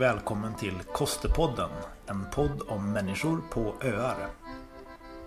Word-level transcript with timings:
Och 0.00 0.04
välkommen 0.04 0.54
till 0.54 0.82
Kostepodden, 0.92 1.70
en 2.06 2.26
podd 2.34 2.62
om 2.68 2.92
människor 2.92 3.40
på 3.50 3.74
öar. 3.82 4.28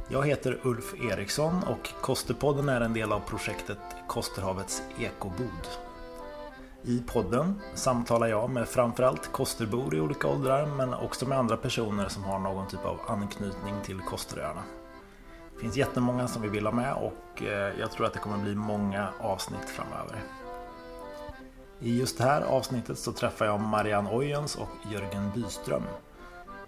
Jag 0.07 0.27
heter 0.27 0.59
Ulf 0.63 0.93
Eriksson 1.11 1.63
och 1.63 1.89
Kostepodden 2.01 2.69
är 2.69 2.81
en 2.81 2.93
del 2.93 3.11
av 3.11 3.19
projektet 3.19 3.77
Kosterhavets 4.07 4.83
ekobod. 4.99 5.67
I 6.83 6.99
podden 7.07 7.61
samtalar 7.73 8.27
jag 8.27 8.49
med 8.49 8.67
framförallt 8.67 9.31
kosterbor 9.31 9.95
i 9.95 9.99
olika 9.99 10.27
åldrar 10.27 10.65
men 10.65 10.93
också 10.93 11.27
med 11.27 11.37
andra 11.37 11.57
personer 11.57 12.07
som 12.07 12.23
har 12.23 12.39
någon 12.39 12.67
typ 12.67 12.85
av 12.85 12.99
anknytning 13.07 13.75
till 13.83 13.99
Kosteröarna. 13.99 14.63
Det 15.53 15.59
finns 15.61 15.77
jättemånga 15.77 16.27
som 16.27 16.41
vi 16.41 16.49
vill 16.49 16.65
ha 16.65 16.73
med 16.73 16.93
och 16.93 17.43
eh, 17.43 17.79
jag 17.79 17.91
tror 17.91 18.05
att 18.05 18.13
det 18.13 18.19
kommer 18.19 18.37
bli 18.37 18.55
många 18.55 19.09
avsnitt 19.19 19.69
framöver. 19.69 20.42
I 21.83 21.99
just 21.99 22.17
det 22.17 22.23
här 22.23 22.41
avsnittet 22.41 22.99
så 22.99 23.11
träffar 23.11 23.45
jag 23.45 23.59
Marianne 23.59 24.09
Ojens 24.11 24.55
och 24.55 24.91
Jörgen 24.91 25.31
Byström. 25.35 25.83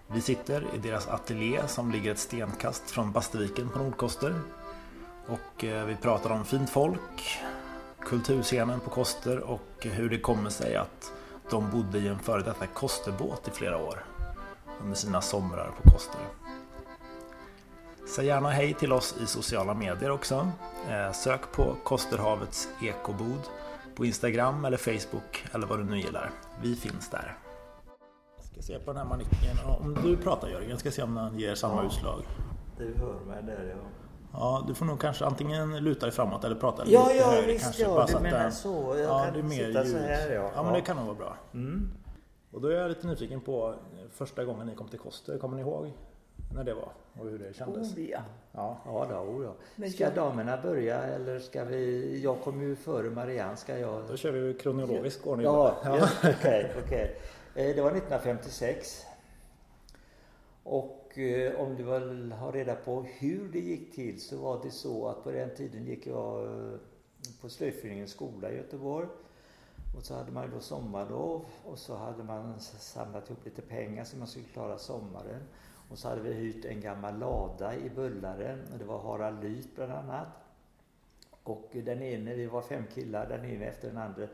Vi 0.08 0.22
sitter 0.22 0.66
i 0.76 0.78
deras 0.78 1.08
ateljé 1.08 1.68
som 1.68 1.92
ligger 1.92 2.12
ett 2.12 2.20
stenkast 2.20 2.92
från 2.92 3.12
Basteviken 3.12 3.70
på 3.70 3.80
Nordkoster. 3.80 4.34
Och 5.28 5.64
eh, 5.64 5.86
vi 5.86 5.96
pratar 5.96 6.30
om 6.30 6.46
fint 6.46 6.70
folk, 6.70 7.40
kulturscenen 8.00 8.80
på 8.80 8.90
Koster 8.90 9.40
och 9.40 9.78
hur 9.82 10.10
det 10.10 10.20
kommer 10.20 10.50
sig 10.50 10.76
att 10.76 11.12
de 11.50 11.72
bodde 11.72 11.98
i 11.98 12.08
en 12.08 12.20
före 12.20 12.42
detta 12.42 12.68
Kosterbåt 12.68 13.48
i 13.48 13.52
flera 13.52 13.78
år 13.78 14.06
under 14.82 14.96
sina 14.96 15.22
somrar 15.22 15.72
på 15.82 15.90
Koster. 15.90 16.22
Säg 18.16 18.26
gärna 18.26 18.50
hej 18.50 18.74
till 18.74 18.94
oss 18.94 19.16
i 19.24 19.26
sociala 19.26 19.74
medier 19.74 20.12
också. 20.12 20.52
Eh, 20.90 21.12
sök 21.12 21.52
på 21.52 21.76
Kosterhavets 21.84 22.70
ekobod 22.82 23.42
på 23.96 24.06
Instagram 24.06 24.66
eller 24.66 24.78
Facebook 24.78 25.46
eller 25.52 25.68
vad 25.68 25.80
du 25.80 25.84
nu 25.84 25.98
gillar. 25.98 26.32
Vi 26.62 26.76
finns 26.76 27.10
där. 27.10 27.38
Jag 28.38 28.46
ska 28.46 28.62
se 28.62 28.80
på 28.80 28.94
den 28.94 28.98
här 28.98 29.06
manicken. 29.06 29.58
Om 29.82 29.98
du 30.04 30.18
pratar 30.18 30.48
Jörgen, 30.48 30.80
ska 30.80 30.92
se 30.92 31.04
om 31.04 31.16
den 31.16 31.40
ger 31.40 31.56
samma 31.56 31.82
ja, 31.82 31.88
utslag. 31.88 32.22
Du 32.78 32.94
hör 32.98 33.20
mig 33.20 33.44
där 33.44 33.76
ja. 33.76 33.90
Ja, 34.34 34.64
du 34.68 34.74
får 34.74 34.86
nog 34.86 35.00
kanske 35.00 35.26
antingen 35.26 35.84
luta 35.84 36.06
dig 36.06 36.16
framåt 36.16 36.44
eller 36.44 36.56
prata 36.56 36.84
ja, 36.86 37.08
lite 37.08 37.20
ja, 37.20 37.32
högre. 37.32 37.48
Visst, 37.48 37.64
kanske, 37.64 37.84
ja, 37.84 38.06
du 38.08 38.20
menar 38.20 38.50
så. 38.50 38.96
Jag 38.98 39.00
ja, 39.00 39.24
kan 39.24 39.34
det 39.34 39.40
är 39.40 39.44
mer 39.44 39.68
sitta 39.68 39.84
ljud. 39.84 39.92
så 39.92 39.98
här 39.98 40.32
ja. 40.32 40.52
Ja, 40.56 40.64
men 40.64 40.74
det 40.74 40.82
kan 40.82 40.98
nog 40.98 41.06
vara 41.06 41.16
bra. 41.16 41.38
Mm. 41.54 41.92
Och 42.52 42.62
då 42.62 42.68
är 42.68 42.76
jag 42.76 42.90
lite 42.90 43.08
nyfiken 43.08 43.42
på 43.42 43.76
första 44.12 44.46
gången 44.46 44.68
ni 44.68 44.76
kom 44.76 44.88
till 44.88 45.00
Koster. 45.00 45.38
Kommer 45.38 45.56
ni 45.56 45.62
ihåg 45.62 45.92
när 46.54 46.64
det 46.64 46.74
var 46.74 46.92
och 47.20 47.26
hur 47.26 47.40
det 47.40 47.54
kändes? 47.54 47.98
Oh, 47.98 48.10
ja. 48.10 48.22
Ja, 48.52 48.82
ja, 48.86 49.08
då, 49.10 49.16
oh, 49.16 49.56
ja. 49.80 49.90
Ska 49.90 50.10
damerna 50.10 50.62
börja 50.62 51.04
eller 51.04 51.40
ska 51.40 51.64
vi? 51.64 52.22
Jag 52.24 52.42
kom 52.42 52.62
ju 52.62 52.76
före 52.76 53.10
Marianne. 53.10 53.58
Ska 53.58 53.78
jag? 53.78 54.08
Då 54.08 54.18
kör 54.18 54.32
vi 54.32 54.54
kronologisk 54.54 55.28
ordning. 55.28 55.46
Ja, 55.46 55.78
ja. 55.84 56.10
okej. 56.18 56.72
Okay, 56.78 56.84
okay. 56.84 57.74
Det 57.74 57.82
var 57.82 57.92
1956. 57.92 59.06
Och 60.64 61.18
eh, 61.18 61.62
om 61.62 61.76
du 61.76 61.84
vill 61.84 62.32
ha 62.32 62.52
reda 62.52 62.76
på 62.76 63.02
hur 63.02 63.50
det 63.52 63.60
gick 63.60 63.96
till 63.96 64.22
så 64.22 64.38
var 64.38 64.64
det 64.64 64.72
så 64.72 65.08
att 65.08 65.24
på 65.24 65.32
den 65.32 65.56
tiden 65.56 65.86
gick 65.86 66.08
jag 66.08 66.44
eh, 66.44 66.80
på 67.42 67.50
Slöjdföreningens 67.50 68.12
skola 68.12 68.52
i 68.52 68.58
Göteborg. 68.58 69.08
Och 69.98 70.04
så 70.04 70.14
hade 70.16 70.32
man 70.32 70.52
då 70.52 70.60
sommarlov 70.60 71.46
och 71.66 71.80
så 71.80 71.96
hade 71.96 72.24
man 72.24 72.60
samlat 72.60 73.30
ihop 73.30 73.46
lite 73.46 73.62
pengar 73.62 74.04
så 74.04 74.18
man 74.18 74.28
skulle 74.28 74.46
klara 74.46 74.78
sommaren. 74.78 75.42
Och 75.90 75.98
så 75.98 76.10
hade 76.10 76.22
vi 76.22 76.34
hyrt 76.34 76.66
en 76.66 76.82
gammal 76.82 77.20
lada 77.20 77.76
i 77.76 77.90
Bullaren. 77.90 78.60
Och 78.74 78.80
det 78.80 78.86
var 78.86 79.00
Harald 79.00 79.44
Lyth 79.44 79.68
bland 79.76 79.92
annat. 79.92 80.28
Och 81.44 81.70
den 81.72 82.02
ene, 82.02 82.34
vi 82.34 82.46
var 82.46 82.62
fem 82.62 82.84
killar, 82.94 83.30
den 83.30 83.46
ene 83.46 83.66
efter 83.66 83.88
den 83.88 83.98
andra 83.98 84.28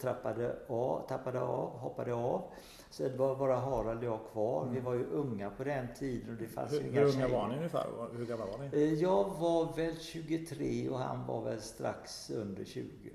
trappade 0.00 0.56
av, 0.68 1.08
tappade 1.08 1.40
av, 1.40 1.70
hoppade 1.78 2.14
av. 2.14 2.44
Så 2.90 3.02
det 3.02 3.16
var 3.16 3.36
bara 3.36 3.56
Harald 3.56 3.98
och 3.98 4.04
jag 4.04 4.20
kvar. 4.32 4.62
Mm. 4.62 4.74
Vi 4.74 4.80
var 4.80 4.94
ju 4.94 5.04
unga 5.04 5.50
på 5.50 5.64
den 5.64 5.88
tiden 5.98 6.30
och 6.30 6.36
det 6.36 6.48
fanns 6.48 6.72
hur, 6.72 6.80
ju 6.80 6.88
inga 6.88 7.00
Hur 7.00 7.14
unga 7.14 7.28
var 7.28 7.48
ni 7.48 7.56
ungefär? 7.56 7.86
Hur 8.16 8.26
gamla 8.26 8.46
var 8.46 8.58
ni? 8.58 8.82
Eh, 8.82 8.94
jag 8.94 9.24
var 9.24 9.76
väl 9.76 9.98
23 9.98 10.88
och 10.88 10.98
han 10.98 11.26
var 11.26 11.44
väl 11.44 11.60
strax 11.60 12.30
under 12.30 12.64
20. 12.64 13.10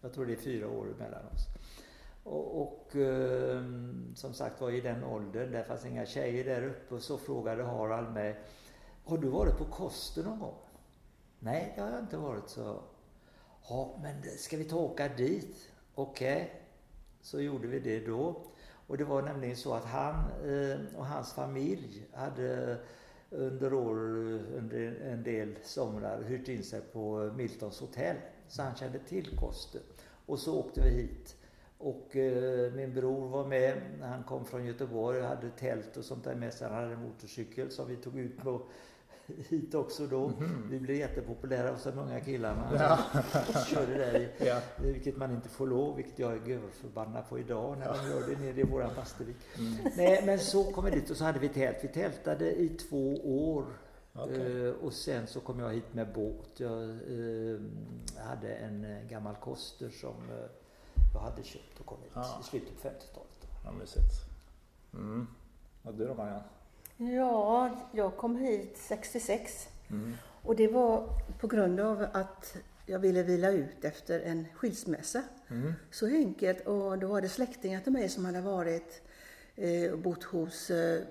Jag 0.00 0.12
tror 0.12 0.26
det 0.26 0.32
är 0.32 0.36
fyra 0.36 0.68
år 0.68 0.86
mellan 0.98 1.26
oss. 1.26 1.46
Och, 2.22 2.62
och 2.62 2.96
eh, 2.96 3.62
som 4.14 4.34
sagt 4.34 4.60
var 4.60 4.70
i 4.70 4.80
den 4.80 5.04
åldern, 5.04 5.52
där 5.52 5.62
fanns 5.62 5.86
inga 5.86 6.06
tjejer 6.06 6.44
där 6.44 6.66
uppe 6.66 6.94
och 6.94 7.02
så 7.02 7.18
frågade 7.18 7.62
Harald 7.62 8.12
mig 8.12 8.40
Har 9.04 9.18
du 9.18 9.28
varit 9.28 9.58
på 9.58 9.64
Koster 9.64 10.22
någon 10.22 10.38
gång? 10.38 10.58
Nej, 11.38 11.72
det 11.76 11.82
har 11.82 11.90
jag 11.90 12.00
inte 12.00 12.16
varit, 12.16 12.48
så. 12.48 12.82
Ja, 13.68 13.98
men 14.02 14.22
ska 14.22 14.56
vi 14.56 14.64
ta 14.64 14.76
och 14.76 14.90
åka 14.90 15.08
dit? 15.08 15.70
Okej. 15.94 16.34
Okay. 16.34 16.48
Så 17.22 17.40
gjorde 17.40 17.68
vi 17.68 17.80
det 17.80 18.06
då. 18.06 18.42
Och 18.86 18.98
det 18.98 19.04
var 19.04 19.22
nämligen 19.22 19.56
så 19.56 19.74
att 19.74 19.84
han 19.84 20.14
eh, 20.14 20.96
och 20.96 21.06
hans 21.06 21.32
familj 21.32 22.06
hade 22.12 22.78
under 23.30 23.74
år, 23.74 23.98
under 24.56 25.00
en 25.02 25.22
del 25.22 25.56
somrar 25.62 26.22
hyrt 26.22 26.48
in 26.48 26.64
sig 26.64 26.80
på 26.80 27.32
Miltons 27.36 27.80
hotell. 27.80 28.16
Så 28.48 28.62
han 28.62 28.76
kände 28.76 28.98
till 28.98 29.38
Koster. 29.38 29.80
Och 30.26 30.38
så 30.38 30.58
åkte 30.58 30.80
vi 30.80 30.90
hit. 30.90 31.36
Och 31.82 32.16
eh, 32.16 32.72
min 32.72 32.94
bror 32.94 33.28
var 33.28 33.46
med. 33.46 33.82
Han 34.02 34.22
kom 34.22 34.44
från 34.44 34.66
Göteborg 34.66 35.20
och 35.20 35.26
hade 35.26 35.50
tält 35.50 35.96
och 35.96 36.04
sånt 36.04 36.24
där 36.24 36.34
med 36.34 36.54
sig. 36.54 36.68
Han 36.68 36.76
hade 36.76 36.92
en 36.92 37.02
motorcykel 37.02 37.70
som 37.70 37.88
vi 37.88 37.96
tog 37.96 38.18
ut 38.18 38.38
på 38.38 38.62
hit 39.48 39.74
också 39.74 40.06
då. 40.06 40.24
Mm 40.24 40.36
-hmm. 40.38 40.70
Vi 40.70 40.80
blev 40.80 40.96
jättepopulära 40.96 41.70
hos 41.70 41.84
de 41.84 41.98
unga 41.98 42.20
killarna. 42.20 42.70
Ja. 42.78 42.98
Körde 43.66 43.94
där 43.94 44.20
i, 44.20 44.28
ja. 44.46 44.60
vilket 44.82 45.16
man 45.16 45.30
inte 45.30 45.48
får 45.48 45.66
lov, 45.66 45.96
vilket 45.96 46.18
jag 46.18 46.32
är 46.32 46.46
görförbannad 46.46 47.28
på 47.28 47.38
idag 47.38 47.78
när 47.78 47.86
de 47.86 48.10
gör 48.10 48.28
det 48.28 48.40
nere 48.46 48.60
i 48.60 48.64
våran 48.64 48.90
Bastervik. 48.96 49.36
Mm. 49.58 49.72
Nej, 49.96 50.22
men 50.26 50.38
så 50.38 50.64
kom 50.64 50.84
vi 50.84 50.90
dit 50.90 51.10
och 51.10 51.16
så 51.16 51.24
hade 51.24 51.38
vi 51.38 51.48
tält. 51.48 51.76
Vi 51.82 51.88
tältade 51.88 52.52
i 52.52 52.68
två 52.68 53.14
år. 53.54 53.64
Okay. 54.14 54.38
Uh, 54.38 54.74
och 54.74 54.92
sen 54.92 55.26
så 55.26 55.40
kom 55.40 55.60
jag 55.60 55.72
hit 55.72 55.94
med 55.94 56.12
båt. 56.12 56.50
Jag 56.60 56.82
uh, 57.10 57.60
hade 58.16 58.54
en 58.54 58.84
uh, 58.84 59.08
gammal 59.08 59.34
koster 59.34 59.88
som 59.88 60.14
jag 61.12 61.20
hade 61.20 61.42
köpt 61.42 61.80
och 61.80 61.86
kom 61.86 62.02
hit 62.02 62.12
ja. 62.14 62.40
i 62.40 62.44
slutet 62.44 62.82
på 62.82 62.88
50-talet. 62.88 63.48
Ja, 63.64 63.72
mysigt. 63.72 64.14
Mm. 64.94 65.26
Och 65.82 65.94
du 65.94 66.06
då 66.06 66.14
Marianne? 66.14 66.44
Ja, 66.96 67.70
jag 67.92 68.16
kom 68.16 68.36
hit 68.36 68.78
66. 68.78 69.68
Mm. 69.90 70.14
Och 70.42 70.56
det 70.56 70.68
var 70.68 71.08
på 71.40 71.46
grund 71.46 71.80
av 71.80 72.06
att 72.12 72.56
jag 72.86 72.98
ville 72.98 73.22
vila 73.22 73.50
ut 73.50 73.84
efter 73.84 74.20
en 74.20 74.46
skilsmässa. 74.54 75.22
Mm. 75.48 75.72
Så 75.90 76.06
enkelt. 76.06 76.66
Och 76.66 76.98
då 76.98 77.06
var 77.06 77.20
det 77.20 77.28
släktingar 77.28 77.80
till 77.80 77.92
mig 77.92 78.08
som 78.08 78.24
hade 78.24 78.40
varit 78.40 79.02
eh, 79.56 79.96
bott 79.96 80.24
hos, 80.24 80.70
eh, 80.70 81.02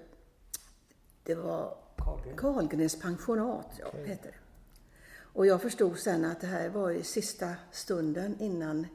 det 1.23 1.35
var 1.35 1.77
Karlgrens 2.37 2.99
pensionat, 3.01 3.67
ja, 3.79 3.87
okay. 3.87 4.05
heter 4.05 4.31
det. 4.31 4.37
Och 5.33 5.45
jag 5.45 5.61
förstod 5.61 5.99
sen 5.99 6.25
att 6.25 6.41
det 6.41 6.47
här 6.47 6.69
var 6.69 6.91
i 6.91 7.03
sista 7.03 7.55
stunden 7.71 8.35
innan 8.39 8.87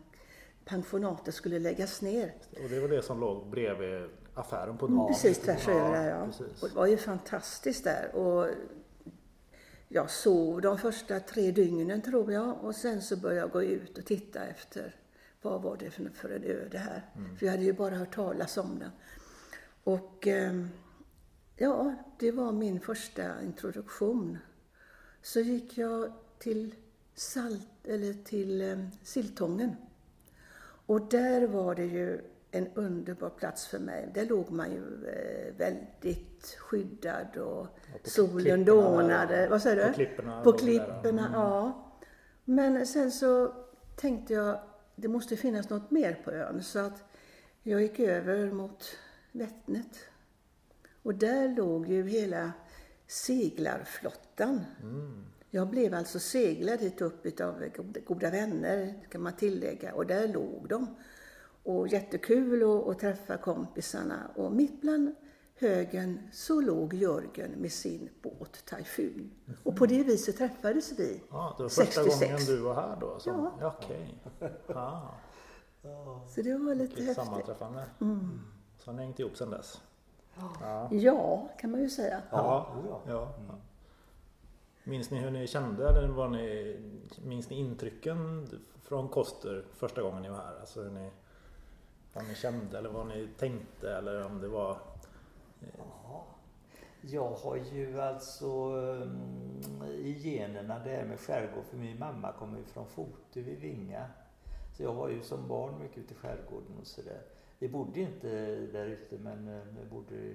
pensionatet 0.64 1.34
skulle 1.34 1.58
läggas 1.58 2.02
ner. 2.02 2.34
Och 2.62 2.68
det 2.70 2.80
var 2.80 2.88
det 2.88 3.02
som 3.02 3.20
låg 3.20 3.50
bredvid 3.50 4.08
affären 4.34 4.78
på 4.78 4.88
Nord. 4.88 5.08
Precis 5.08 5.38
tvärs 5.38 5.68
över 5.68 5.92
där 5.92 6.10
ja. 6.10 6.26
Precis. 6.26 6.62
Och 6.62 6.68
det 6.68 6.74
var 6.74 6.86
ju 6.86 6.96
fantastiskt 6.96 7.84
där. 7.84 8.14
Och 8.14 8.48
jag 9.88 10.10
sov 10.10 10.60
de 10.60 10.78
första 10.78 11.20
tre 11.20 11.50
dygnen 11.50 12.02
tror 12.02 12.32
jag 12.32 12.64
och 12.64 12.74
sen 12.74 13.02
så 13.02 13.16
började 13.16 13.40
jag 13.40 13.50
gå 13.50 13.62
ut 13.62 13.98
och 13.98 14.04
titta 14.04 14.44
efter 14.44 14.96
vad 15.42 15.62
var 15.62 15.76
det 15.76 15.90
för, 15.90 16.30
en 16.30 16.44
ö 16.44 16.68
det 16.70 16.78
här. 16.78 17.10
Mm. 17.16 17.36
För 17.36 17.46
jag 17.46 17.52
hade 17.52 17.64
ju 17.64 17.72
bara 17.72 17.94
hört 17.94 18.14
talas 18.14 18.56
om 18.56 18.78
den. 18.78 18.90
Och 19.84 20.26
ehm, 20.26 20.68
ja, 21.56 21.94
det 22.18 22.30
var 22.30 22.52
min 22.52 22.80
första 22.80 23.42
introduktion. 23.42 24.38
Så 25.22 25.40
gick 25.40 25.78
jag 25.78 26.12
till 26.38 26.74
Salt, 27.14 27.68
eller 27.84 28.12
till 28.12 28.62
um, 28.62 28.90
Siltången. 29.02 29.76
Och 30.86 31.08
där 31.08 31.46
var 31.46 31.74
det 31.74 31.84
ju 31.84 32.20
en 32.50 32.68
underbar 32.74 33.30
plats 33.30 33.66
för 33.66 33.78
mig. 33.78 34.10
Där 34.14 34.26
låg 34.26 34.50
man 34.50 34.70
ju 34.70 35.08
eh, 35.08 35.54
väldigt 35.56 36.56
skyddad 36.58 37.36
och 37.36 37.66
ja, 37.92 37.98
solen 38.04 38.64
dånade. 38.64 39.48
Vad 39.48 39.62
säger 39.62 39.76
du? 39.76 39.88
På 39.88 39.94
klipporna. 39.94 40.42
På 40.42 40.52
klipporna, 40.52 41.26
mm. 41.26 41.32
ja. 41.32 41.90
Men 42.44 42.86
sen 42.86 43.12
så 43.12 43.54
tänkte 43.96 44.34
jag, 44.34 44.60
det 44.96 45.08
måste 45.08 45.36
finnas 45.36 45.70
något 45.70 45.90
mer 45.90 46.20
på 46.24 46.30
ön. 46.30 46.62
Så 46.62 46.78
att 46.78 47.04
jag 47.62 47.82
gick 47.82 48.00
över 48.00 48.50
mot 48.50 48.96
Vättnet. 49.32 49.98
Och 51.02 51.14
där 51.14 51.48
låg 51.48 51.88
ju 51.88 52.08
hela 52.08 52.52
seglarflottan. 53.06 54.64
Mm. 54.82 55.24
Jag 55.54 55.68
blev 55.68 55.94
alltså 55.94 56.18
seglad 56.18 56.80
hit 56.80 57.00
upp 57.00 57.26
utav 57.26 57.64
goda 58.06 58.30
vänner, 58.30 59.06
kan 59.10 59.22
man 59.22 59.32
tillägga. 59.36 59.94
Och 59.94 60.06
där 60.06 60.28
låg 60.28 60.68
de 60.68 60.96
och 61.62 61.88
jättekul 61.88 62.62
att, 62.62 62.88
att 62.88 62.98
träffa 62.98 63.36
kompisarna. 63.36 64.30
Och 64.34 64.52
mitt 64.52 64.80
bland 64.80 65.14
högen 65.58 66.28
så 66.32 66.60
låg 66.60 66.94
Jörgen 66.94 67.50
med 67.50 67.72
sin 67.72 68.08
båt 68.22 68.64
Typhoon. 68.64 69.30
Mm. 69.46 69.58
Och 69.62 69.76
på 69.76 69.86
det 69.86 70.02
viset 70.02 70.36
träffades 70.36 70.98
vi. 70.98 71.22
Ja, 71.30 71.54
det 71.56 71.62
var 71.62 71.70
första 71.70 72.02
66. 72.02 72.20
gången 72.20 72.44
du 72.46 72.56
var 72.56 72.74
här 72.74 72.96
då? 73.00 73.18
Som, 73.18 73.50
ja. 73.60 73.74
Okej. 73.78 74.22
Okay. 74.38 74.50
Så 76.34 76.42
det 76.42 76.58
var 76.58 76.74
lite 76.74 77.02
häftigt. 77.02 77.26
sammanträffande. 77.26 77.84
Mm. 78.00 78.40
Så 78.78 78.90
har 78.90 78.96
ni 78.96 79.02
hängt 79.02 79.20
ihop 79.20 79.36
sedan 79.36 79.50
dess? 79.50 79.80
Ja, 80.60 80.88
ja 80.92 81.48
kan 81.58 81.70
man 81.70 81.80
ju 81.80 81.90
säga. 81.90 82.22
Ja, 82.30 82.74
ja. 82.88 83.02
ja. 83.06 83.34
Mm. 83.38 83.60
Minns 84.84 85.10
ni 85.10 85.18
hur 85.18 85.30
ni 85.30 85.46
kände? 85.46 85.88
Eller 85.88 86.08
var 86.08 86.28
ni, 86.28 86.76
minns 87.24 87.50
ni 87.50 87.56
intrycken 87.56 88.48
från 88.82 89.08
Koster 89.08 89.64
första 89.74 90.02
gången 90.02 90.22
ni 90.22 90.28
var 90.28 90.36
här? 90.36 90.60
Alltså 90.60 90.82
hur 90.82 90.90
ni, 90.90 91.10
vad 92.12 92.28
ni 92.28 92.34
kände 92.34 92.78
eller 92.78 92.90
vad 92.90 93.06
ni 93.06 93.28
tänkte 93.38 93.96
eller 93.96 94.26
om 94.26 94.40
det 94.40 94.48
var... 94.48 94.76
Ja, 95.78 96.24
Jag 97.00 97.30
har 97.30 97.56
ju 97.56 98.00
alltså 98.00 98.46
eh, 99.82 99.90
i 99.90 100.18
generna 100.22 100.78
det 100.78 100.90
här 100.90 101.04
med 101.04 101.20
skärgård 101.20 101.64
för 101.70 101.76
min 101.76 101.98
mamma 101.98 102.32
kommer 102.32 102.58
ju 102.58 102.64
från 102.64 102.86
Fotö 102.86 103.40
vid 103.40 103.58
Vinga. 103.60 104.06
Så 104.76 104.82
jag 104.82 104.94
var 104.94 105.08
ju 105.08 105.22
som 105.22 105.48
barn 105.48 105.78
mycket 105.78 105.98
ute 105.98 106.14
i 106.14 106.16
skärgården 106.16 106.78
och 106.80 106.86
sådär. 106.86 107.22
Vi 107.58 107.68
bodde 107.68 108.00
inte 108.00 108.28
där 108.72 108.86
ute 108.86 109.18
men 109.18 109.48
eh, 109.48 109.62
vi 109.80 109.84
bodde 109.90 110.34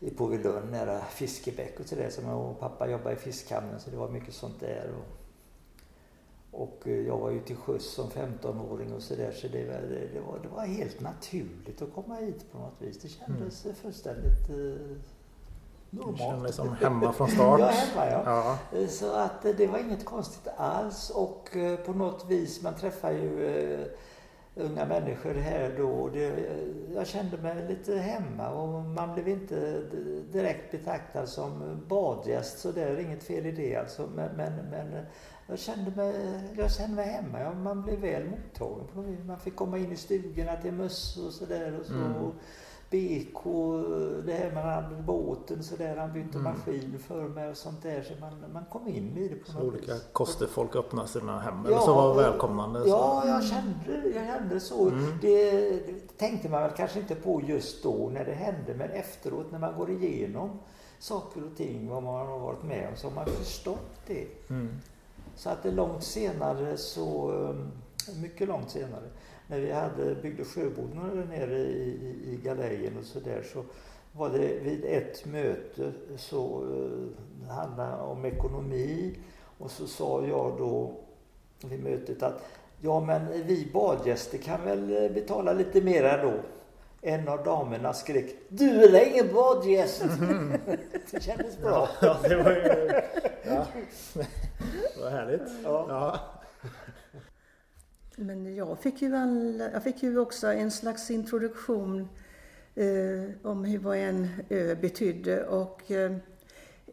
i 0.00 0.10
Påvelund 0.10 0.70
nära 0.70 1.00
Fiskebäck 1.00 1.80
och 1.80 1.86
sådär. 1.86 2.10
Så 2.10 2.30
och 2.30 2.60
pappa 2.60 2.90
jobbade 2.90 3.16
i 3.16 3.18
fiskhamnen 3.18 3.80
så 3.80 3.90
det 3.90 3.96
var 3.96 4.08
mycket 4.08 4.34
sånt 4.34 4.60
där. 4.60 4.90
Och, 4.98 6.60
och 6.60 6.88
eh, 6.88 7.06
jag 7.06 7.18
var 7.18 7.30
ju 7.30 7.40
till 7.40 7.56
sjöss 7.56 7.84
som 7.84 8.10
15-åring 8.10 8.92
och 8.92 9.02
sådär 9.02 9.32
så 9.32 9.48
det 9.48 9.64
var, 9.66 9.80
det, 10.12 10.20
var, 10.20 10.38
det 10.42 10.48
var 10.48 10.66
helt 10.66 11.00
naturligt 11.00 11.82
att 11.82 11.94
komma 11.94 12.14
hit 12.14 12.52
på 12.52 12.58
något 12.58 12.76
vis. 12.78 12.98
Det 13.00 13.08
kändes 13.08 13.64
mm. 13.64 13.76
fullständigt 13.76 14.48
eh, 14.48 14.96
normalt. 15.90 16.18
Du 16.18 16.24
kände 16.24 16.52
som 16.52 16.68
hemma 16.80 17.12
från 17.12 17.30
start? 17.30 17.60
ja, 17.60 17.66
hemma 17.66 18.10
ja. 18.10 18.58
ja. 18.72 18.88
Så 18.88 19.12
att 19.12 19.42
det 19.42 19.66
var 19.66 19.78
inget 19.78 20.04
konstigt 20.04 20.48
alls 20.56 21.10
och 21.10 21.56
på 21.86 21.92
något 21.92 22.26
vis, 22.30 22.62
man 22.62 22.74
träffar 22.74 23.10
ju 23.10 23.46
unga 24.56 24.84
människor 24.84 25.34
här 25.34 25.74
då. 25.76 26.08
Det, 26.08 26.32
jag 26.94 27.06
kände 27.06 27.36
mig 27.36 27.68
lite 27.68 27.96
hemma 27.96 28.48
och 28.48 28.84
man 28.84 29.14
blev 29.14 29.28
inte 29.28 29.82
direkt 30.32 30.70
betraktad 30.70 31.28
som 31.28 31.80
badgäst 31.88 32.58
så 32.58 32.72
det 32.72 32.82
är 32.82 32.98
inget 32.98 33.22
fel 33.22 33.46
i 33.46 33.52
det 33.52 33.76
alltså. 33.76 34.08
Men, 34.14 34.36
men, 34.36 34.52
men 34.70 35.06
jag, 35.46 35.58
kände 35.58 35.90
mig, 35.90 36.14
jag 36.58 36.72
kände 36.72 36.96
mig 36.96 37.06
hemma. 37.06 37.40
Ja, 37.40 37.54
man 37.54 37.82
blev 37.82 38.00
väl 38.00 38.24
mottagen. 38.24 39.26
Man 39.26 39.38
fick 39.40 39.56
komma 39.56 39.78
in 39.78 39.92
i 39.92 39.96
stugorna 39.96 40.56
till 40.56 40.72
möss 40.72 41.16
och 41.26 41.32
sådär. 41.32 41.80
Och 41.80 41.86
så. 41.86 41.94
Mm. 41.94 42.32
BK, 42.90 43.42
det 44.24 44.32
här 44.32 44.50
med 44.52 45.04
båten 45.04 45.62
så 45.62 45.76
där, 45.76 45.96
han 45.96 46.12
bytte 46.12 46.38
mm. 46.38 46.52
maskin 46.52 46.98
för 46.98 47.28
mig 47.28 47.48
och 47.48 47.56
sånt 47.56 47.82
där. 47.82 48.02
Så 48.02 48.20
man, 48.20 48.52
man 48.52 48.64
kom 48.64 48.88
in 48.88 49.16
i 49.16 49.28
det 49.28 49.34
på 49.34 49.46
så 49.46 49.58
något 49.58 49.64
olika 49.64 49.94
vis. 49.94 50.02
kostefolk 50.12 50.76
öppnade 50.76 51.08
sina 51.08 51.40
hem 51.40 51.54
ja, 51.64 51.70
eller 51.70 51.80
så 51.80 51.94
var 51.94 52.14
välkomnande? 52.14 52.82
Så. 52.82 52.88
Ja, 52.88 53.22
jag 53.26 53.44
kände, 53.44 54.08
jag 54.14 54.26
kände 54.26 54.60
så. 54.60 54.88
Mm. 54.88 55.18
Det, 55.20 55.50
det, 55.70 56.18
tänkte 56.18 56.48
man 56.48 56.62
väl 56.62 56.72
kanske 56.76 57.00
inte 57.00 57.14
på 57.14 57.42
just 57.46 57.82
då 57.82 58.10
när 58.12 58.24
det 58.24 58.32
hände 58.34 58.74
men 58.74 58.90
efteråt 58.90 59.52
när 59.52 59.58
man 59.58 59.78
går 59.78 59.90
igenom 59.90 60.50
saker 60.98 61.44
och 61.44 61.56
ting, 61.56 61.88
vad 61.88 62.02
man 62.02 62.26
har 62.26 62.38
varit 62.38 62.62
med 62.62 62.88
om, 62.88 62.96
så 62.96 63.08
har 63.08 63.14
man 63.14 63.26
förstått 63.26 64.00
det. 64.06 64.26
Mm. 64.50 64.80
Så 65.36 65.50
att 65.50 65.62
det 65.62 65.70
långt 65.70 66.04
senare 66.04 66.76
så, 66.76 67.32
mycket 68.22 68.48
långt 68.48 68.70
senare, 68.70 69.04
när 69.46 69.60
vi 69.60 69.72
hade, 69.72 70.14
byggde 70.14 70.44
sjöbodarna 70.44 71.14
där 71.14 71.24
nere 71.24 71.58
i, 71.58 71.98
i, 72.02 72.32
i 72.32 72.40
galejen 72.44 72.98
och 72.98 73.04
sådär 73.04 73.42
så 73.52 73.64
var 74.12 74.30
det 74.30 74.58
vid 74.58 74.84
ett 74.84 75.26
möte 75.26 75.92
så 76.16 76.64
uh, 76.64 77.48
handlade 77.48 78.02
om 78.02 78.24
ekonomi 78.24 79.18
och 79.58 79.70
så 79.70 79.86
sa 79.86 80.26
jag 80.26 80.58
då 80.58 80.92
vid 81.64 81.84
mötet 81.84 82.22
att 82.22 82.44
ja 82.80 83.00
men 83.00 83.46
vi 83.46 83.70
badgäster 83.72 84.38
kan 84.38 84.64
väl 84.64 85.10
betala 85.14 85.52
lite 85.52 85.80
mera 85.80 86.22
då. 86.22 86.32
En 87.02 87.28
av 87.28 87.44
damerna 87.44 87.92
skrek 87.92 88.34
Du 88.48 88.96
är 88.96 89.12
ingen 89.12 89.34
badgäst! 89.34 90.02
det 91.10 91.22
kändes 91.22 91.58
bra. 91.58 91.88
Ja, 92.00 92.16
det 92.22 92.36
var 92.36 92.50
ju... 92.50 93.00
Ja. 93.44 93.66
Var 95.00 95.10
härligt. 95.10 95.42
Ja. 95.64 95.86
ja. 95.88 96.20
Men 98.16 98.54
jag 98.54 98.78
fick 98.78 99.02
ju, 99.02 99.16
all, 99.16 99.62
jag 99.72 99.82
fick 99.82 100.02
ju 100.02 100.18
också 100.18 100.46
en 100.46 100.70
slags 100.70 101.10
introduktion 101.10 102.08
eh, 102.74 103.30
om 103.42 103.64
hur 103.64 103.78
vad 103.78 103.96
en 103.96 104.28
ö 104.48 104.74
betydde 104.74 105.46
och 105.46 105.90
eh, 105.90 106.16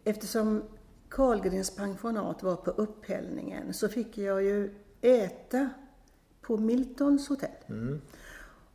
eftersom 0.03 0.63
Karlgrens 1.09 1.75
pensionat 1.75 2.43
var 2.43 2.55
på 2.55 2.71
upphällningen 2.71 3.73
så 3.73 3.89
fick 3.89 4.17
jag 4.17 4.43
ju 4.43 4.75
äta 5.01 5.69
på 6.41 6.57
Miltons 6.57 7.29
hotell. 7.29 7.49
Mm. 7.67 8.01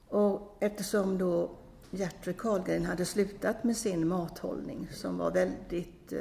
Och 0.09 0.57
eftersom 0.61 1.19
då 1.19 1.51
Gertrud 1.91 2.37
Karlgren 2.39 2.85
hade 2.85 3.05
slutat 3.05 3.65
med 3.65 3.77
sin 3.77 4.09
mathållning 4.09 4.89
som 4.93 5.19
var 5.19 5.31
väldigt 5.31 6.13
eh, 6.13 6.21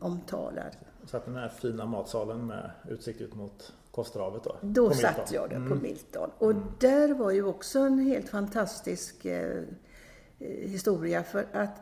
omtalad. 0.00 0.76
Så 1.04 1.16
att 1.16 1.24
den 1.24 1.36
här 1.36 1.48
fina 1.48 1.86
matsalen 1.86 2.46
med 2.46 2.70
utsikt 2.88 3.20
ut 3.20 3.34
mot 3.34 3.72
Kosterhavet 3.96 4.44
då? 4.44 4.56
Då 4.62 4.90
satt 4.90 5.32
jag 5.32 5.50
där 5.50 5.56
på 5.56 5.62
mm. 5.62 5.82
Milton. 5.82 6.30
Och 6.38 6.50
mm. 6.50 6.64
där 6.80 7.14
var 7.14 7.30
ju 7.30 7.44
också 7.44 7.78
en 7.78 7.98
helt 7.98 8.28
fantastisk 8.28 9.24
eh, 9.24 9.62
eh, 10.38 10.68
historia 10.68 11.22
för 11.22 11.46
att 11.52 11.80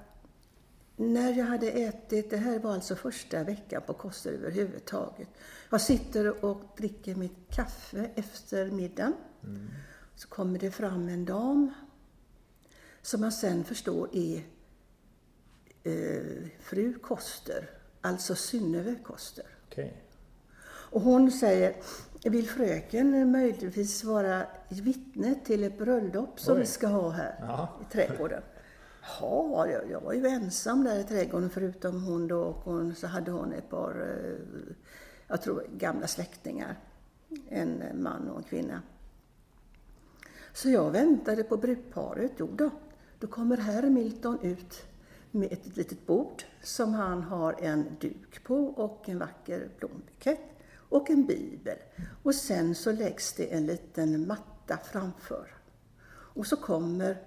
när 0.97 1.33
jag 1.33 1.45
hade 1.45 1.71
ätit, 1.71 2.31
det 2.31 2.37
här 2.37 2.59
var 2.59 2.73
alltså 2.73 2.97
första 2.97 3.45
veckan 3.45 3.83
på 3.87 3.93
Koster 3.93 4.33
överhuvudtaget. 4.33 5.29
Jag 5.71 5.81
sitter 5.81 6.45
och 6.45 6.61
dricker 6.77 7.15
mitt 7.15 7.37
kaffe 7.51 8.11
efter 8.15 8.71
middagen. 8.71 9.15
Mm. 9.45 9.69
Så 10.17 10.29
kommer 10.29 10.59
det 10.59 10.71
fram 10.71 11.09
en 11.09 11.25
dam 11.25 11.75
som 13.03 13.21
man 13.21 13.33
sen 13.33 13.65
förstår 13.65 14.09
är 14.13 14.43
eh, 15.83 16.49
fru 16.61 16.99
Koster, 16.99 17.71
alltså 18.01 18.35
Synnöve 18.35 18.95
Koster. 19.03 19.47
Okay. 19.71 19.91
Och 20.95 21.01
hon 21.01 21.31
säger, 21.31 21.77
vill 22.25 22.49
fröken 22.49 23.31
möjligtvis 23.31 24.05
vara 24.05 24.47
vittne 24.69 25.35
till 25.45 25.65
ett 25.65 25.79
bröllop 25.79 26.41
som 26.41 26.55
Oj. 26.55 26.61
vi 26.61 26.67
ska 26.67 26.87
ha 26.87 27.11
här 27.11 27.35
ja. 27.41 27.69
i 27.83 27.93
trädgården? 27.93 28.43
Ja, 29.21 29.67
jag, 29.69 29.91
jag 29.91 30.01
var 30.01 30.13
ju 30.13 30.27
ensam 30.27 30.85
där 30.85 30.99
i 30.99 31.05
trädgården 31.05 31.51
förutom 31.51 32.05
hon 32.05 32.29
då 32.29 32.41
och 32.41 32.55
hon, 32.55 32.95
så 32.95 33.07
hade 33.07 33.31
hon 33.31 33.53
ett 33.53 33.71
par, 33.71 33.91
eh, 33.91 34.75
jag 35.29 35.43
tror 35.43 35.67
gamla 35.77 36.07
släktingar. 36.07 36.79
En 37.49 37.83
man 38.03 38.29
och 38.29 38.39
en 38.39 38.45
kvinna. 38.45 38.83
Så 40.53 40.71
jag 40.71 40.91
väntade 40.91 41.45
på 41.45 41.57
brudparet. 41.57 42.33
Jo 42.37 42.49
då, 42.57 42.71
då 43.19 43.27
kommer 43.27 43.57
herr 43.57 43.91
Milton 43.91 44.39
ut 44.43 44.83
med 45.31 45.53
ett 45.53 45.77
litet 45.77 46.07
bord 46.07 46.43
som 46.63 46.95
han 46.95 47.23
har 47.23 47.57
en 47.59 47.97
duk 48.01 48.45
på 48.45 48.67
och 48.67 49.09
en 49.09 49.19
vacker 49.19 49.69
blombukett 49.79 50.54
och 50.95 51.11
en 51.11 51.27
bibel. 51.27 51.79
Och 52.23 52.35
sen 52.35 52.75
så 52.75 52.93
läggs 52.93 53.33
det 53.33 53.55
en 53.55 53.67
liten 53.67 54.27
matta 54.27 54.79
framför. 54.93 55.55
Och 56.09 56.47
så 56.47 56.57
kommer 56.57 57.23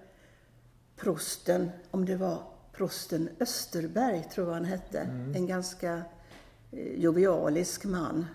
prosten, 0.96 1.70
om 1.92 2.06
det 2.06 2.16
var 2.16 2.44
prosten 2.72 3.30
Österberg, 3.40 4.24
tror 4.24 4.48
jag 4.48 4.54
han 4.54 4.66
hette, 4.66 5.00
mm. 5.00 5.36
en 5.36 5.48
ganska 5.48 6.02
eh, 6.72 7.00
jovialisk 7.00 7.86
man. 7.86 8.26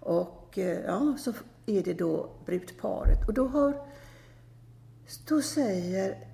Och 0.00 0.58
eh, 0.58 0.84
ja, 0.84 1.16
så 1.18 1.32
är 1.66 1.82
det 1.82 1.94
då 1.94 2.30
brudparet. 2.46 3.28
Och 3.28 3.34
då 3.34 3.46
har, 3.46 3.88
då 5.28 5.42
säger 5.42 6.28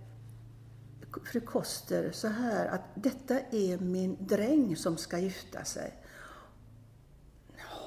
fru 1.25 1.41
Koster 1.41 2.11
så 2.13 2.29
här 2.29 2.67
att 2.67 2.83
detta 2.95 3.41
är 3.41 3.79
min 3.79 4.17
dräng 4.21 4.77
som 4.77 4.97
ska 4.97 5.19
gifta 5.19 5.65
sig. 5.65 6.06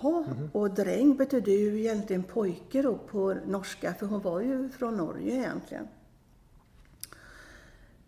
Jaha, 0.01 0.23
mm. 0.27 0.49
och 0.53 0.71
dräng 0.71 1.15
betyder 1.15 1.51
ju 1.51 1.79
egentligen 1.79 2.23
pojke 2.23 2.81
då 2.81 2.97
på 2.97 3.33
norska, 3.33 3.93
för 3.93 4.05
hon 4.05 4.21
var 4.21 4.41
ju 4.41 4.69
från 4.69 4.97
Norge 4.97 5.35
egentligen. 5.35 5.87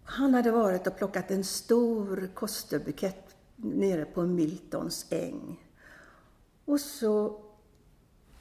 Han 0.04 0.34
hade 0.34 0.52
varit 0.52 0.88
och 0.88 0.98
plockat 0.98 1.32
en 1.32 1.44
stor 1.44 2.30
kosterbukett 2.34 3.36
nere 3.56 4.06
på 4.06 4.22
Miltons 4.22 5.06
äng. 5.10 5.60
Och 6.66 6.80
så 6.80 7.42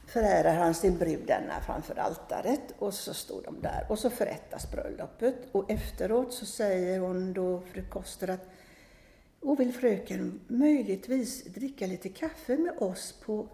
förärar 0.05 0.55
han 0.55 0.73
sin 0.73 0.97
brud 0.97 1.27
denna 1.27 1.61
framför 1.61 1.99
altaret 1.99 2.73
och 2.79 2.93
så 2.93 3.13
står 3.13 3.41
de 3.43 3.61
där 3.61 3.85
och 3.89 3.99
så 3.99 4.09
förrättas 4.09 4.71
bröllopet. 4.71 5.35
Och 5.51 5.71
efteråt 5.71 6.33
så 6.33 6.45
säger 6.45 6.99
hon 6.99 7.33
då, 7.33 7.61
fru 7.73 7.83
Koster, 7.89 8.27
att 8.27 8.49
och 9.41 9.59
vill 9.59 9.73
fröken 9.73 10.39
möjligtvis 10.47 11.43
dricka 11.43 11.87
lite 11.87 12.09
kaffe 12.09 12.57
med 12.57 12.73
oss 12.77 13.15
på 13.25 13.47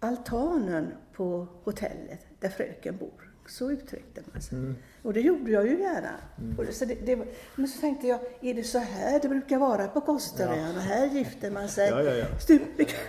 altanen 0.00 0.92
på 1.12 1.46
hotellet 1.64 2.20
där 2.40 2.48
fröken 2.48 2.96
bor? 2.96 3.32
Så 3.48 3.70
uttryckte 3.70 4.22
man 4.32 4.42
sig. 4.42 4.58
Mm. 4.58 4.74
Och 5.02 5.12
det 5.12 5.20
gjorde 5.20 5.50
jag 5.50 5.66
ju 5.66 5.80
gärna. 5.80 6.10
Mm. 6.38 6.72
Så 6.72 6.84
det, 6.84 6.94
det, 6.94 7.18
men 7.54 7.68
så 7.68 7.80
tänkte 7.80 8.06
jag, 8.06 8.20
är 8.40 8.54
det 8.54 8.64
så 8.64 8.78
här 8.78 9.20
det 9.20 9.28
brukar 9.28 9.58
vara 9.58 9.88
på 9.88 10.00
Kosteröarna? 10.00 10.72
Ja. 10.74 10.80
Här 10.80 11.06
gifter 11.06 11.50
man 11.50 11.68
sig 11.68 11.90
ja, 11.90 12.02
ja, 12.02 12.14
ja. 12.14 12.26
stup 12.40 12.62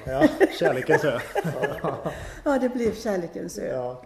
Ja, 0.06 0.28
kärlekens 0.60 1.04
ö. 1.06 1.20
ja, 2.44 2.60
det 2.60 2.70
blev 2.70 2.94
kärlekens 2.94 3.58
ö. 3.58 3.68
Ja. 3.68 4.04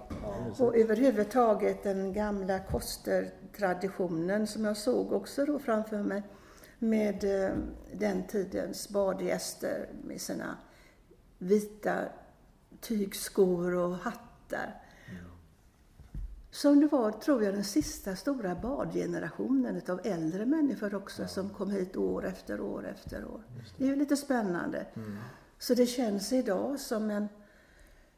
och 0.60 0.78
överhuvudtaget 0.78 1.84
den 1.84 2.14
gamla 2.14 2.60
kostertraditionen 2.60 4.48
som 4.48 4.66
jag 4.66 4.78
såg 4.78 5.12
också 5.12 5.46
då 5.46 5.60
framför 5.60 5.98
mig 5.98 6.24
med 6.82 7.24
eh, 7.24 7.58
den 7.94 8.28
tidens 8.28 8.90
badgäster 8.90 9.90
med 10.04 10.22
sina 10.22 10.58
vita 11.38 12.06
tygskor 12.80 13.74
och 13.74 13.96
hattar. 13.96 14.82
Som 16.52 16.80
det 16.80 16.88
var, 16.88 17.12
tror 17.12 17.44
jag, 17.44 17.54
den 17.54 17.64
sista 17.64 18.16
stora 18.16 18.56
badgenerationen 18.56 19.76
utav 19.76 20.00
äldre 20.04 20.46
människor 20.46 20.96
också 20.96 21.22
ja. 21.22 21.28
som 21.28 21.50
kom 21.50 21.70
hit 21.70 21.98
år 21.98 22.26
efter 22.26 22.62
år 22.62 22.88
efter 22.88 23.26
år. 23.26 23.42
Det. 23.48 23.64
det 23.78 23.84
är 23.84 23.88
ju 23.88 23.96
lite 23.96 24.18
spännande. 24.18 24.86
Mm. 24.94 25.18
Så 25.58 25.74
det 25.74 25.86
känns 25.86 26.34
idag 26.34 26.80
som 26.80 27.12
en, 27.12 27.28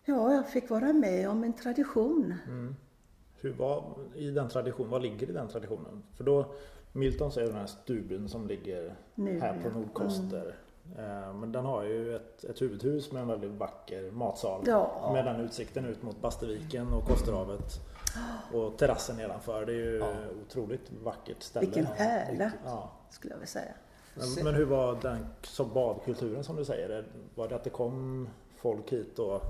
ja, 0.06 0.34
jag 0.34 0.50
fick 0.50 0.70
vara 0.70 0.94
med 0.94 1.30
om 1.30 1.44
en 1.44 1.54
tradition. 1.54 2.34
Mm. 2.48 2.76
Hur 3.36 3.54
var, 3.54 3.96
i 4.16 4.32
den 4.32 4.50
traditionen, 4.50 4.92
vad 4.92 5.02
ligger 5.02 5.30
i 5.30 5.34
den 5.34 5.48
traditionen? 5.48 6.04
För 6.18 6.24
då, 6.24 6.54
Miltons 6.94 7.38
är 7.38 7.44
den 7.44 7.56
här 7.56 7.66
stuben 7.66 8.30
som 8.30 8.48
ligger 8.48 8.96
nu, 9.16 9.40
här 9.40 9.60
på 9.64 9.80
Nordkoster. 9.80 10.56
Mm. 10.98 11.40
Men 11.40 11.52
den 11.52 11.66
har 11.66 11.84
ju 11.84 12.16
ett, 12.16 12.44
ett 12.44 12.62
huvudhus 12.62 13.12
med 13.12 13.22
en 13.22 13.28
väldigt 13.28 13.52
vacker 13.52 14.12
matsal. 14.12 14.64
Ja. 14.68 15.10
Med 15.14 15.26
den 15.26 15.40
utsikten 15.40 15.86
ut 15.86 16.04
mot 16.04 16.22
Basteviken 16.22 16.94
och 16.94 17.06
Kosterhavet. 17.06 17.80
Och 18.54 18.78
terrassen 18.78 19.18
nedanför. 19.18 19.66
Det 19.66 19.72
är 19.72 19.76
ju 19.76 19.98
ja. 19.98 20.14
otroligt 20.48 20.92
vackert 21.04 21.44
ställe. 21.44 21.66
Vilken 21.66 21.86
pärla 21.86 22.52
ja. 22.66 22.92
skulle 23.10 23.34
jag 23.34 23.38
vilja 23.38 23.48
säga. 23.48 23.74
Men, 24.16 24.44
men, 24.44 24.54
hur 24.56 24.66
var 24.66 24.98
den 25.02 25.26
så 25.42 25.66
badkulturen 25.66 26.44
som 26.44 26.56
du 26.56 26.66
säger? 26.66 27.06
Var 27.36 27.48
det 27.48 27.56
att 27.56 27.64
det 27.64 27.70
kom 27.70 28.30
folk 28.56 28.94
hit 28.94 29.20
och, 29.20 29.42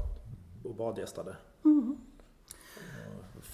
och 0.63 0.75
badgästade? 0.75 1.35
Mm 1.65 1.97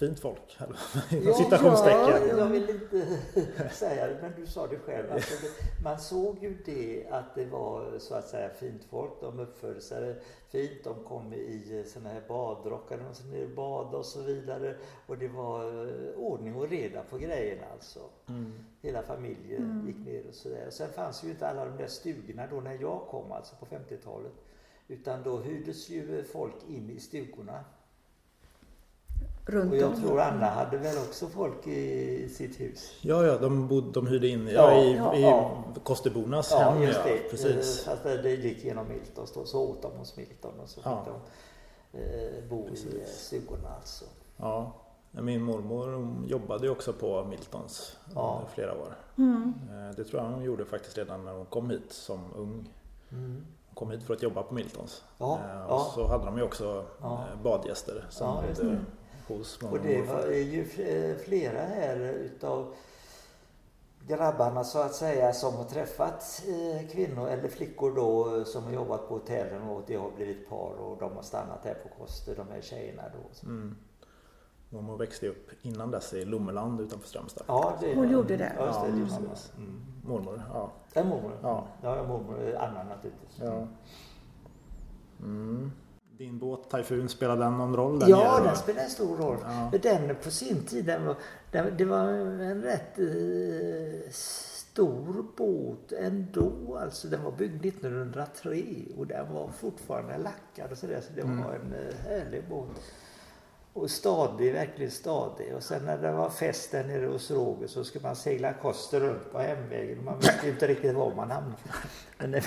fint 0.00 0.20
folk. 0.20 0.58
Ja, 0.58 1.34
citationstecken. 1.34 2.28
Ja, 2.28 2.38
jag 2.38 2.46
vill 2.46 2.70
inte 2.70 3.68
säga 3.72 4.06
det, 4.06 4.18
men 4.22 4.32
du 4.36 4.46
sa 4.46 4.66
det 4.66 4.78
själv. 4.78 5.12
Alltså 5.12 5.34
det, 5.42 5.82
man 5.84 5.98
såg 5.98 6.42
ju 6.42 6.62
det 6.64 7.06
att 7.10 7.34
det 7.34 7.44
var 7.44 7.98
så 7.98 8.14
att 8.14 8.28
säga 8.28 8.50
fint 8.50 8.84
folk. 8.84 9.12
De 9.20 9.38
uppförde 9.38 9.80
sig 9.80 10.20
fint. 10.48 10.84
De 10.84 11.04
kom 11.04 11.32
i 11.32 11.84
såna 11.86 12.08
här 12.08 12.22
badrockar, 12.28 12.98
de 13.08 13.14
som 13.14 13.30
ner 13.30 13.44
och 13.44 13.50
bada 13.50 13.98
och 13.98 14.06
så 14.06 14.22
vidare. 14.22 14.76
Och 15.06 15.18
det 15.18 15.28
var 15.28 15.64
eh, 15.64 16.18
ordning 16.18 16.56
och 16.56 16.68
reda 16.68 17.02
på 17.02 17.18
grejerna 17.18 17.66
alltså. 17.72 18.00
Mm. 18.28 18.52
Hela 18.82 19.02
familjen 19.02 19.62
mm. 19.62 19.86
gick 19.86 20.06
ner 20.06 20.28
och 20.28 20.34
sådär. 20.34 20.70
Sen 20.70 20.92
fanns 20.92 21.24
ju 21.24 21.30
inte 21.30 21.48
alla 21.48 21.64
de 21.64 21.76
där 21.76 21.86
stugorna 21.86 22.46
då 22.46 22.60
när 22.60 22.78
jag 22.80 23.00
kom, 23.10 23.32
alltså 23.32 23.56
på 23.56 23.66
50-talet. 23.66 24.32
Utan 24.88 25.22
då 25.22 25.38
hyrdes 25.38 25.88
ju 25.88 26.24
folk 26.24 26.54
in 26.68 26.90
i 26.90 27.00
stugorna 27.00 27.64
runt 29.50 29.72
Och 29.72 29.78
jag 29.78 29.96
tror 29.96 30.20
Anna 30.20 30.46
hade 30.46 30.76
väl 30.76 30.98
också 30.98 31.26
folk 31.26 31.66
i 31.66 32.28
sitt 32.28 32.60
hus? 32.60 32.98
Ja, 33.00 33.26
ja, 33.26 33.38
de, 33.38 33.68
bod, 33.68 33.92
de 33.92 34.06
hyrde 34.06 34.28
in 34.28 34.48
ja, 34.48 34.74
i, 34.74 34.96
ja, 34.96 35.14
i 35.14 35.22
ja. 35.22 35.64
Kosterbornas 35.82 36.50
ja, 36.50 36.58
hem. 36.58 36.82
Just 36.82 37.04
det. 37.04 37.10
Ja, 37.10 37.22
precis. 37.30 37.84
Fast 37.84 38.02
det 38.02 38.34
gick 38.34 38.64
genom 38.64 38.88
Miltons 38.88 39.32
då, 39.32 39.44
så 39.44 39.62
åt 39.62 39.82
de 39.82 39.92
hos 39.92 40.16
Milton 40.16 40.60
och 40.62 40.68
så 40.68 40.74
fick 40.74 40.84
de 40.84 41.14
eh, 41.98 42.44
bo 42.50 42.68
precis. 42.68 42.94
i 42.94 43.06
stugorna 43.06 43.68
alltså. 43.76 44.04
Ja, 44.36 44.72
min 45.10 45.42
mormor 45.42 46.16
jobbade 46.26 46.66
ju 46.66 46.72
också 46.72 46.92
på 46.92 47.24
Miltons 47.24 47.96
ja. 48.14 48.42
flera 48.54 48.72
år. 48.72 48.94
Mm. 49.16 49.54
Eh, 49.70 49.96
det 49.96 50.04
tror 50.04 50.22
jag 50.22 50.30
hon 50.30 50.42
gjorde 50.42 50.64
faktiskt 50.64 50.98
redan 50.98 51.24
när 51.24 51.32
hon 51.32 51.46
kom 51.46 51.70
hit 51.70 51.92
som 51.92 52.20
ung. 52.36 52.68
Mm. 53.12 53.46
Hon 53.66 53.74
kom 53.74 53.90
hit 53.90 54.02
för 54.02 54.14
att 54.14 54.22
jobba 54.22 54.42
på 54.42 54.54
Miltons. 54.54 55.04
Ja, 55.18 55.40
eh, 55.50 55.64
och 55.64 55.80
så 55.80 56.06
hade 56.06 56.24
de 56.24 56.36
ju 56.36 56.42
också 56.42 56.84
ja. 57.00 57.24
badgäster 57.42 58.06
som 58.10 58.26
ja, 58.26 58.42
hos 59.34 59.62
Och 59.62 59.80
det 59.80 60.02
var 60.02 60.26
ju 60.26 60.64
flera 61.24 61.60
här 61.60 61.96
utav 61.96 62.74
grabbarna 64.06 64.64
så 64.64 64.78
att 64.78 64.94
säga 64.94 65.32
som 65.32 65.54
har 65.54 65.64
träffat 65.64 66.42
eh, 66.48 66.88
kvinnor 66.88 67.28
eller 67.28 67.48
flickor 67.48 67.94
då 67.96 68.44
som 68.44 68.64
har 68.64 68.72
jobbat 68.72 69.08
på 69.08 69.14
hotellen 69.14 69.62
och 69.62 69.82
det 69.86 69.96
har 69.96 70.10
blivit 70.10 70.48
par 70.48 70.74
och 70.74 70.98
de 70.98 71.16
har 71.16 71.22
stannat 71.22 71.64
här 71.64 71.74
på 71.74 71.88
Koster, 71.88 72.36
de 72.36 72.48
här 72.48 72.60
tjejerna 72.60 73.02
då. 73.12 73.48
Mm. 73.48 73.76
Mormor 74.72 74.96
växte 74.96 75.28
upp 75.28 75.50
innan 75.62 75.90
dess 75.90 76.12
i 76.12 76.24
Lommeland 76.24 76.80
utanför 76.80 77.08
Strömstad. 77.08 77.44
Ja, 77.48 77.78
det, 77.80 77.94
Hon 77.94 78.10
gjorde 78.10 78.36
det? 78.36 78.52
Ja, 78.58 78.64
det, 78.64 78.70
ja, 78.70 79.18
det 79.20 79.56
mm. 79.56 79.80
Mormor, 80.04 80.42
ja. 80.52 80.72
Ja, 80.92 81.04
mormor. 81.04 81.32
Ja, 81.42 81.66
ja 81.82 82.02
mormor. 82.02 82.54
Anna 82.56 82.82
naturligtvis. 82.82 83.38
Ja. 83.38 83.66
Mm. 85.20 85.72
Din 86.20 86.38
båt 86.38 86.70
Typhoon, 86.70 87.08
spelade 87.08 87.44
den 87.44 87.58
någon 87.58 87.76
roll? 87.76 87.98
Där 87.98 88.08
ja, 88.08 88.40
den 88.44 88.56
spelade 88.56 88.84
en 88.84 88.90
stor 88.90 89.16
roll. 89.16 89.38
Ja. 89.42 89.78
Den 89.82 90.16
på 90.24 90.30
sin 90.30 90.64
tid, 90.64 90.84
den 90.84 91.06
var, 91.06 91.16
den, 91.50 91.76
det 91.76 91.84
var 91.84 92.02
en 92.08 92.62
rätt 92.62 92.98
eh, 92.98 94.10
stor 94.10 95.26
båt 95.36 95.92
ändå. 95.92 96.78
Alltså 96.82 97.08
den 97.08 97.24
var 97.24 97.32
byggd 97.32 97.66
1903 97.66 98.64
och 98.96 99.06
den 99.06 99.32
var 99.32 99.48
fortfarande 99.48 100.18
lackad 100.18 100.72
och 100.72 100.78
sådär. 100.78 101.00
Så 101.00 101.12
det 101.14 101.20
mm. 101.20 101.44
var 101.44 101.54
en 101.54 101.74
eh, 101.74 102.10
härlig 102.10 102.48
båt. 102.48 102.68
Och 103.72 103.90
stadig, 103.90 104.52
verkligen 104.52 104.90
stadig. 104.90 105.54
Och 105.54 105.62
sen 105.62 105.86
när 105.86 105.98
det 105.98 106.12
var 106.12 106.30
fest 106.30 106.72
där 106.72 106.84
nere 106.84 107.06
hos 107.06 107.30
Roger 107.30 107.66
så 107.66 107.84
skulle 107.84 108.02
man 108.02 108.16
segla 108.16 108.52
koster 108.52 109.00
runt 109.00 109.32
på 109.32 109.38
hemvägen. 109.38 110.04
Man 110.04 110.18
visste 110.18 110.48
inte 110.48 110.66
riktigt 110.66 110.94
var 110.94 111.14
man 111.14 111.30
hamnade. 111.30 112.42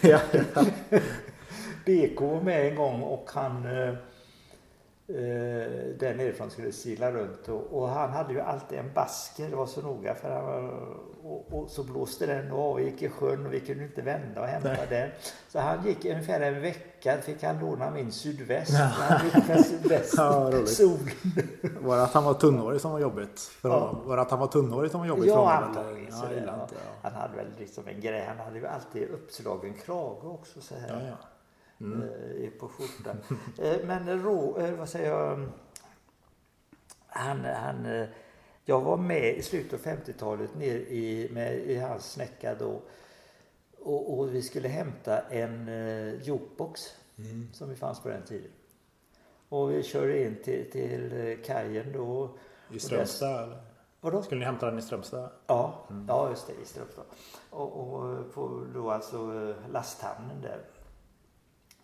ja. 0.00 0.20
BK 1.84 2.20
var 2.20 2.40
med 2.40 2.68
en 2.68 2.76
gång 2.76 3.02
och 3.02 3.30
han 3.34 3.66
eh, 3.66 3.88
eh, 5.08 5.94
där 5.98 6.14
nerifrån 6.14 6.50
skulle 6.50 6.72
sila 6.72 7.12
runt 7.12 7.48
och, 7.48 7.82
och, 7.82 7.88
han 7.88 8.10
hade 8.10 8.32
ju 8.32 8.40
alltid 8.40 8.78
en 8.78 8.92
basker, 8.94 9.50
det 9.50 9.56
var 9.56 9.66
så 9.66 9.82
noga 9.82 10.14
för 10.14 10.30
han 10.30 10.44
var, 10.44 10.62
och, 11.22 11.46
och, 11.52 11.70
så 11.70 11.84
blåste 11.84 12.26
den 12.26 12.52
av 12.52 12.58
och 12.58 12.80
gick 12.80 13.02
i 13.02 13.08
sjön 13.08 13.46
och 13.46 13.52
vi 13.52 13.60
kunde 13.60 13.84
inte 13.84 14.02
vända 14.02 14.40
och 14.40 14.46
hämta 14.46 14.68
Nej. 14.68 14.86
den. 14.90 15.10
Så 15.48 15.58
han 15.58 15.86
gick 15.86 16.04
ungefär 16.04 16.40
en 16.40 16.60
vecka, 16.60 17.18
fick 17.22 17.42
han 17.42 17.58
låna 17.58 17.90
min 17.90 18.12
sydväst. 18.12 18.72
Ja. 18.72 18.84
Han 18.84 19.24
gick 19.24 19.48
med 19.48 19.66
sydväst 19.66 20.14
ja, 20.16 20.66
solen. 20.66 20.98
Var 21.80 21.96
det 21.96 22.02
att 22.02 22.12
han 22.12 22.24
var 22.24 22.34
tunnhårig 22.34 22.80
som 22.80 22.92
var 22.92 23.00
jobbigt? 23.00 23.40
För 23.40 23.68
ja. 23.68 24.02
Var 24.04 24.16
det 24.16 24.22
att 24.22 24.30
han 24.30 24.40
var 24.40 24.46
tunnhårig 24.46 24.90
som 24.90 25.00
var 25.00 25.06
jobbigt 25.06 25.26
ja, 25.26 25.34
för 25.34 25.64
honom? 25.64 25.96
Ja, 26.10 26.66
ja, 26.70 26.76
Han 27.02 27.12
hade 27.12 27.36
väl 27.36 27.46
liksom 27.58 27.88
en 27.88 28.00
grej, 28.00 28.24
han 28.28 28.38
hade 28.38 28.58
ju 28.58 28.66
alltid 28.66 29.08
uppslagen 29.08 29.74
krage 29.74 30.24
också 30.24 30.60
så 30.60 30.74
här. 30.74 31.06
Ja, 31.10 31.16
mm. 31.80 32.02
eh, 32.02 32.50
på 32.50 32.68
skjortan. 32.68 33.16
eh, 33.62 33.76
men 33.84 34.22
Rå, 34.22 34.58
eh, 34.58 34.74
vad 34.74 34.88
säger 34.88 35.10
jag, 35.10 35.48
han, 37.06 37.44
han, 37.44 37.86
eh, 37.86 38.08
jag 38.64 38.80
var 38.80 38.96
med 38.96 39.36
i 39.36 39.42
slutet 39.42 39.72
av 39.72 39.92
50-talet 39.92 40.54
ner 40.54 40.76
i, 40.76 41.28
med, 41.32 41.58
i 41.58 41.78
hans 41.78 42.12
snäcka 42.12 42.54
då 42.54 42.80
och, 43.84 44.18
och, 44.18 44.34
vi 44.34 44.42
skulle 44.42 44.68
hämta 44.68 45.20
en 45.20 45.68
eh, 45.68 46.22
jukebox 46.22 46.80
mm. 47.18 47.48
som 47.52 47.68
vi 47.68 47.76
fanns 47.76 48.00
på 48.00 48.08
den 48.08 48.22
tiden. 48.22 48.50
Och 49.48 49.70
vi 49.70 49.82
körde 49.82 50.22
in 50.22 50.36
till, 50.44 50.70
till 50.70 51.36
kajen 51.44 51.92
då. 51.92 52.30
I 52.70 52.78
Strömstad? 52.78 53.48
Där, 53.48 53.62
Vadå? 54.00 54.22
Skulle 54.22 54.38
ni 54.38 54.44
hämta 54.44 54.66
den 54.66 54.78
i 54.78 54.82
Strömstad? 54.82 55.30
Ja, 55.46 55.86
mm. 55.90 56.06
ja 56.08 56.30
just 56.30 56.46
det, 56.46 56.52
i 56.62 56.66
Strömstad. 56.66 57.04
Och, 57.50 57.72
och 57.72 58.34
på 58.34 58.66
då 58.74 58.90
alltså 58.90 59.54
lasthamnen 59.72 60.42
där. 60.42 60.58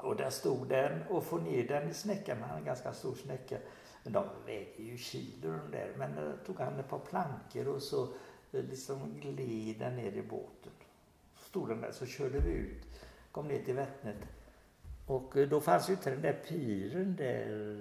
Och 0.02 0.16
där 0.16 0.30
stod 0.30 0.68
den 0.68 1.02
och 1.08 1.24
få 1.24 1.38
ner 1.38 1.68
den 1.68 1.88
i 1.88 1.94
snäckan, 1.94 2.38
han 2.40 2.48
hade 2.48 2.60
en 2.60 2.66
ganska 2.66 2.92
stor 2.92 3.14
snäcka. 3.14 3.56
Men 4.02 4.12
de 4.12 4.24
väger 4.46 4.84
ju 4.84 4.96
kilo 4.96 5.52
de 5.52 5.70
där. 5.70 5.92
Men 5.96 6.16
då 6.16 6.32
tog 6.46 6.60
han 6.60 6.78
ett 6.78 6.88
par 6.88 6.98
plankor 6.98 7.68
och 7.68 7.82
så 7.82 8.02
eh, 8.52 8.64
liksom 8.64 9.20
gled 9.20 9.78
den 9.78 9.96
ner 9.96 10.12
i 10.12 10.22
båten. 10.22 10.72
Så 11.38 11.44
stod 11.48 11.68
den 11.68 11.80
där, 11.80 11.92
så 11.92 12.06
körde 12.06 12.38
vi 12.38 12.50
ut, 12.50 12.84
kom 13.32 13.48
ner 13.48 13.64
till 13.64 13.76
vattnet. 13.76 14.16
Och 15.06 15.36
eh, 15.36 15.48
då 15.48 15.60
fanns 15.60 15.88
ju 15.88 15.92
inte 15.92 16.10
den 16.10 16.22
där 16.22 16.40
piren 16.48 17.16
där. 17.16 17.76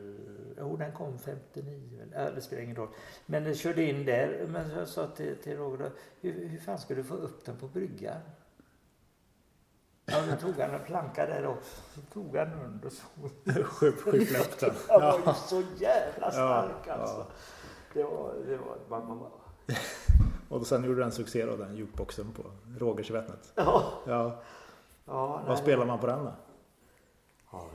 Jo, 0.57 0.77
den 0.77 0.91
kom 0.91 1.19
59. 1.19 2.01
Äh, 2.15 2.25
det 2.35 2.41
spelar 2.41 2.63
ingen 2.63 2.75
roll. 2.75 2.89
Men 3.25 3.43
den 3.43 3.55
körde 3.55 3.83
in 3.83 4.05
där. 4.05 4.47
Men 4.47 4.69
jag 4.69 4.87
sa 4.87 5.07
till, 5.07 5.35
till 5.35 5.57
Roger, 5.57 5.91
hur, 6.21 6.47
hur 6.47 6.59
fan 6.59 6.79
ska 6.79 6.95
du 6.95 7.03
få 7.03 7.15
upp 7.15 7.45
den 7.45 7.57
på 7.57 7.67
bryggan? 7.67 8.21
Ja, 10.11 10.21
då 10.29 10.35
tog 10.35 10.61
han 10.61 10.73
en 10.73 10.85
planka 10.85 11.25
där 11.25 11.45
också. 11.45 11.81
Så 11.95 12.01
tog 12.13 12.35
han 12.35 12.47
under 12.65 12.89
så. 12.89 13.03
Skyfflade 13.63 14.43
upp 14.43 14.59
den. 14.59 14.71
Han 14.89 15.01
var 15.01 15.17
ju 15.17 15.33
så 15.33 15.63
jävla 15.77 16.31
stark 16.31 16.71
ja, 16.87 16.93
alltså. 16.93 17.17
Ja. 17.17 17.25
Det 17.93 18.03
var, 18.03 18.33
det 18.47 18.57
var, 18.57 18.77
man, 18.89 19.07
man, 19.07 19.17
man. 19.17 19.31
Och 20.49 20.67
sen 20.67 20.83
gjorde 20.83 21.01
den 21.01 21.11
succé 21.11 21.45
då, 21.45 21.55
den 21.55 21.75
jukeboxen 21.75 22.31
på 22.31 22.43
Rogers 22.77 23.09
i 23.09 23.13
Vättnet. 23.13 23.51
Ja. 23.55 23.93
ja. 24.07 24.41
ja 25.05 25.41
Vad 25.47 25.57
spelar 25.57 25.85
man 25.85 25.99
på 25.99 26.07
den 26.07 26.25
då? 26.25 26.33
Ja, 27.51 27.67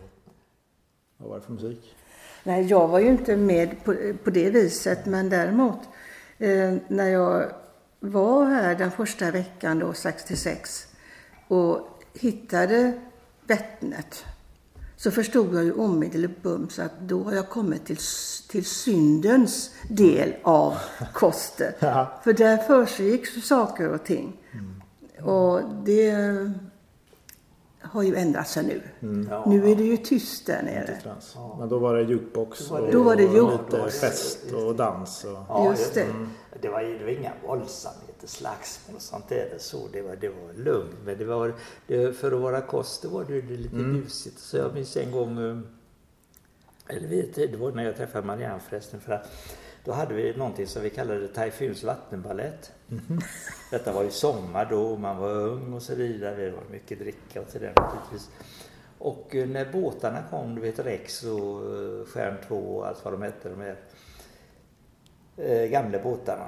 Vad 1.16 1.28
var 1.28 1.36
det 1.36 1.42
för 1.42 1.52
musik? 1.52 1.96
Nej, 2.44 2.66
jag 2.66 2.88
var 2.88 2.98
ju 2.98 3.06
inte 3.06 3.36
med 3.36 3.84
på, 3.84 3.94
på 4.24 4.30
det 4.30 4.50
viset, 4.50 5.06
men 5.06 5.28
däremot 5.28 5.78
eh, 6.38 6.74
när 6.88 7.08
jag 7.08 7.52
var 8.00 8.44
här 8.44 8.74
den 8.74 8.90
första 8.90 9.30
veckan 9.30 9.78
då, 9.78 9.92
66, 9.92 10.86
och 11.48 11.93
hittade 12.14 12.92
Vättnet 13.46 14.24
så 14.96 15.10
förstod 15.10 15.54
jag 15.54 15.64
ju 15.64 15.72
omedelbart 15.72 16.78
att 16.78 17.00
då 17.00 17.22
har 17.22 17.32
jag 17.32 17.48
kommit 17.48 17.86
till, 17.86 17.98
till 18.48 18.64
syndens 18.64 19.70
del 19.88 20.34
av 20.42 20.74
koster. 21.12 21.74
Ja. 21.80 22.20
För 22.24 22.32
där 22.32 22.56
försiggick 22.56 23.44
saker 23.44 23.88
och 23.88 24.04
ting. 24.04 24.36
Mm. 24.52 24.82
Och 25.28 25.60
det 25.84 26.12
har 27.80 28.02
ju 28.02 28.14
ändrat 28.14 28.48
sig 28.48 28.64
nu. 28.64 28.82
Mm. 29.08 29.28
Ja. 29.30 29.44
Nu 29.46 29.70
är 29.70 29.76
det 29.76 29.84
ju 29.84 29.96
tyst 29.96 30.46
där 30.46 30.62
nere. 30.62 30.98
Ja. 31.34 31.56
Men 31.58 31.68
då 31.68 31.78
var 31.78 31.94
det 31.94 32.02
jukebox 32.02 32.70
och, 32.70 32.92
då 32.92 33.02
var 33.02 33.16
det 33.16 33.28
lite 33.28 33.90
fest 33.90 34.52
och 34.52 34.74
dans. 34.76 35.24
Och... 35.24 35.38
Ja, 35.48 35.70
just 35.70 35.94
det. 35.94 36.02
Mm. 36.02 36.28
Det, 36.60 36.68
var, 36.68 36.82
det 36.82 37.04
var 37.04 37.10
inga 37.10 37.32
våldsamheter, 37.46 38.13
slagsmål 38.26 38.96
och 38.96 39.02
sånt 39.02 39.28
där. 39.28 39.54
Så 39.58 39.88
det, 39.92 40.02
var, 40.02 40.16
det 40.16 40.28
var 40.28 40.52
lugnt. 40.64 40.96
Men 41.04 41.18
det 41.18 41.24
var, 41.24 41.54
det, 41.86 42.12
för 42.12 42.32
att 42.32 42.40
vara 42.40 42.60
kost 42.60 43.04
var 43.04 43.24
det 43.24 43.42
lite 43.42 43.76
mm. 43.76 44.02
busigt. 44.02 44.38
Så 44.38 44.56
jag 44.56 44.74
minns 44.74 44.96
en 44.96 45.10
gång, 45.10 45.38
eh, 45.38 45.58
eller 46.96 47.08
vet, 47.08 47.34
det 47.34 47.56
var 47.56 47.72
när 47.72 47.84
jag 47.84 47.96
träffade 47.96 48.26
Marianne 48.26 48.60
förresten. 48.68 49.00
För 49.00 49.12
att 49.12 49.30
då 49.84 49.92
hade 49.92 50.14
vi 50.14 50.36
någonting 50.36 50.66
som 50.66 50.82
vi 50.82 50.90
kallade 50.90 51.28
Taifuns 51.28 51.84
vattenballett. 51.84 52.72
Mm. 52.90 53.20
Detta 53.70 53.92
var 53.92 54.02
ju 54.02 54.10
sommar 54.10 54.66
då 54.70 54.96
man 54.96 55.16
var 55.16 55.30
ung 55.30 55.72
och 55.72 55.82
så 55.82 55.94
vidare. 55.94 56.44
Det 56.44 56.50
var 56.50 56.62
mycket 56.70 56.98
dricka 56.98 57.40
och 57.40 57.48
sådär 57.48 57.72
naturligtvis. 57.76 58.30
Och 58.98 59.34
eh, 59.34 59.48
när 59.48 59.72
båtarna 59.72 60.22
kom, 60.30 60.54
du 60.54 60.60
vet 60.60 60.78
Rex 60.78 61.22
och 61.22 61.76
eh, 61.76 62.06
Stjärn 62.06 62.36
2 62.48 62.56
och 62.56 62.86
allt 62.86 63.04
vad 63.04 63.14
de 63.14 63.22
hette, 63.22 63.48
de 63.48 63.60
här 63.60 63.76
eh, 65.36 65.70
gamla 65.70 65.98
båtarna. 65.98 66.46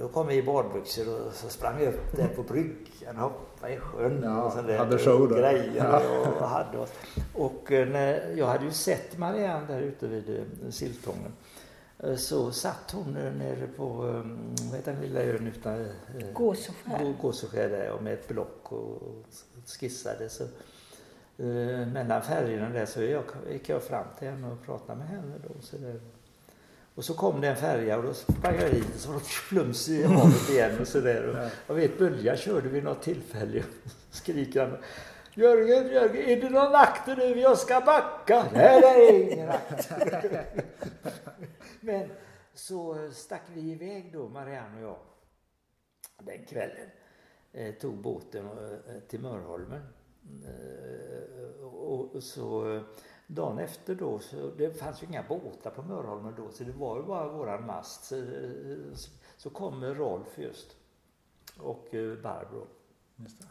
Då 0.00 0.08
kom 0.08 0.26
vi 0.26 0.34
i 0.34 0.42
badbyxor 0.42 1.26
och 1.26 1.32
så 1.32 1.48
sprang 1.48 1.76
vi 1.76 1.86
upp 1.86 2.16
där 2.16 2.28
på 2.28 2.42
bryggan 2.42 3.16
och 3.16 3.22
hoppade 3.22 3.72
i 3.72 3.76
sjön. 3.76 4.20
Ja, 4.24 4.42
och 4.42 4.52
sådär, 4.52 4.78
hade 4.78 4.98
show 4.98 5.22
och 5.22 5.30
grejer 5.30 5.72
ja. 5.76 6.02
och 6.40 6.48
hade 6.48 6.78
oss. 6.78 6.92
Och 7.34 7.66
när, 7.70 8.34
jag 8.36 8.46
hade 8.46 8.64
ju 8.64 8.70
sett 8.70 9.18
Marianne 9.18 9.66
där 9.66 9.80
ute 9.80 10.06
vid 10.06 10.46
Siltången. 10.70 11.32
Eh, 11.98 12.16
så 12.16 12.52
satt 12.52 12.90
hon 12.90 13.12
nere 13.12 13.66
på, 13.76 13.86
vad 14.70 14.76
heter 14.76 14.92
den 14.92 15.00
lilla 15.02 15.22
ön 15.22 15.46
utan... 15.46 15.80
Eh, 15.84 16.32
Gåseskär. 16.32 17.14
Gåseskär 17.20 17.68
där 17.68 17.90
och 17.90 18.02
med 18.02 18.14
ett 18.14 18.28
block 18.28 18.72
och 18.72 19.02
skissade. 19.80 20.28
Så, 20.28 20.44
eh, 21.38 21.86
mellan 21.86 22.22
färgerna 22.22 22.68
där 22.68 22.86
så 22.86 23.02
jag, 23.02 23.24
gick 23.50 23.68
jag 23.68 23.82
fram 23.82 24.06
till 24.18 24.28
henne 24.28 24.52
och 24.52 24.62
pratade 24.62 24.98
med 24.98 25.08
henne 25.08 25.34
då. 25.48 25.60
Så 25.60 25.76
där. 25.76 26.00
Och 26.98 27.04
så 27.04 27.14
kom 27.14 27.40
det 27.40 27.48
en 27.48 27.56
färja 27.56 27.96
och 27.96 28.02
då 28.02 28.14
sprang 28.14 28.60
jag 28.60 28.70
dit 28.70 28.94
och 28.94 29.00
så 29.00 29.12
var 29.12 29.18
det 29.18 29.24
plums 29.48 29.88
i 29.88 30.02
havet 30.02 30.50
igen 30.50 30.80
och 30.80 30.88
sådär. 30.88 31.50
Jag 31.66 31.74
vet 31.74 31.98
Bölja 31.98 32.36
körde 32.36 32.68
vid 32.68 32.84
något 32.84 33.02
tillfälle 33.02 33.58
och 33.58 33.90
skriker 34.10 34.60
han 34.60 34.78
Jörgen, 35.34 35.88
Jörgen, 35.88 36.28
är 36.28 36.40
det 36.40 36.50
någon 36.50 36.74
akter 36.74 37.16
nu? 37.16 37.40
Jag 37.40 37.58
ska 37.58 37.80
backa. 37.80 38.46
Nej, 38.52 38.80
det 38.80 38.86
är 38.86 39.32
ingen 39.32 39.48
akter. 39.48 40.44
Men 41.80 42.10
så 42.54 43.10
stack 43.12 43.42
vi 43.54 43.60
iväg 43.60 44.12
då, 44.12 44.28
Marianne 44.28 44.76
och 44.76 44.82
jag, 44.82 44.98
den 46.26 46.44
kvällen. 46.44 46.90
Eh, 47.52 47.74
tog 47.74 47.94
båten 47.94 48.46
eh, 48.46 49.00
till 49.08 49.20
Mörholmen. 49.20 49.82
Eh, 50.44 51.64
och 51.64 52.22
så 52.22 52.80
dagen 53.30 53.58
efter 53.58 53.94
då, 53.94 54.18
så 54.18 54.50
det 54.58 54.78
fanns 54.78 55.02
ju 55.02 55.06
inga 55.06 55.22
båtar 55.22 55.70
på 55.70 55.82
Mörholmen 55.82 56.34
då, 56.36 56.50
så 56.50 56.64
det 56.64 56.72
var 56.72 56.96
ju 56.96 57.02
bara 57.02 57.28
våran 57.28 57.66
mast. 57.66 58.04
Så, 58.04 58.24
så 59.36 59.50
kommer 59.50 59.94
Rolf 59.94 60.38
just 60.38 60.76
och 61.58 61.88
Barbro, 62.22 62.66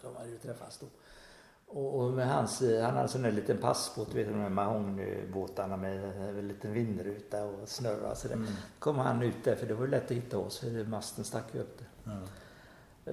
som 0.02 0.16
hade 0.16 0.30
ju 0.30 0.38
träffats 0.38 0.78
då. 0.78 0.86
Och, 1.68 2.00
och 2.00 2.12
med 2.12 2.30
hans, 2.30 2.62
han 2.62 2.82
hade 2.82 3.00
en 3.00 3.08
sån 3.08 3.22
där 3.22 3.32
liten 3.32 3.58
passbåt, 3.58 4.16
vet 4.16 4.28
du, 4.28 4.34
de 4.34 4.40
här 4.40 4.50
mahognybåtarna 4.50 5.78
med 5.78 6.04
en 6.30 6.48
liten 6.48 6.74
vindruta 6.74 7.46
och 7.46 7.70
snurra 7.70 8.12
och 8.12 8.18
sådär. 8.18 8.36
Mm. 8.36 8.48
kom 8.80 8.98
han 8.98 9.22
ut 9.24 9.44
där, 9.44 9.56
för 9.56 9.68
det 9.68 9.74
var 9.74 9.88
lätt 9.88 10.06
att 10.06 10.12
hitta 10.12 10.38
oss, 10.38 10.60
för 10.60 10.84
masten 10.84 11.24
stack 11.24 11.46
ju 11.54 11.60
upp 11.60 11.80
där. 11.80 12.13
Mm. 12.13 12.28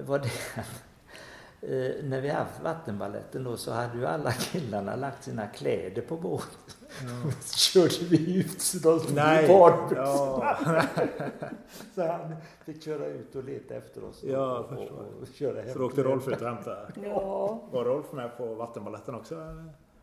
Var 0.07 0.19
det, 0.19 0.31
eh, 1.67 2.03
när 2.03 2.21
vi 2.21 2.29
haft 2.29 2.61
vattenballetten 2.61 3.43
då 3.43 3.57
så 3.57 3.71
hade 3.71 3.97
ju 3.97 4.05
alla 4.05 4.31
killarna 4.31 4.95
lagt 4.95 5.23
sina 5.23 5.47
kläder 5.47 6.01
på 6.01 6.17
båten. 6.17 6.59
Mm. 7.01 7.31
så 7.41 7.57
körde 7.57 8.05
vi 8.09 8.39
ut 8.39 8.61
så 8.61 8.77
de 8.77 8.99
stod 8.99 9.17
i 9.17 9.47
badbyxorna. 9.47 10.57
Ja. 10.65 10.81
så 11.95 12.07
han 12.07 12.35
fick 12.65 12.83
köra 12.83 13.05
ut 13.05 13.35
och 13.35 13.43
leta 13.43 13.75
efter 13.75 14.03
oss. 14.03 14.23
Ja, 14.23 14.59
och, 14.59 14.71
och, 14.71 15.21
och 15.21 15.27
köra 15.33 15.61
hem. 15.61 15.73
Så 15.73 15.79
då 15.79 15.85
åkte 15.85 16.03
Rolf 16.03 16.27
ut 16.27 16.41
och 16.41 16.47
hämtade? 16.47 16.87
ja. 17.03 17.61
Var 17.71 17.85
Rolf 17.85 18.11
med 18.11 18.37
på 18.37 18.55
vattenballetten 18.55 19.15
också? 19.15 19.35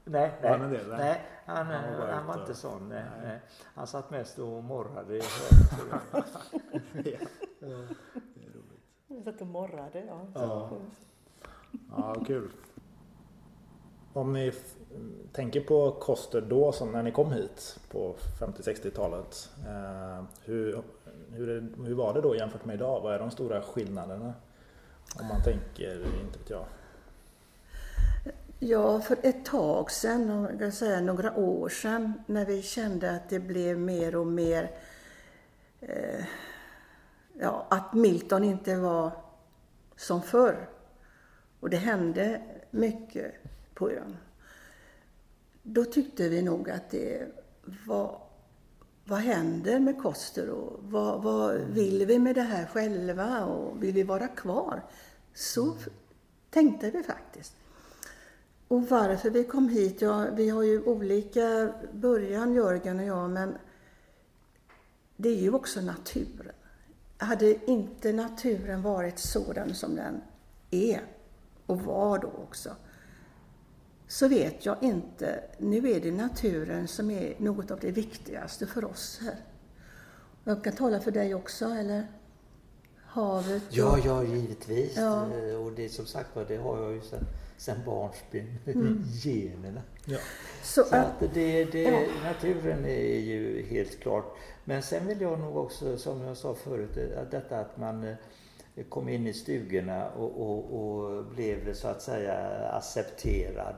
Nej, 0.05 0.33
nej, 0.43 0.59
han, 0.59 0.73
del, 0.73 0.89
nej. 0.89 1.23
han, 1.47 1.67
han, 1.67 1.99
var, 1.99 2.07
han 2.07 2.27
var 2.27 2.41
inte 2.41 2.55
sån. 2.55 2.89
Nej, 2.89 3.05
nej. 3.23 3.41
Han 3.75 3.87
satt 3.87 4.11
mest 4.11 4.39
och 4.39 4.65
morrade. 4.65 5.17
ja. 5.17 5.23
Det 7.05 7.15
är 7.15 8.53
roligt. 8.55 8.83
Han 9.09 9.23
satt 9.25 9.41
och 9.41 9.47
morrade, 9.47 10.05
ja. 10.07 10.27
Ja, 10.35 10.71
ja 11.91 12.25
kul. 12.27 12.49
Om 14.13 14.33
ni 14.33 14.53
tänker 15.33 15.61
på 15.61 15.91
Koster 15.91 16.41
då, 16.41 16.73
som 16.73 16.93
när 16.93 17.03
ni 17.03 17.13
kom 17.13 17.33
hit 17.33 17.79
på 17.91 18.15
50-60-talet. 18.41 19.51
Eh, 19.67 20.25
hur, 20.45 20.83
hur, 21.33 21.73
hur 21.87 21.95
var 21.95 22.15
det 22.15 22.21
då 22.21 22.37
jämfört 22.37 22.65
med 22.65 22.75
idag? 22.75 23.01
Vad 23.01 23.15
är 23.15 23.19
de 23.19 23.31
stora 23.31 23.63
skillnaderna? 23.63 24.35
Om 25.21 25.27
man 25.27 25.43
tänker, 25.43 25.97
inte 25.97 26.39
vet 26.39 26.51
jag. 26.51 26.65
Ja, 28.59 29.01
för 29.01 29.17
ett 29.23 29.45
tag 29.45 29.91
sedan, 29.91 30.49
jag 30.61 30.73
säga 30.73 31.01
några 31.01 31.37
år 31.37 31.69
sedan, 31.69 32.13
när 32.27 32.47
vi 32.47 32.63
kände 32.63 33.11
att 33.11 33.29
det 33.29 33.41
blev 33.41 33.79
mer 33.79 34.17
och 34.17 34.27
mer 34.27 34.71
eh, 35.81 36.25
ja, 37.41 37.67
att 37.71 37.95
Milton 37.95 38.45
inte 38.45 38.77
var 38.77 39.11
som 39.97 40.23
förr. 40.23 40.69
Och 41.63 41.71
det 41.71 41.77
hände 41.77 42.43
mycket 42.71 43.35
på 43.75 43.91
ön. 43.91 44.17
Då 45.63 45.85
tyckte 45.85 46.29
vi 46.29 46.43
nog 46.43 46.71
att 46.71 46.91
det 46.91 47.29
var 47.87 48.21
vad 49.05 49.19
händer 49.19 49.81
med 49.81 50.03
Koster 50.03 50.51
och 50.51 50.81
vad, 50.83 51.23
vad, 51.23 51.61
vill 51.61 52.07
vi 52.07 52.19
med 52.19 52.35
det 52.35 52.43
här 52.43 52.67
själva 52.67 53.45
och 53.45 53.83
vill 53.83 53.95
vi 53.95 54.03
vara 54.03 54.29
kvar? 54.29 54.83
Så 55.35 55.77
tänkte 56.51 56.91
vi 56.91 57.03
faktiskt. 57.03 57.57
Och 58.69 58.89
varför 58.89 59.31
vi 59.31 59.45
kom 59.45 59.69
hit, 59.69 60.03
ja, 60.03 60.27
vi 60.33 60.49
har 60.49 60.63
ju 60.63 60.83
olika 60.83 61.73
början 61.93 62.55
Jörgen 62.55 62.99
och 62.99 63.07
jag, 63.07 63.31
men 63.31 63.55
det 65.17 65.29
är 65.29 65.41
ju 65.41 65.53
också 65.53 65.81
naturen. 65.81 66.55
Hade 67.19 67.71
inte 67.71 68.13
naturen 68.13 68.83
varit 68.83 69.19
sådan 69.19 69.75
som 69.75 69.97
den 69.97 70.21
är 70.71 71.03
och 71.67 71.81
var 71.81 72.19
då 72.19 72.29
också, 72.29 72.77
så 74.09 74.29
vet 74.29 74.67
jag 74.67 74.77
inte. 74.83 75.45
Nu 75.59 75.91
är 75.91 76.01
det 76.01 76.11
naturen 76.11 76.89
som 76.89 77.11
är 77.11 77.35
något 77.39 77.71
av 77.71 77.81
det 77.81 77.91
viktigaste 77.91 78.67
för 78.67 78.85
oss 78.85 79.21
här. 79.23 79.37
Jag 80.45 80.65
kan 80.65 80.73
tala 80.73 81.01
för 81.01 81.11
dig 81.11 81.35
också, 81.35 81.65
eller? 81.65 82.07
Havet? 83.13 83.63
Ja, 83.71 83.99
ja, 84.05 84.25
givetvis. 84.25 84.97
Ja. 84.97 85.27
Och 85.59 85.73
det 85.73 85.89
som 85.89 86.07
sagt 86.07 86.37
var, 86.37 86.45
det 86.49 86.57
har 86.57 86.83
jag 86.83 86.93
ju 86.93 87.01
sedan, 87.01 87.25
sedan 87.57 87.79
barnsben, 87.87 88.59
mm. 88.67 89.05
generna. 89.23 89.83
Ja. 90.05 90.19
Så, 90.63 90.85
så 90.85 90.97
att 90.97 91.21
det, 91.35 91.65
det, 91.65 91.83
ja. 91.83 92.01
naturen 92.25 92.85
är 92.85 93.19
ju 93.19 93.67
helt 93.67 94.01
klart. 94.01 94.37
Men 94.65 94.83
sen 94.83 95.07
vill 95.07 95.21
jag 95.21 95.39
nog 95.39 95.57
också, 95.57 95.99
som 95.99 96.23
jag 96.23 96.37
sa 96.37 96.55
förut, 96.55 97.17
att 97.17 97.31
detta 97.31 97.59
att 97.59 97.77
man 97.77 98.05
eh, 98.05 98.15
kom 98.89 99.09
in 99.09 99.27
i 99.27 99.33
stugorna 99.33 100.11
och, 100.11 100.41
och, 100.41 100.81
och 100.81 101.25
blev 101.25 101.75
så 101.75 101.89
att 101.89 102.03
säga 102.03 102.69
accepterad. 102.69 103.75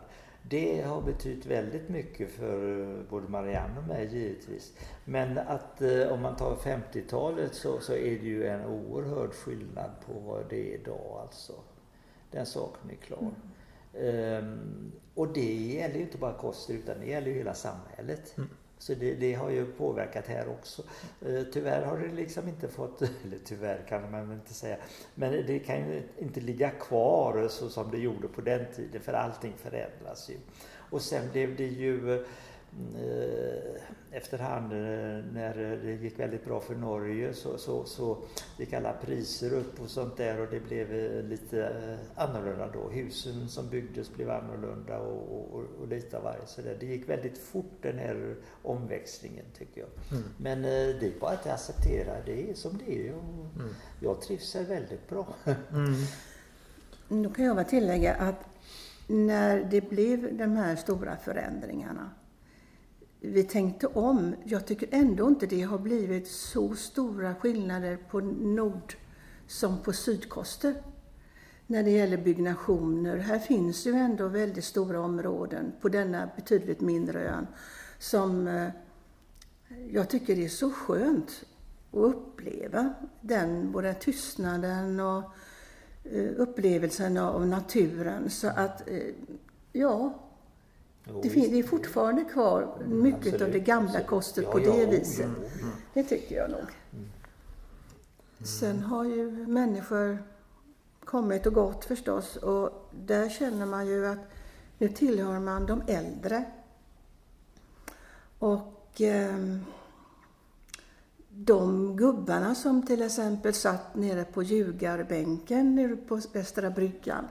Det 0.49 0.83
har 0.83 1.03
betytt 1.03 1.47
väldigt 1.47 1.89
mycket 1.89 2.31
för 2.31 2.87
både 3.11 3.29
Marianne 3.29 3.79
och 3.79 3.89
mig 3.89 4.09
givetvis. 4.13 4.73
Men 5.05 5.39
att 5.39 5.83
eh, 5.83 6.13
om 6.13 6.23
man 6.23 6.37
tar 6.37 6.57
50-talet 6.57 7.55
så, 7.55 7.81
så 7.81 7.93
är 7.93 8.19
det 8.19 8.27
ju 8.27 8.47
en 8.47 8.65
oerhörd 8.65 9.33
skillnad 9.33 9.91
på 10.07 10.13
vad 10.21 10.45
det 10.51 10.75
är 10.75 10.81
idag 10.81 11.21
alltså. 11.23 11.53
Den 12.31 12.47
saken 12.47 12.91
är 12.91 12.95
klar. 12.95 13.19
Mm. 13.19 14.45
Um, 14.45 14.93
och 15.15 15.33
det 15.33 15.55
gäller 15.55 15.95
ju 15.95 16.03
inte 16.03 16.19
bara 16.19 16.33
Koster 16.33 16.75
utan 16.75 17.01
det 17.01 17.07
gäller 17.07 17.29
ju 17.29 17.35
hela 17.35 17.55
samhället. 17.55 18.35
Mm. 18.37 18.51
Så 18.85 18.95
det, 18.95 19.15
det, 19.15 19.35
har 19.35 19.51
ju 19.51 19.67
påverkat 19.67 20.27
här 20.27 20.49
också. 20.49 20.83
Eh, 21.27 21.43
tyvärr 21.53 21.83
har 21.83 21.99
det 21.99 22.09
liksom 22.09 22.49
inte 22.49 22.69
fått, 22.69 23.03
eller 23.25 23.39
tyvärr 23.45 23.87
kan 23.89 24.11
man 24.11 24.29
väl 24.29 24.39
inte 24.39 24.55
säga, 24.55 24.77
men 25.15 25.33
det 25.33 25.59
kan 25.59 25.77
ju 25.77 26.03
inte 26.19 26.41
ligga 26.41 26.71
kvar 26.71 27.49
så 27.49 27.69
som 27.69 27.91
det 27.91 27.99
gjorde 27.99 28.29
på 28.29 28.41
den 28.41 28.67
tiden 28.77 29.01
för 29.01 29.13
allting 29.13 29.53
förändras 29.57 30.31
ju. 30.31 30.37
Och 30.91 31.03
sen 31.03 31.31
blev 31.33 31.57
det 31.57 31.67
ju 31.67 32.15
eh, 32.15 32.21
efterhand 34.15 34.73
eh, 34.73 35.25
när 35.33 35.81
det 35.85 35.93
gick 35.93 36.19
väldigt 36.19 36.45
bra 36.45 36.61
för 36.61 36.75
Norge 36.75 37.35
så, 37.35 37.59
så, 37.59 37.85
så 37.85 38.19
gick 38.59 38.73
alla 38.73 38.93
priser 38.93 39.53
upp 39.53 39.81
och 39.81 39.91
sånt 39.91 40.17
där 40.17 40.41
och 40.41 40.47
det 40.51 40.61
blev 40.61 40.93
eh, 40.95 41.23
lite 41.23 41.63
eh, 41.67 42.23
annorlunda 42.23 42.69
då. 42.73 42.89
Husen 42.89 43.49
som 43.49 43.69
byggdes 43.69 44.15
blev 44.15 44.31
annorlunda 44.31 44.99
och, 44.99 45.55
och, 45.55 45.65
och 45.81 45.89
lite 45.89 46.17
av 46.17 46.23
varje. 46.23 46.47
Så 46.47 46.63
det, 46.63 46.77
det 46.81 46.87
gick 46.87 47.09
väldigt 47.09 47.39
fort 47.39 47.73
den 47.83 47.99
här 47.99 48.37
omväxlingen 48.63 49.45
tycker 49.59 49.81
jag. 49.81 49.91
Mm. 50.19 50.31
Men 50.37 50.63
det 50.63 51.07
är 51.07 51.21
bara 51.21 51.33
att 51.33 51.47
acceptera, 51.47 52.13
det 52.27 52.51
är 52.51 52.55
som 52.55 52.79
det 52.87 53.09
är 53.09 53.15
och 53.15 53.23
mm. 53.61 53.75
jag 54.01 54.21
trivs 54.21 54.55
här 54.55 54.65
väldigt 54.65 55.09
bra. 55.09 55.27
Mm. 57.09 57.23
Då 57.23 57.31
kan 57.31 57.45
jag 57.45 57.57
bara 57.57 57.65
tillägga 57.65 58.15
att 58.15 58.49
när 59.07 59.65
det 59.71 59.81
blev 59.81 60.37
de 60.37 60.57
här 60.57 60.77
stora 60.77 61.17
förändringarna 61.17 62.11
vi 63.33 63.45
tänkte 63.45 63.87
om. 63.87 64.35
Jag 64.45 64.67
tycker 64.67 64.89
ändå 64.91 65.29
inte 65.29 65.47
det 65.47 65.63
har 65.63 65.79
blivit 65.79 66.29
så 66.29 66.75
stora 66.75 67.35
skillnader 67.35 67.99
på 68.11 68.21
nord 68.21 68.95
som 69.47 69.83
på 69.83 69.93
sydkoster 69.93 70.75
när 71.67 71.83
det 71.83 71.91
gäller 71.91 72.17
byggnationer. 72.17 73.17
Här 73.17 73.39
finns 73.39 73.87
ju 73.87 73.93
ändå 73.93 74.29
väldigt 74.29 74.65
stora 74.65 75.01
områden 75.01 75.73
på 75.81 75.89
denna 75.89 76.29
betydligt 76.37 76.81
mindre 76.81 77.29
ön 77.29 77.47
som 77.99 78.49
eh, 78.49 78.69
jag 79.91 80.11
tycker 80.11 80.37
det 80.37 80.45
är 80.45 80.49
så 80.49 80.71
skönt 80.71 81.45
att 81.91 81.99
uppleva 81.99 82.95
den, 83.21 83.73
både 83.73 83.95
tystnaden 83.95 85.01
och 85.01 85.23
eh, 86.05 86.31
upplevelsen 86.37 87.17
av 87.17 87.47
naturen. 87.47 88.31
Så 88.31 88.49
att, 88.49 88.89
eh, 88.89 89.15
ja, 89.73 90.24
det, 91.23 91.31
finns, 91.31 91.51
det 91.51 91.59
är 91.59 91.63
fortfarande 91.63 92.25
kvar 92.25 92.79
mycket 92.87 93.19
Absolut. 93.19 93.43
av 93.43 93.51
det 93.51 93.61
gamla 93.61 94.01
kostet 94.01 94.51
på 94.51 94.59
det 94.59 94.87
viset. 94.87 95.31
Det 95.95 96.03
tycker 96.03 96.37
jag 96.37 96.51
nog. 96.51 96.61
Mm. 96.61 97.05
Sen 98.45 98.81
har 98.83 99.05
ju 99.05 99.47
människor 99.47 100.19
kommit 101.05 101.47
och 101.47 101.55
gått 101.55 101.85
förstås 101.85 102.37
och 102.37 102.91
där 102.91 103.29
känner 103.29 103.67
man 103.67 103.87
ju 103.87 104.07
att 104.07 104.31
nu 104.79 104.89
tillhör 104.89 105.41
man 105.41 105.67
de 105.67 105.83
äldre. 105.89 106.45
Och 108.39 109.01
eh, 109.01 109.59
de 111.29 111.97
gubbarna 111.97 112.55
som 112.55 112.87
till 112.87 113.03
exempel 113.03 113.55
satt 113.55 113.95
nere 113.95 114.25
på 114.25 114.43
ljugarbänken 114.43 115.75
nere 115.75 115.97
på 115.97 116.21
Västra 116.33 116.71
bryggan, 116.71 117.25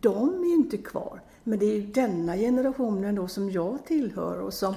de 0.00 0.28
är 0.28 0.54
inte 0.54 0.76
kvar. 0.78 1.20
Men 1.44 1.58
det 1.58 1.66
är 1.66 1.74
ju 1.74 1.86
denna 1.86 2.36
generationen 2.36 3.14
då 3.14 3.28
som 3.28 3.50
jag 3.50 3.78
tillhör 3.86 4.40
och 4.40 4.54
som 4.54 4.74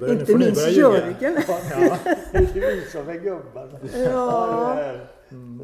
börja, 0.00 0.20
inte 0.20 0.36
minst 0.36 0.70
Jörgen. 0.70 1.36
Ja, 1.48 1.98
det 2.32 2.38
är 2.38 2.76
vi 2.76 2.90
som 2.90 3.08
är 3.08 3.14
gubbarna. 3.14 3.78
Ja, 3.94 4.80
mm. 5.30 5.58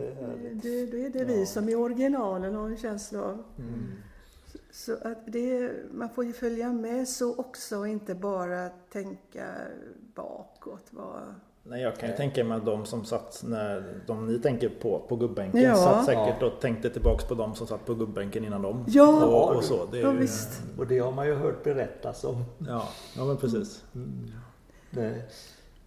det, 0.63 0.87
då 0.87 0.97
är 0.97 1.11
det 1.11 1.25
vi 1.25 1.47
som 1.47 1.69
är 1.69 1.77
originalen 1.77 2.55
har 2.55 2.69
en 2.69 2.77
känsla 2.77 3.23
av. 3.23 3.45
Mm. 3.59 3.93
Så 4.71 4.93
att 4.93 5.19
det, 5.27 5.73
man 5.93 6.09
får 6.09 6.25
ju 6.25 6.33
följa 6.33 6.73
med 6.73 7.09
så 7.09 7.37
också 7.37 7.79
och 7.79 7.89
inte 7.89 8.15
bara 8.15 8.69
tänka 8.69 9.47
bakåt. 10.15 10.87
Vad, 10.91 11.35
Nej, 11.69 11.83
jag 11.83 11.97
kan 11.97 12.09
ju 12.09 12.17
tänka 12.17 12.45
mig 12.45 12.57
att 12.57 12.67
de 12.67 12.87
som 12.87 13.05
satt, 13.05 13.43
när 13.47 13.85
de 14.07 14.27
ni 14.27 14.39
tänker 14.39 14.69
på, 14.69 15.03
på 15.09 15.17
gubbänken, 15.17 15.63
ja. 15.63 15.77
satt 15.77 16.05
säkert 16.07 16.43
och 16.43 16.61
tänkte 16.61 16.91
tillbaks 16.91 17.25
på 17.25 17.35
de 17.35 17.55
som 17.55 17.67
satt 17.67 17.87
på 17.87 17.95
gubbänken 17.95 18.45
innan 18.45 18.63
dem. 18.63 18.85
Ja, 18.89 19.25
och, 19.25 19.57
och 19.57 19.65
så. 19.65 19.87
Det 19.87 19.99
ja 19.99 20.13
ju, 20.13 20.19
visst. 20.19 20.63
Och 20.79 20.87
det 20.87 20.99
har 20.99 21.13
man 21.13 21.27
ju 21.27 21.35
hört 21.35 21.65
berättas 21.65 22.25
om. 22.25 22.45
Ja, 22.59 22.89
ja 23.17 23.25
men 23.25 23.37
precis. 23.37 23.85
Mm. 23.95 24.33
Mm. 24.97 25.21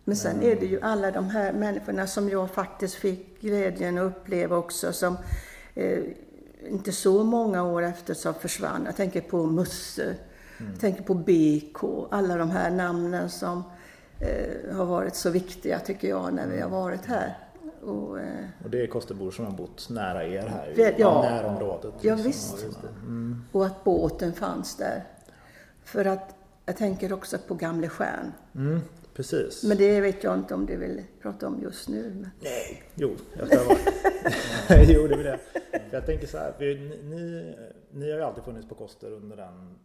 Men 0.03 0.15
sen 0.15 0.43
är 0.43 0.55
det 0.55 0.65
ju 0.65 0.81
alla 0.81 1.11
de 1.11 1.29
här 1.29 1.53
människorna 1.53 2.07
som 2.07 2.29
jag 2.29 2.51
faktiskt 2.51 2.95
fick 2.95 3.41
glädjen 3.41 3.97
att 3.97 4.05
uppleva 4.05 4.57
också 4.57 4.93
som 4.93 5.17
eh, 5.75 5.99
inte 6.69 6.91
så 6.91 7.23
många 7.23 7.63
år 7.63 7.81
efter 7.81 8.13
så 8.13 8.33
försvann. 8.33 8.83
Jag 8.85 8.95
tänker 8.95 9.21
på 9.21 9.45
Musse, 9.45 10.15
mm. 10.57 10.71
jag 10.71 10.79
tänker 10.81 11.03
på 11.03 11.13
BK, 11.13 11.83
alla 12.11 12.37
de 12.37 12.49
här 12.49 12.71
namnen 12.71 13.29
som 13.29 13.63
eh, 14.19 14.75
har 14.75 14.85
varit 14.85 15.15
så 15.15 15.29
viktiga 15.29 15.79
tycker 15.79 16.09
jag 16.09 16.33
när 16.33 16.47
vi 16.47 16.61
har 16.61 16.69
varit 16.69 17.05
här. 17.05 17.37
Och, 17.81 18.19
eh, 18.19 18.45
och 18.63 18.69
det 18.69 18.81
är 18.81 18.87
Kosterbor 18.87 19.31
som 19.31 19.45
har 19.45 19.51
bott 19.51 19.89
nära 19.89 20.25
er 20.25 20.47
här 20.47 20.79
i 20.79 20.95
ja, 20.97 21.21
närområdet? 21.21 21.93
Ja, 22.01 22.15
liksom. 22.15 22.27
visst. 22.27 22.65
Mm. 23.05 23.43
Och 23.51 23.65
att 23.65 23.83
båten 23.83 24.33
fanns 24.33 24.75
där. 24.75 25.03
För 25.83 26.05
att 26.05 26.35
jag 26.65 26.77
tänker 26.77 27.13
också 27.13 27.37
på 27.47 27.53
Gamle 27.53 27.89
Stjärn. 27.89 28.33
Mm, 28.55 28.79
precis. 29.13 29.63
Men 29.63 29.77
det 29.77 30.01
vet 30.01 30.23
jag 30.23 30.33
inte 30.33 30.53
om 30.53 30.65
du 30.65 30.77
vill 30.77 31.03
prata 31.21 31.47
om 31.47 31.61
just 31.61 31.89
nu. 31.89 32.03
Men... 32.03 32.29
Nej, 32.39 32.83
jo, 32.95 33.15
jag 33.37 33.47
ska 33.47 33.63
vara. 33.63 33.77
jo, 34.87 35.07
det 35.07 35.17
vill 35.17 35.25
jag. 35.25 35.39
Jag 35.91 36.05
tänker 36.05 36.27
så 36.27 36.37
här, 36.37 36.53
ni, 36.59 37.55
ni 37.91 38.11
har 38.11 38.17
ju 38.17 38.23
alltid 38.23 38.43
funnits 38.43 38.69
på 38.69 38.75
Koster 38.75 39.11
under 39.11 39.37
den 39.37 39.75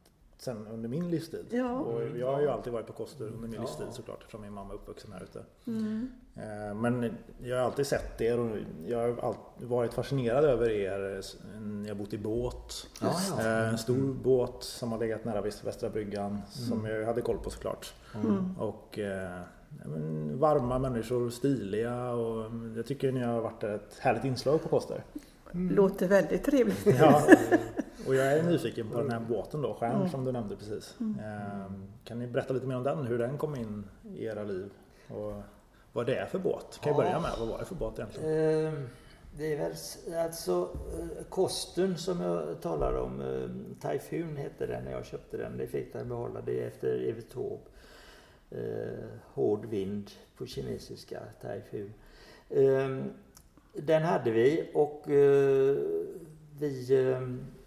sen 0.45 0.67
under 0.67 0.89
min 0.89 1.11
livstid. 1.11 1.47
Ja. 1.51 1.79
Och 1.79 2.03
jag 2.19 2.33
har 2.33 2.41
ju 2.41 2.49
alltid 2.49 2.73
varit 2.73 2.87
på 2.87 2.93
Koster 2.93 3.25
under 3.25 3.39
min 3.39 3.53
ja. 3.53 3.61
livstid 3.61 3.87
såklart 3.91 4.19
eftersom 4.21 4.41
min 4.41 4.53
mamma 4.53 4.73
är 4.73 4.75
uppvuxen 4.75 5.13
här 5.13 5.23
ute. 5.23 5.43
Mm. 5.67 6.11
Eh, 6.37 6.75
men 6.75 7.15
jag 7.43 7.57
har 7.57 7.65
alltid 7.65 7.87
sett 7.87 8.21
er 8.21 8.39
och 8.39 8.57
jag 8.87 9.15
har 9.15 9.37
varit 9.57 9.95
fascinerad 9.95 10.45
över 10.45 10.71
er. 10.71 11.23
Ni 11.61 11.89
har 11.89 11.95
bott 11.95 12.13
i 12.13 12.19
båt. 12.19 12.87
Ja, 13.01 13.15
eh, 13.41 13.69
en 13.69 13.79
stor 13.79 13.95
mm. 13.95 14.23
båt 14.23 14.63
som 14.63 14.93
har 14.93 14.99
legat 14.99 15.25
nära 15.25 15.41
Västra 15.41 15.91
bryggan 15.91 16.31
mm. 16.31 16.43
som 16.47 16.85
jag 16.85 17.07
hade 17.07 17.21
koll 17.21 17.39
på 17.39 17.51
såklart. 17.51 17.95
Mm. 18.15 18.59
Och 18.59 18.99
eh, 18.99 19.41
varma 20.33 20.79
människor, 20.79 21.31
stiliga 21.31 22.11
och 22.11 22.51
jag 22.77 22.87
tycker 22.87 23.13
ni 23.13 23.21
har 23.21 23.41
varit 23.41 23.65
ett 23.65 23.99
härligt 24.01 24.25
inslag 24.25 24.63
på 24.63 24.69
Koster. 24.69 25.05
Mm. 25.53 25.75
Låter 25.75 26.09
väldigt 26.09 26.45
trevligt. 26.45 26.87
Ja. 26.87 27.23
Och 28.07 28.15
jag 28.15 28.33
är 28.33 28.43
nyfiken 28.43 28.91
på 28.91 28.99
den 28.99 29.11
här 29.11 29.21
båten 29.21 29.63
då, 29.63 29.75
Stjärn 29.75 29.97
mm. 29.97 30.09
som 30.09 30.25
du 30.25 30.33
nämnde 30.33 30.57
precis. 30.57 30.97
Mm. 31.01 31.19
Ehm, 31.19 31.87
kan 32.05 32.19
ni 32.19 32.27
berätta 32.27 32.55
lite 32.55 32.67
mer 32.67 32.77
om 32.77 32.83
den, 32.83 33.07
hur 33.07 33.19
den 33.19 33.39
kom 33.39 33.57
in 33.57 33.87
i 34.15 34.25
era 34.25 34.45
liv? 34.45 34.71
Och 35.09 35.43
vad 35.93 36.07
det 36.07 36.17
är 36.17 36.27
för 36.27 36.39
båt? 36.39 36.81
Kan 36.83 36.91
jag 36.91 36.97
börja 36.97 37.21
med, 37.21 37.31
vad 37.39 37.49
var 37.49 37.59
det 37.59 37.65
för 37.65 37.75
båt 37.75 37.99
egentligen? 37.99 38.31
Ehm, 38.31 38.89
det 39.37 39.53
är 39.53 39.59
väl 39.59 39.73
alltså 40.25 40.69
eh, 40.99 41.25
Kosten 41.29 41.99
som 41.99 42.21
jag 42.21 42.61
talar 42.61 42.95
om, 42.97 43.21
ehm, 43.21 43.77
Typhoon 43.81 44.37
hette 44.37 44.67
den 44.67 44.85
när 44.85 44.93
jag 44.93 45.07
köpte 45.07 45.37
den. 45.37 45.57
Det 45.59 45.67
fick 45.67 45.93
den 45.93 46.09
behålla, 46.09 46.41
det 46.41 46.63
är 46.63 46.67
efter 46.67 47.09
Evert 47.09 47.33
Taube. 47.33 47.63
Hård 49.35 49.67
vind 49.67 50.11
på 50.37 50.47
kinesiska, 50.47 51.21
Typhoon. 51.41 51.93
Den 53.73 54.03
hade 54.03 54.31
vi 54.31 54.71
och 54.75 55.11
eh, 55.11 55.77
vi 56.59 56.85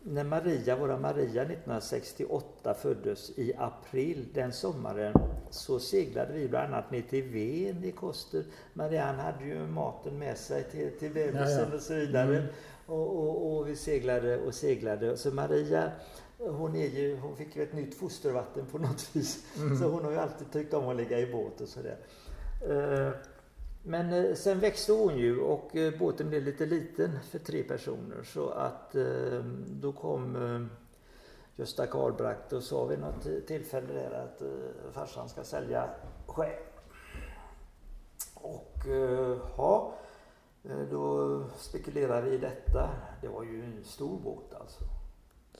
när 0.10 0.24
Maria, 0.24 0.76
våra 0.76 1.00
Maria 1.00 1.42
1968 1.42 2.74
föddes 2.74 3.30
i 3.38 3.54
april 3.58 4.26
den 4.34 4.54
sommaren 4.54 5.14
så 5.50 5.80
seglade 5.80 6.34
vi 6.34 6.48
bland 6.48 6.74
annat 6.74 6.92
ner 6.92 7.02
till 7.02 7.24
Ven 7.24 7.84
i 7.84 7.92
Koster. 7.92 8.44
Marianne 8.74 9.22
hade 9.22 9.46
ju 9.46 9.68
maten 9.68 10.20
med 10.20 10.38
sig 10.38 10.64
till, 10.64 11.00
till 11.00 11.14
bebisen 11.14 11.60
ja, 11.60 11.68
ja. 11.70 11.76
och 11.76 11.82
så 11.82 11.94
vidare. 11.94 12.38
Mm. 12.38 12.48
Och, 12.86 13.18
och, 13.18 13.58
och, 13.58 13.68
vi 13.68 13.76
seglade 13.76 14.38
och 14.38 14.54
seglade. 14.54 15.18
Så 15.18 15.32
Maria 15.32 15.92
hon, 16.38 16.76
är 16.76 16.88
ju, 16.88 17.18
hon 17.18 17.36
fick 17.36 17.56
ju 17.56 17.64
ett 17.64 17.74
nytt 17.74 17.96
fostervatten 17.96 18.66
på 18.66 18.78
något 18.78 19.10
vis. 19.14 19.46
Mm. 19.58 19.78
Så 19.78 19.90
hon 19.90 20.06
har 20.06 20.12
ju 20.12 20.18
alltid 20.18 20.52
tyckt 20.52 20.74
om 20.74 20.90
att 20.90 20.96
ligga 20.96 21.20
i 21.20 21.32
båt 21.32 21.62
och 21.62 21.68
sådär. 21.68 21.98
Uh, 22.70 23.12
men 23.88 24.14
eh, 24.14 24.36
sen 24.36 24.60
växte 24.60 24.92
hon 24.92 25.18
ju 25.18 25.40
och 25.40 25.76
eh, 25.76 26.00
båten 26.00 26.30
blev 26.30 26.44
lite 26.44 26.66
liten 26.66 27.20
för 27.24 27.40
tre 27.40 27.64
personer 27.64 28.24
så 28.24 28.50
att 28.50 28.96
eh, 28.96 29.44
då 29.68 29.92
kom 29.92 30.36
eh, 30.36 30.66
Gösta 31.56 31.88
Karlbrakt 31.88 32.54
och 32.54 32.64
sa 32.64 32.86
vid 32.86 33.00
något 33.00 33.48
tillfälle 33.48 33.94
där 33.94 34.12
att 34.12 34.42
eh, 34.42 34.92
farsan 34.92 35.30
ska 35.30 35.44
sälja 35.44 35.90
själv. 36.26 36.64
Och 38.34 38.88
eh, 38.88 39.38
ja, 39.58 39.94
då 40.92 41.44
spekulerade 41.58 42.30
vi 42.30 42.36
i 42.36 42.38
detta. 42.38 42.90
Det 43.22 43.28
var 43.28 43.44
ju 43.44 43.64
en 43.64 43.84
stor 43.84 44.20
båt 44.20 44.54
alltså. 44.62 44.84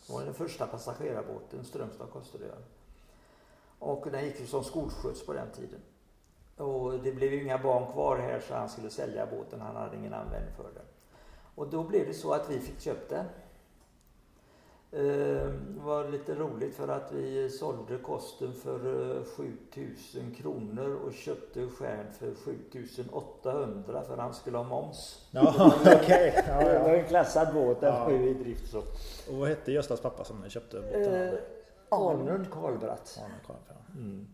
Det 0.08 0.14
var 0.14 0.26
den 0.26 0.34
första 0.34 0.68
passagerarbåten 0.68 1.64
Strömstad-Kosterön. 1.64 2.64
Och 3.80 4.08
den 4.12 4.26
gick 4.26 4.40
ju 4.40 4.48
som 4.48 4.64
skolskjuts 4.64 5.26
på 5.26 5.34
den 5.34 5.52
tiden. 5.52 5.80
Och 6.58 6.94
det 6.94 7.12
blev 7.12 7.34
ju 7.34 7.44
inga 7.44 7.58
barn 7.58 7.92
kvar 7.92 8.18
här 8.18 8.40
så 8.40 8.54
han 8.54 8.70
skulle 8.70 8.90
sälja 8.90 9.26
båten, 9.26 9.62
han 9.62 9.76
hade 9.76 9.98
ingen 9.98 10.14
användning 10.14 10.54
för 10.56 10.64
den. 10.64 10.86
Och 11.56 11.68
då 11.68 11.84
blev 11.84 12.08
det 12.08 12.14
så 12.14 12.34
att 12.34 12.50
vi 12.50 12.60
fick 12.60 12.82
köpt 12.82 13.10
den. 13.10 13.26
Det 14.90 15.42
ehm, 15.42 15.86
var 15.86 16.10
lite 16.10 16.36
roligt 16.36 16.76
för 16.76 16.88
att 16.88 17.12
vi 17.12 17.50
sålde 17.50 17.98
kosten 17.98 18.54
för 18.54 19.24
7000 19.24 20.22
eh, 20.22 20.38
kronor 20.38 21.00
och 21.06 21.14
köpte 21.14 21.68
skärn 21.68 22.06
för 22.20 22.34
7800 22.36 24.04
för 24.04 24.18
han 24.18 24.34
skulle 24.34 24.58
ha 24.58 24.64
moms. 24.64 25.28
Ja, 25.32 25.72
okay. 25.82 26.32
ja, 26.36 26.44
ja. 26.48 26.70
Det 26.70 26.80
var 26.80 26.90
en 26.90 27.08
klassad 27.08 27.54
båt, 27.54 27.82
den 27.82 27.94
var 27.94 28.12
ju 28.12 28.30
i 28.30 28.34
drift 28.34 28.72
så. 28.72 28.78
Och 29.32 29.38
vad 29.38 29.50
hette 29.50 29.72
Göstas 29.72 30.02
pappa 30.02 30.24
som 30.24 30.42
ni 30.42 30.50
köpte 30.50 30.82
båten? 30.82 31.28
Eh, 31.28 31.34
Arnund 31.90 32.52
Karlbratt. 32.52 33.20
Arnund 33.24 33.42
Karlbratt. 33.48 33.96
Mm. 33.96 34.28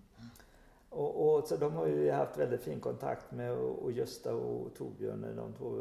Och, 0.94 1.36
och, 1.36 1.48
så 1.48 1.56
de 1.56 1.74
har 1.74 1.88
ju 1.88 2.12
haft 2.12 2.38
väldigt 2.38 2.62
fin 2.62 2.80
kontakt 2.80 3.32
med 3.32 3.52
och, 3.52 3.84
och 3.84 3.92
Gösta 3.92 4.34
och 4.34 4.74
Torbjörn, 4.78 5.36
de 5.36 5.54
två 5.54 5.80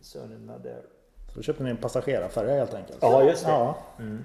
sönerna 0.00 0.58
där. 0.58 0.82
Så 1.28 1.36
då 1.36 1.42
köpte 1.42 1.62
ni 1.62 1.70
en 1.70 1.76
passagerarfärja 1.76 2.54
helt 2.54 2.74
enkelt? 2.74 2.98
Ja, 3.00 3.24
just 3.24 3.44
det. 3.44 3.50
Ja. 3.50 3.76
Mm. 3.98 4.24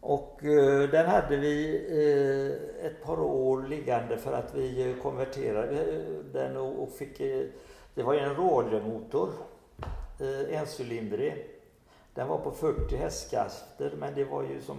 Och 0.00 0.40
uh, 0.44 0.90
den 0.90 1.06
hade 1.06 1.36
vi 1.36 1.78
uh, 1.90 2.86
ett 2.86 3.04
par 3.04 3.20
år 3.20 3.62
liggande 3.62 4.16
för 4.18 4.32
att 4.32 4.54
vi 4.54 4.96
konverterade 5.02 6.02
den 6.32 6.56
och, 6.56 6.82
och 6.82 6.90
fick... 6.90 7.20
Uh, 7.20 7.44
det 7.94 8.02
var 8.02 8.14
en 8.14 8.34
rådmotor, 8.34 9.28
uh, 10.20 10.58
encylindrig. 10.58 11.51
Den 12.14 12.28
var 12.28 12.38
på 12.38 12.50
40 12.50 12.96
hästkrafter 12.96 13.92
men 13.98 14.14
det 14.14 14.24
var 14.24 14.42
ju 14.42 14.60
som 14.60 14.78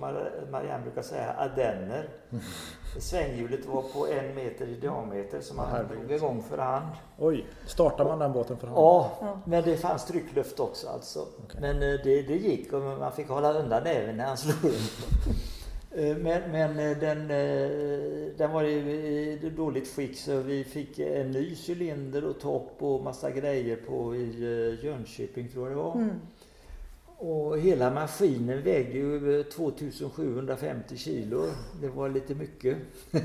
Marianne 0.51 0.83
brukar 0.83 1.01
säga 1.01 1.33
ardenner. 1.33 2.09
Svänghjulet 2.99 3.65
var 3.65 3.81
på 3.81 4.07
en 4.07 4.35
meter 4.35 4.67
i 4.67 4.75
diameter 4.75 5.41
som 5.41 5.57
man 5.57 5.87
drog 5.87 6.11
igång 6.11 6.43
för 6.43 6.57
hand. 6.57 6.87
Oj, 7.17 7.45
startar 7.65 8.05
man 8.05 8.19
den 8.19 8.33
båten 8.33 8.57
för 8.57 8.67
hand? 8.67 8.79
Ja, 8.79 9.37
men 9.45 9.63
det 9.63 9.77
fanns 9.77 10.05
tryckluft 10.05 10.59
också 10.59 10.87
alltså. 10.87 11.19
Okay. 11.45 11.61
Men 11.61 11.75
eh, 11.75 11.99
det, 12.03 12.21
det 12.21 12.35
gick 12.35 12.73
och 12.73 12.81
man 12.81 13.11
fick 13.11 13.27
hålla 13.27 13.53
undan 13.53 13.85
även 13.85 14.17
när 14.17 14.25
han 14.25 14.37
slog 14.37 14.73
eh, 15.91 16.17
men, 16.17 16.51
men 16.51 16.79
eh, 16.79 16.97
den, 16.97 17.27
den 18.37 18.51
var 18.51 18.63
i 18.63 19.51
dåligt 19.57 19.95
skick 19.95 20.17
så 20.17 20.37
vi 20.37 20.63
fick 20.63 20.99
en 20.99 21.31
ny 21.31 21.55
cylinder 21.67 22.25
och 22.25 22.39
topp 22.39 22.75
och 22.79 23.03
massa 23.03 23.31
grejer 23.31 23.75
på 23.75 24.15
i 24.15 24.79
Jönköping 24.83 25.49
tror 25.49 25.67
jag 25.67 25.77
det 25.77 25.83
var. 25.83 25.95
Mm. 25.95 26.19
Och 27.17 27.59
hela 27.59 27.89
maskinen 27.89 28.63
vägde 28.63 28.97
ju 28.97 29.43
2750 29.43 30.97
kilo. 30.97 31.45
Det 31.81 31.87
var 31.87 32.09
lite 32.09 32.35
mycket. 32.35 32.77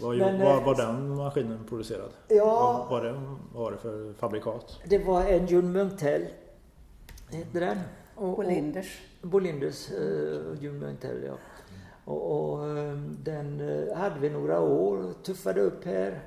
Vad 0.00 0.18
Men, 0.18 0.40
var, 0.40 0.60
var 0.60 0.74
den 0.74 1.16
maskinen 1.16 1.64
producerad? 1.68 2.10
Ja, 2.28 2.86
vad, 2.90 3.02
var 3.02 3.08
det, 3.08 3.20
var 3.54 3.72
det 3.72 3.78
för 3.78 4.12
fabrikat? 4.12 4.80
Det 4.84 4.98
var 4.98 5.24
en 5.24 5.46
Jun 5.46 5.72
Munktell, 5.72 6.26
heter 7.30 7.60
den. 7.60 7.78
Och, 8.14 8.36
Bolinders. 8.36 9.00
Bolinders, 9.22 9.90
uh, 9.92 10.54
Jun 10.60 10.78
Munktell 10.78 11.24
ja. 11.26 11.34
Och, 12.04 12.52
och 12.52 12.58
den 13.24 13.60
uh, 13.60 13.96
hade 13.96 14.20
vi 14.20 14.30
några 14.30 14.60
år, 14.60 15.14
tuffade 15.22 15.60
upp 15.60 15.84
här. 15.84 16.20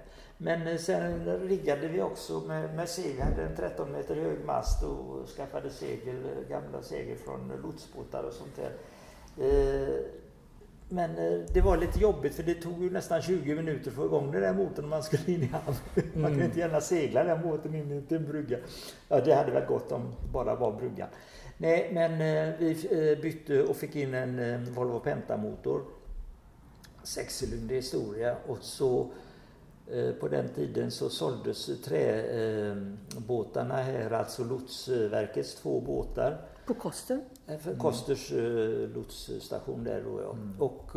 Men 0.43 0.67
eh, 0.67 0.77
sen 0.77 1.25
riggade 1.47 1.88
vi 1.88 2.01
också 2.01 2.39
med, 2.39 2.75
med 2.75 2.89
segel. 2.89 3.21
Hade 3.21 3.43
en 3.43 3.56
13 3.56 3.91
meter 3.91 4.15
hög 4.15 4.45
mast 4.45 4.84
och 4.84 5.27
skaffade 5.30 5.69
segel, 5.69 6.15
gamla 6.49 6.82
segel 6.82 7.17
från 7.17 7.51
lotsbåtar 7.63 8.23
och 8.23 8.34
sånt 8.34 8.56
där. 8.56 8.71
Eh, 9.45 9.95
men 10.89 11.17
eh, 11.17 11.39
det 11.54 11.62
var 11.62 11.77
lite 11.77 11.99
jobbigt 11.99 12.36
för 12.36 12.43
det 12.43 12.54
tog 12.54 12.84
ju 12.84 12.89
nästan 12.89 13.21
20 13.21 13.56
minuter 13.56 13.89
att 13.89 13.95
få 13.95 14.06
igång 14.06 14.32
den 14.32 14.41
där 14.41 14.54
motorn 14.54 14.86
när 14.86 14.89
man 14.89 15.04
skulle 15.04 15.23
in 15.34 15.43
i 15.43 15.45
hamn. 15.45 15.75
Man 15.95 16.04
kunde 16.13 16.27
mm. 16.27 16.41
inte 16.41 16.60
gärna 16.60 16.82
segla 16.82 17.23
den 17.23 17.41
båten 17.41 17.75
in 17.75 18.06
till 18.08 18.17
en 18.17 18.27
brygga. 18.27 18.58
Ja, 19.08 19.21
det 19.21 19.36
hade 19.36 19.51
väl 19.51 19.65
gått 19.65 19.91
om 19.91 20.01
det 20.01 20.32
bara 20.32 20.56
var 20.56 20.71
bryggan. 20.71 21.08
Nej, 21.58 21.89
men 21.93 22.17
vi 22.58 23.19
bytte 23.21 23.63
och 23.63 23.75
fick 23.75 23.95
in 23.95 24.13
en 24.13 24.73
Volvo 24.73 24.99
Penta-motor. 24.99 25.82
Sexcylindrig 27.04 27.77
historia 27.77 28.36
och 28.47 28.58
så 28.62 29.08
Eh, 29.08 29.31
på 30.20 30.28
den 30.28 30.50
tiden 30.50 30.91
så 30.91 31.10
såldes 31.10 31.70
träbåtarna 31.84 33.76
här, 33.76 34.12
alltså 34.12 34.44
Lotsverkets 34.44 35.56
två 35.56 35.82
båtar. 35.82 36.38
På 36.65 36.74
Koster? 36.74 37.22
Eh, 37.48 37.58
för 37.58 37.76
Kosters 37.76 38.32
mm. 38.32 38.94
lotsstation 38.94 39.84
där 39.84 40.04
då 40.06 40.22
ja. 40.22 40.32
Mm. 40.32 40.56
Och 40.60 40.89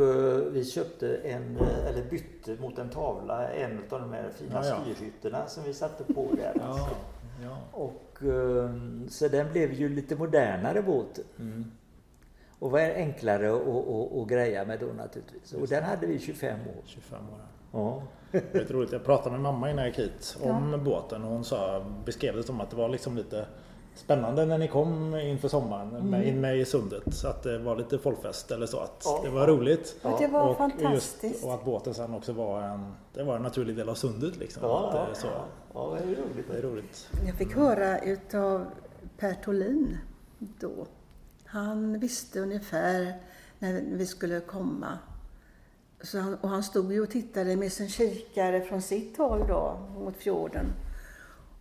vi 0.52 0.64
köpte 0.64 1.16
en, 1.16 1.56
eller 1.56 2.10
bytte 2.10 2.56
mot 2.60 2.78
en 2.78 2.90
tavla, 2.90 3.48
en 3.48 3.78
av 3.90 4.00
de 4.00 4.12
här 4.12 4.30
fina 4.30 4.64
ja, 4.64 4.66
ja. 4.68 4.80
styrhytterna 4.80 5.46
som 5.46 5.64
vi 5.64 5.74
satte 5.74 6.04
på 6.14 6.28
där. 6.36 6.52
ja, 6.56 6.88
ja. 7.42 7.58
Och 7.72 8.18
så 9.08 9.28
den 9.28 9.52
blev 9.52 9.72
ju 9.72 9.88
lite 9.88 10.16
modernare 10.16 10.82
båt. 10.82 11.20
Mm. 11.38 11.64
Och 12.58 12.70
var 12.70 12.80
enklare 12.80 13.52
att 14.22 14.28
greja 14.28 14.64
med 14.64 14.80
då 14.80 14.86
naturligtvis. 14.86 15.52
Och 15.52 15.68
den 15.68 15.84
hade 15.84 16.06
vi 16.06 16.18
25 16.18 16.60
år. 16.60 16.82
25 16.84 17.18
år. 17.18 17.40
Ja. 17.74 18.02
Det 18.30 18.54
är 18.54 18.72
roligt. 18.72 18.92
Jag 18.92 19.04
pratade 19.04 19.30
med 19.30 19.40
mamma 19.40 19.70
innan 19.70 19.84
jag 19.84 19.88
gick 19.88 19.98
hit 19.98 20.36
om 20.42 20.72
ja. 20.72 20.78
båten 20.78 21.24
och 21.24 21.30
hon 21.30 21.44
sa, 21.44 21.84
beskrev 22.04 22.36
det 22.36 22.42
som 22.42 22.60
att 22.60 22.70
det 22.70 22.76
var 22.76 22.88
liksom 22.88 23.16
lite 23.16 23.46
spännande 23.94 24.46
när 24.46 24.58
ni 24.58 24.68
kom 24.68 25.16
inför 25.16 25.48
sommaren 25.48 25.96
mm. 25.96 26.22
in 26.22 26.40
med 26.40 26.58
i 26.58 26.64
sundet. 26.64 27.14
Så 27.14 27.28
att 27.28 27.42
det 27.42 27.58
var 27.58 27.76
lite 27.76 27.98
folkfest 27.98 28.50
eller 28.50 28.66
så. 28.66 28.78
Att 28.78 29.02
ja. 29.04 29.20
Det 29.24 29.30
var 29.30 29.46
roligt. 29.46 29.96
Ja. 30.02 30.16
Det 30.20 30.26
var 30.26 30.48
och 30.48 30.56
fantastiskt. 30.56 31.24
Just, 31.24 31.44
och 31.44 31.54
att 31.54 31.64
båten 31.64 31.94
sen 31.94 32.14
också 32.14 32.32
var 32.32 32.62
en, 32.62 32.94
det 33.14 33.22
var 33.22 33.36
en 33.36 33.42
naturlig 33.42 33.76
del 33.76 33.88
av 33.88 33.94
sundet. 33.94 34.36
Liksom. 34.36 34.62
Ja, 34.62 34.88
att, 34.88 35.08
ja. 35.08 35.14
Så, 35.14 35.26
ja, 35.74 35.96
det 35.98 36.04
är 36.04 36.16
roligt. 36.16 36.46
Det 36.50 36.58
är 36.58 36.62
roligt. 36.62 37.10
Jag 37.26 37.36
fick 37.36 37.56
höra 37.56 37.98
utav 37.98 38.66
Per 39.18 39.34
Tolin 39.34 39.98
då. 40.38 40.86
Han 41.44 41.98
visste 41.98 42.40
ungefär 42.40 43.12
när 43.58 43.82
vi 43.86 44.06
skulle 44.06 44.40
komma 44.40 44.98
så 46.04 46.18
han, 46.18 46.34
och 46.34 46.48
han 46.48 46.62
stod 46.62 46.92
ju 46.92 47.02
och 47.02 47.10
tittade 47.10 47.56
med 47.56 47.72
sin 47.72 47.88
kikare 47.88 48.60
från 48.60 48.82
sitt 48.82 49.16
håll 49.16 49.46
då, 49.48 49.88
mot 49.98 50.16
fjorden. 50.16 50.72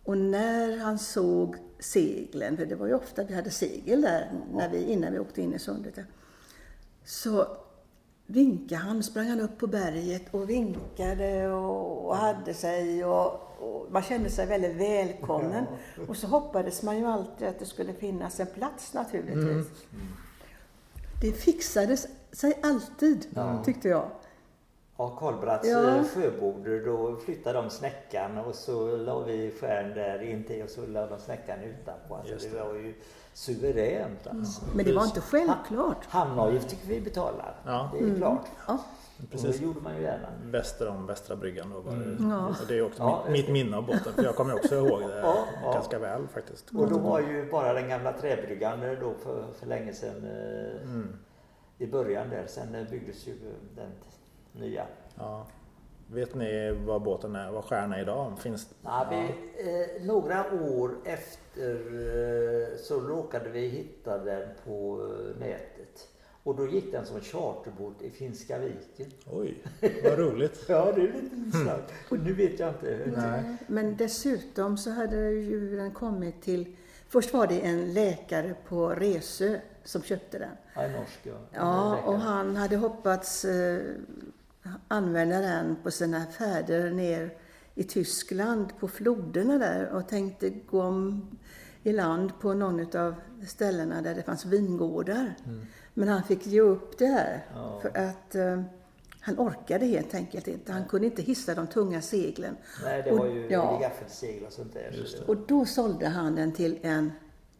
Och 0.04 0.18
när 0.18 0.78
han 0.78 0.98
såg 0.98 1.56
seglen, 1.78 2.56
för 2.56 2.66
det 2.66 2.74
var 2.74 2.86
ju 2.86 2.94
ofta 2.94 3.24
vi 3.24 3.34
hade 3.34 3.50
segel 3.50 4.00
där 4.00 4.32
när 4.52 4.68
vi, 4.68 4.82
innan 4.82 5.12
vi 5.12 5.18
åkte 5.18 5.42
in 5.42 5.54
i 5.54 5.58
sundet. 5.58 5.98
Så 7.04 7.56
vinkade 8.26 8.80
han, 8.80 9.02
sprang 9.02 9.28
han 9.28 9.40
upp 9.40 9.58
på 9.58 9.66
berget 9.66 10.34
och 10.34 10.50
vinkade 10.50 11.52
och, 11.52 12.06
och 12.06 12.16
hade 12.16 12.54
sig 12.54 13.04
och, 13.04 13.32
och, 13.58 13.86
man 13.90 14.02
kände 14.02 14.30
sig 14.30 14.46
väldigt 14.46 14.76
välkommen. 14.76 15.64
Och 16.08 16.16
så 16.16 16.26
hoppades 16.26 16.82
man 16.82 16.98
ju 16.98 17.06
alltid 17.06 17.48
att 17.48 17.58
det 17.58 17.66
skulle 17.66 17.92
finnas 17.92 18.40
en 18.40 18.46
plats 18.46 18.94
naturligtvis. 18.94 19.44
Mm. 19.92 20.06
Det 21.20 21.32
fixade 21.32 21.96
sig 22.32 22.60
alltid, 22.62 23.26
ja. 23.34 23.64
tyckte 23.64 23.88
jag. 23.88 24.10
Ja, 24.96 25.16
Karlbratts 25.18 25.68
ja. 25.68 25.96
Eh, 25.96 26.04
sjöbord, 26.04 26.68
då 26.84 27.16
flyttade 27.16 27.58
de 27.58 27.70
snäckan 27.70 28.38
och 28.38 28.54
så 28.54 28.96
la 28.96 29.20
vi 29.20 29.50
skärn 29.60 29.94
där 29.94 30.22
intill 30.22 30.62
och 30.62 30.70
så 30.70 30.86
la 30.86 31.06
de 31.06 31.18
snäckan 31.18 31.58
utanpå. 31.62 32.14
Alltså, 32.14 32.48
det. 32.48 32.58
det 32.58 32.64
var 32.64 32.74
ju 32.74 32.94
suveränt 33.32 34.26
alltså. 34.26 34.62
Mm. 34.62 34.76
Men 34.76 34.84
det 34.84 34.92
var 34.92 35.04
inte 35.04 35.20
självklart. 35.20 36.06
Hamnavgift 36.08 36.68
tycker 36.68 36.86
vi 36.86 37.00
betalar. 37.00 37.54
Ja. 37.64 37.90
Det 37.92 37.98
är 37.98 38.02
mm. 38.02 38.16
klart. 38.16 38.46
Ja. 38.66 38.78
Precis. 39.30 39.58
det 39.58 39.64
gjorde 39.64 39.80
man 39.80 39.96
ju 39.96 40.02
gärna. 40.02 40.28
Väster 40.44 40.88
om 40.88 41.06
Västra 41.06 41.36
bryggan 41.36 41.70
då 41.70 41.80
var 41.80 41.96
det. 41.96 42.04
Mm. 42.04 42.30
Ja. 42.30 42.54
Det 42.68 42.78
är 42.78 42.86
också 42.86 43.02
ja, 43.02 43.24
mitt, 43.28 43.32
mitt 43.32 43.48
minne 43.48 43.76
av 43.76 43.86
båten. 43.86 44.12
För 44.14 44.24
jag 44.24 44.36
kommer 44.36 44.54
också 44.54 44.74
ihåg 44.74 45.00
det 45.00 45.18
ja, 45.62 45.72
ganska 45.72 45.98
väl 45.98 46.28
faktiskt. 46.28 46.70
Och 46.70 46.90
då 46.90 46.98
var 46.98 47.20
ju 47.20 47.50
bara 47.50 47.72
den 47.72 47.88
gamla 47.88 48.12
träbryggan 48.12 48.80
då 49.00 49.14
för, 49.22 49.44
för 49.58 49.66
länge 49.66 49.92
sedan 49.92 50.24
eh, 50.24 50.82
mm. 50.82 51.16
i 51.78 51.86
början 51.86 52.30
där. 52.30 52.44
Sen 52.46 52.86
byggdes 52.90 53.26
ju 53.26 53.34
den 53.76 53.90
nya. 54.54 54.86
Ja. 55.14 55.46
Vet 56.06 56.34
ni 56.34 56.72
vad 56.86 57.02
båten 57.02 57.36
är, 57.36 57.50
vad 57.50 57.64
stjärna 57.64 57.96
är 57.96 58.02
idag? 58.02 58.38
Finns... 58.38 58.74
Ja, 58.82 59.06
vi, 59.10 59.16
eh, 59.16 60.06
några 60.06 60.52
år 60.52 60.94
efter 61.04 61.70
eh, 61.70 62.76
så 62.76 63.00
råkade 63.00 63.50
vi 63.50 63.68
hitta 63.68 64.18
den 64.18 64.48
på 64.64 65.00
eh, 65.02 65.40
nätet. 65.40 66.08
Och 66.42 66.56
då 66.56 66.66
gick 66.66 66.92
den 66.92 67.06
som 67.06 67.20
charterbåt 67.20 68.02
i 68.02 68.10
Finska 68.10 68.58
viken. 68.58 69.12
Oj, 69.30 69.62
vad 70.04 70.18
roligt. 70.18 70.64
ja, 70.68 70.92
det 70.92 71.00
är 71.00 71.06
lite 71.06 71.36
intressant. 71.36 71.92
Och 72.10 72.18
nu 72.18 72.32
vet 72.32 72.58
jag 72.58 72.68
inte. 72.68 73.12
Nej. 73.16 73.56
Men 73.66 73.96
dessutom 73.96 74.76
så 74.76 74.90
hade 74.90 75.30
ju 75.30 75.76
den 75.76 75.90
kommit 75.90 76.42
till 76.42 76.76
Först 77.08 77.32
var 77.32 77.46
det 77.46 77.60
en 77.60 77.92
läkare 77.92 78.54
på 78.68 78.88
Resö 78.88 79.58
som 79.84 80.02
köpte 80.02 80.38
den. 80.38 80.50
Ja, 80.74 80.88
norsk 80.88 81.20
ja. 81.22 81.32
Ja, 81.50 82.02
och 82.04 82.18
han 82.18 82.56
hade 82.56 82.76
hoppats 82.76 83.44
eh, 83.44 83.82
använda 84.88 85.40
den 85.40 85.76
på 85.82 85.90
sina 85.90 86.26
färder 86.26 86.90
ner 86.90 87.34
i 87.74 87.84
Tyskland 87.84 88.78
på 88.80 88.88
floderna 88.88 89.58
där 89.58 89.88
och 89.88 90.08
tänkte 90.08 90.50
gå 90.50 90.82
om 90.82 91.30
i 91.82 91.92
land 91.92 92.40
på 92.40 92.54
någon 92.54 92.96
av 92.96 93.14
ställena 93.46 94.02
där 94.02 94.14
det 94.14 94.22
fanns 94.22 94.44
vingårdar. 94.44 95.34
Mm. 95.46 95.66
Men 95.94 96.08
han 96.08 96.22
fick 96.22 96.46
ge 96.46 96.60
upp 96.60 96.98
det 96.98 97.06
här 97.06 97.46
ja. 97.54 97.80
för 97.82 97.96
att 97.96 98.34
uh, 98.34 98.62
han 99.20 99.38
orkade 99.38 99.86
helt 99.86 100.14
enkelt 100.14 100.48
inte. 100.48 100.72
Han 100.72 100.84
kunde 100.84 101.06
inte 101.06 101.22
hissa 101.22 101.54
de 101.54 101.66
tunga 101.66 102.02
seglen. 102.02 102.56
Nej, 102.84 103.02
det 103.02 103.10
var 103.10 103.26
ju 103.26 103.46
ja. 103.50 103.78
gaffelsegel 103.80 104.44
och 104.46 104.52
sånt 104.52 104.74
där. 104.74 105.04
Så 105.06 105.24
och 105.24 105.36
då 105.36 105.64
sålde 105.64 106.08
han 106.08 106.34
den 106.34 106.52
till 106.52 106.78
en 106.82 107.12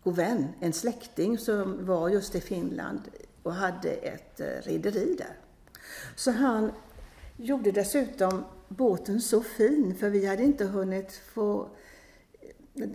god 0.02 0.16
vän, 0.16 0.48
en 0.60 0.72
släkting 0.72 1.38
som 1.38 1.86
var 1.86 2.08
just 2.08 2.34
i 2.34 2.40
Finland 2.40 3.00
och 3.42 3.54
hade 3.54 3.90
ett 3.90 4.40
uh, 4.40 4.46
rederi 4.46 5.14
där. 5.18 5.36
Så 6.16 6.30
han 6.30 6.72
gjorde 7.36 7.70
dessutom 7.70 8.44
båten 8.68 9.20
så 9.20 9.40
fin, 9.40 9.94
för 9.94 10.08
vi 10.08 10.26
hade 10.26 10.42
inte 10.42 10.64
hunnit 10.64 11.12
få, 11.12 11.68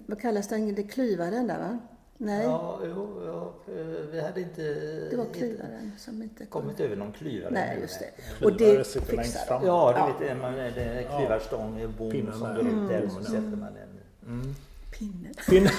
vad 0.06 0.22
kallas 0.22 0.48
den, 0.48 0.76
det 0.76 0.84
klyva 0.84 1.26
den 1.26 1.48
där 1.48 1.60
va? 1.60 1.80
Nej. 2.22 2.44
Ja, 2.44 2.80
jo, 2.84 3.22
ja, 3.26 3.74
eh, 3.74 3.86
vi 4.12 4.22
hade 4.22 4.42
inte... 4.42 4.62
Det 5.10 5.18
var 5.18 5.34
klyvaren 5.34 5.92
som 5.98 6.24
inte 6.24 6.46
kom. 6.46 6.62
kommit 6.62 6.80
över 6.80 6.96
någon 6.96 7.12
klyvare. 7.12 7.52
Nej, 7.54 7.78
just 7.82 8.00
det. 8.00 8.46
Och 8.46 8.58
det 8.58 8.88
fixade 8.88 9.46
de. 9.50 9.66
Ja, 9.66 9.94
det 9.94 10.26
ja. 10.26 10.28
vet 10.28 10.42
man, 10.42 10.54
det 10.54 10.82
är 10.82 11.18
klyvarstång, 11.18 11.82
en 11.82 11.96
bom 11.98 12.12
Pinnen 12.12 12.34
som 12.34 12.56
går 12.56 12.68
upp 12.68 12.90
där 12.90 13.10
så 13.10 13.24
sätter 13.24 13.40
man 13.40 13.74
den. 13.74 13.90
Mm. 14.26 14.56
Pinnen. 14.92 15.34
Pinnen. 15.50 15.72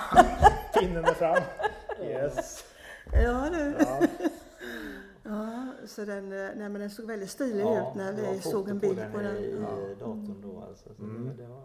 Pinnen 0.80 1.04
är 1.04 1.14
fram. 1.14 1.42
Yes. 2.02 2.64
Ja, 3.12 3.48
du. 3.52 3.74
Ja. 3.78 4.00
Ja, 5.28 5.66
så 5.86 6.04
den, 6.04 6.28
nej, 6.28 6.54
men 6.56 6.74
den 6.74 6.90
såg 6.90 7.06
väldigt 7.06 7.30
stilig 7.30 7.64
ja, 7.64 7.90
ut 7.90 7.94
när 7.96 8.12
vi 8.12 8.40
såg 8.40 8.68
en 8.68 8.78
bild 8.78 9.02
på 9.12 9.18
den. 9.18 9.36
i 9.36 9.58
ja. 9.60 9.94
datorn 9.98 10.42
då 10.42 10.64
alltså. 10.68 10.88
Så 10.96 11.02
mm. 11.02 11.36
det, 11.36 11.46
var, 11.46 11.62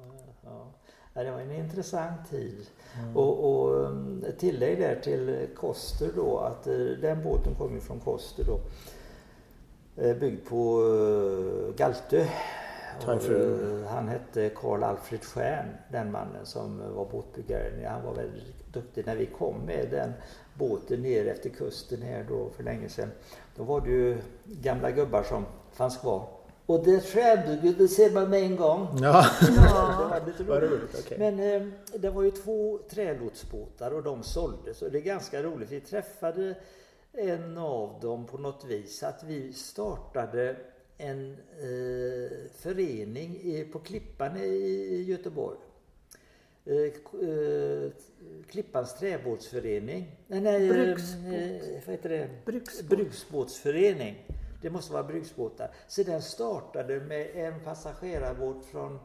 ja. 1.13 1.23
det 1.23 1.31
var 1.31 1.39
en 1.39 1.51
intressant 1.51 2.29
tid. 2.29 2.67
Mm. 2.99 3.17
Och, 3.17 3.63
och 3.63 3.85
um, 3.85 4.25
tillägg 4.37 4.79
där 4.79 4.95
till 4.95 5.47
Koster 5.55 6.11
då 6.15 6.37
att 6.37 6.67
eh, 6.67 6.73
den 7.01 7.23
båten 7.23 7.55
kom 7.55 7.73
ju 7.73 7.79
från 7.79 7.99
Koster 7.99 8.43
då. 8.43 8.59
Eh, 10.03 10.17
byggd 10.17 10.47
på 10.47 10.83
Galtö. 11.77 12.25
Och, 13.07 13.89
han 13.89 14.07
hette 14.07 14.49
Karl 14.49 14.83
Alfred 14.83 15.23
Stjärn, 15.23 15.77
den 15.91 16.11
mannen 16.11 16.45
som 16.45 16.95
var 16.95 17.05
båtbyggare. 17.05 17.87
Han 17.87 18.03
var 18.05 18.13
väldigt 18.13 18.73
duktig. 18.73 19.05
När 19.05 19.15
vi 19.15 19.25
kom 19.25 19.55
med 19.65 19.87
den 19.91 20.13
båten 20.53 21.01
ner 21.01 21.27
efter 21.27 21.49
kusten 21.49 22.01
här 22.01 22.25
då 22.29 22.49
för 22.49 22.63
länge 22.63 22.89
sedan. 22.89 23.11
Då 23.55 23.63
var 23.63 23.81
det 23.81 23.89
ju 23.89 24.17
gamla 24.45 24.91
gubbar 24.91 25.23
som 25.23 25.45
fanns 25.71 25.97
kvar. 25.97 26.27
Och 26.65 26.83
det 26.83 26.99
träbygget, 26.99 27.77
det 27.77 27.87
ser 27.87 28.11
man 28.11 28.29
med 28.29 28.43
en 28.43 28.55
gång. 28.55 28.87
Ja, 29.01 29.25
det 29.41 29.51
var 30.09 30.21
lite 30.25 30.43
roligt. 30.43 30.99
Okay. 30.99 31.17
Men 31.17 31.39
eh, 31.39 31.67
det 31.99 32.09
var 32.09 32.23
ju 32.23 32.31
två 32.31 32.79
trälotsbåtar 32.89 33.91
och 33.91 34.03
de 34.03 34.23
såldes. 34.23 34.81
Och 34.81 34.91
det 34.91 34.97
är 34.97 35.01
ganska 35.01 35.43
roligt. 35.43 35.71
Vi 35.71 35.79
träffade 35.79 36.55
en 37.13 37.57
av 37.57 37.99
dem 38.01 38.25
på 38.25 38.37
något 38.37 38.65
vis. 38.65 39.03
Att 39.03 39.23
vi 39.23 39.53
startade 39.53 40.55
en 41.01 41.37
eh, 41.59 42.51
förening 42.55 43.39
i, 43.41 43.67
på 43.71 43.79
Klippan 43.79 44.37
i, 44.37 45.03
Göteborg. 45.07 45.57
Eh, 46.65 46.75
eh, 46.75 47.91
Klippans 48.49 48.99
träbåtsförening. 48.99 50.17
Nej, 50.27 50.41
nej 50.41 50.69
Bruksbåt. 50.69 51.33
Eh, 51.33 51.85
vad 51.85 51.95
heter 51.95 52.09
det? 52.09 52.29
Bruksbåt. 52.45 52.89
Bruksbåtsförening. 52.89 54.27
Det 54.61 54.69
måste 54.69 54.93
vara 54.93 55.03
bruksbåtar. 55.03 55.71
Så 55.87 56.03
den 56.03 56.21
startade 56.21 56.99
med 56.99 57.29
en 57.35 57.59
passagerarbåt 57.59 58.65
från, 58.65 58.99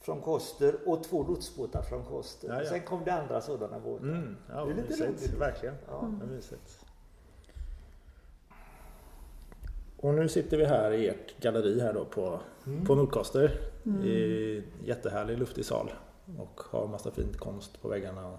från 0.00 0.20
Koster 0.20 0.88
och 0.88 1.04
två 1.04 1.22
lotsbåtar 1.24 1.82
från 1.82 2.04
Koster. 2.04 2.48
Ja, 2.48 2.62
ja. 2.62 2.70
Sen 2.70 2.80
kom 2.80 3.04
det 3.04 3.12
andra 3.12 3.40
sådana 3.40 3.80
båtar. 3.80 4.04
Mm, 4.04 4.36
ja, 4.48 4.64
det 4.64 4.70
är 4.70 4.74
lite 4.74 5.06
roligt. 5.06 5.34
Verkligen. 5.34 5.74
Ja. 5.86 6.00
Mm. 6.00 6.40
Och 10.00 10.14
nu 10.14 10.28
sitter 10.28 10.56
vi 10.56 10.64
här 10.64 10.92
i 10.92 11.08
ert 11.08 11.40
galleri 11.40 11.80
här 11.80 11.92
då 11.92 12.04
på, 12.04 12.40
mm. 12.66 12.84
på 12.84 12.94
Nordkoster. 12.94 13.60
Mm. 13.86 14.02
I 14.04 14.62
jättehärlig 14.84 15.38
luftig 15.38 15.64
sal. 15.64 15.92
Och 16.38 16.60
har 16.70 16.86
massa 16.86 17.10
fint 17.10 17.36
konst 17.36 17.82
på 17.82 17.88
väggarna 17.88 18.38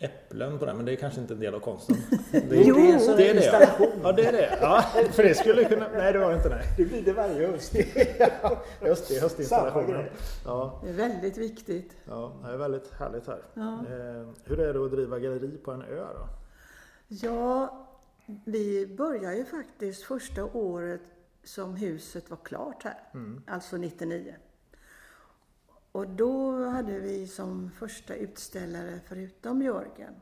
äpplen 0.00 0.58
på 0.58 0.64
den, 0.64 0.76
men 0.76 0.86
det 0.86 0.92
är 0.92 0.96
kanske 0.96 1.20
inte 1.20 1.34
en 1.34 1.40
del 1.40 1.54
av 1.54 1.60
konsten. 1.60 1.96
Det, 2.32 2.56
jo, 2.56 2.74
det 2.74 2.80
är, 2.80 3.16
det 3.16 3.28
är 3.28 3.34
det. 3.34 3.92
Ja, 4.02 4.12
det 4.12 4.26
är 4.26 4.32
det. 4.32 4.58
Ja, 4.60 4.84
för 5.12 5.22
det 5.22 5.34
skulle 5.34 5.64
kunna... 5.64 5.88
Nej, 5.88 6.12
det 6.12 6.18
var 6.18 6.30
det 6.30 6.36
inte. 6.36 6.48
Nej. 6.48 6.64
Det 6.76 6.84
blir 6.84 7.02
det 7.02 7.12
varje 7.12 7.46
höst. 7.46 7.74
ja, 8.42 8.62
höst, 8.80 9.08
det 9.08 9.16
är 9.16 9.20
höstinstallationen. 9.20 10.04
Ja. 10.44 10.80
Det 10.84 10.88
är 10.88 10.94
väldigt 10.94 11.36
viktigt. 11.36 11.96
Ja, 12.08 12.32
det 12.44 12.52
är 12.52 12.56
väldigt 12.56 12.92
härligt 12.98 13.26
här. 13.26 13.42
Ja. 13.54 13.62
Eh, 13.62 14.28
hur 14.44 14.60
är 14.60 14.74
det 14.74 14.84
att 14.84 14.90
driva 14.90 15.18
galleri 15.18 15.58
på 15.64 15.70
en 15.70 15.82
ö 15.82 16.04
då? 16.14 16.28
Ja, 17.08 17.86
vi 18.44 18.86
började 18.86 19.36
ju 19.36 19.44
faktiskt 19.44 20.02
första 20.02 20.44
året 20.44 21.00
som 21.42 21.76
huset 21.76 22.30
var 22.30 22.36
klart 22.36 22.84
här, 22.84 23.08
mm. 23.14 23.42
alltså 23.46 23.76
99. 23.76 24.36
Och 25.92 26.08
då 26.08 26.64
hade 26.64 27.00
vi 27.00 27.26
som 27.26 27.70
första 27.70 28.14
utställare, 28.14 29.00
förutom 29.04 29.62
Jörgen, 29.62 30.14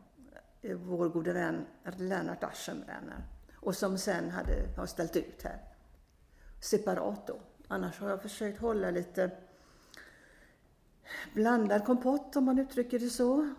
eh, 0.62 0.76
vår 0.76 1.08
gode 1.08 1.32
vän 1.32 1.66
Lennart 1.96 2.44
Aschenbrenner. 2.44 3.24
Och 3.54 3.76
som 3.76 3.98
sen 3.98 4.30
hade, 4.30 4.52
har 4.76 4.86
ställt 4.86 5.16
ut 5.16 5.42
här. 5.42 5.62
Separat 6.60 7.26
då. 7.26 7.40
Annars 7.68 8.00
har 8.00 8.10
jag 8.10 8.22
försökt 8.22 8.60
hålla 8.60 8.90
lite 8.90 9.30
blandad 11.34 11.84
kompott 11.84 12.36
om 12.36 12.44
man 12.44 12.58
uttrycker 12.58 12.98
det 12.98 13.10
så. 13.10 13.50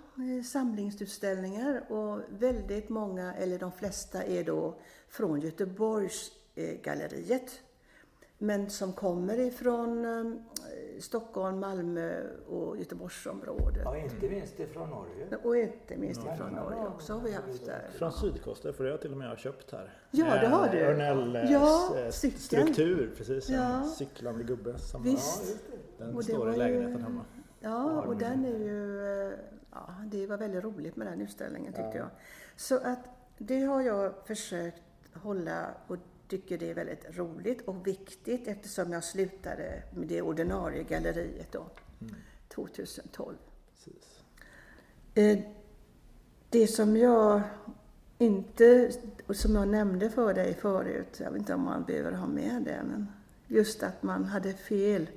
Samlingsutställningar 0.46 1.92
och 1.92 2.20
väldigt 2.30 2.90
många, 2.90 3.34
eller 3.34 3.60
de 3.60 3.72
flesta, 3.72 4.24
är 4.24 4.44
då 4.44 4.76
från 5.08 5.42
Göteborgsgalleriet. 5.42 7.62
Men 8.42 8.70
som 8.70 8.94
kommer 8.94 9.40
ifrån 9.40 10.06
eh, 10.06 10.24
Stockholm, 11.00 11.60
Malmö 11.60 12.22
och 12.50 12.78
Göteborgsområdet. 12.78 13.82
Ja, 13.86 13.98
inte 13.98 14.30
minst 14.30 14.60
ifrån 14.60 14.90
Norge. 14.90 15.38
Och 15.44 15.58
inte 15.58 15.98
minst 15.98 16.22
ifrån 16.22 16.54
ja, 16.56 16.64
Norge 16.64 16.88
också 16.88 17.14
har 17.14 17.22
vi 17.22 17.34
haft 17.34 17.66
där. 17.66 17.90
Från 17.98 18.12
Sydkoster, 18.12 18.72
för 18.72 18.84
det 18.84 18.90
har 18.90 18.94
jag 18.94 19.02
till 19.02 19.12
och 19.12 19.18
med 19.18 19.38
köpt 19.38 19.72
här. 19.72 19.94
Ja, 20.12 20.26
det 20.26 20.48
har 20.48 20.70
du. 20.70 20.80
Örnell 20.80 21.36
eh, 21.36 21.52
ja, 21.52 21.96
eh, 21.98 22.12
struktur, 22.12 23.14
precis. 23.18 23.50
Ja. 23.50 23.64
En 23.64 23.90
cyklande 23.90 24.44
gubbe. 24.44 24.78
Som 24.78 25.04
Visst. 25.04 25.58
Den 25.98 26.16
och 26.16 26.24
står 26.24 26.54
i 26.54 26.58
lägenheten 26.58 27.04
hemma. 27.04 27.26
Ja, 27.60 28.02
och 28.02 28.18
den 28.18 28.46
är 28.46 28.60
ju... 28.60 29.38
Ja, 29.72 29.96
det 30.06 30.28
var 30.28 30.38
väldigt 30.38 30.64
roligt 30.64 30.96
med 30.96 31.08
den 31.08 31.22
utställningen 31.22 31.74
tyckte 31.74 31.98
jag. 31.98 32.10
Så 32.56 32.78
att 32.78 33.10
det 33.38 33.62
har 33.62 33.82
jag 33.82 34.14
försökt 34.26 34.84
hålla 35.14 35.68
och 35.88 35.98
tycker 36.28 36.58
det 36.58 36.70
är 36.70 36.74
väldigt 36.74 37.18
roligt 37.18 37.62
och 37.62 37.88
viktigt 37.88 38.48
eftersom 38.48 38.92
jag 38.92 39.04
slutade 39.04 39.84
med 39.96 40.08
det 40.08 40.22
ordinarie 40.22 40.84
galleriet 40.84 41.52
då, 41.52 41.66
mm. 42.02 42.16
2012. 42.48 43.36
Precis. 43.74 44.24
Eh, 45.16 45.40
det 46.50 46.68
som 46.68 46.98
jag 46.98 47.42
inte, 48.18 48.92
som 49.30 49.56
jag 49.56 49.68
nämnde 49.68 50.10
för 50.10 50.34
dig 50.34 50.54
förut, 50.54 51.20
jag 51.20 51.32
vet 51.32 51.40
inte 51.40 51.54
om 51.54 51.64
man 51.64 51.84
behöver 51.84 52.12
ha 52.12 52.28
med 52.28 52.62
det, 52.64 52.84
men 52.88 53.08
just 53.48 53.84
att 53.84 54.04
man 54.04 54.26
hade 54.26 54.54
fel 54.54 55.10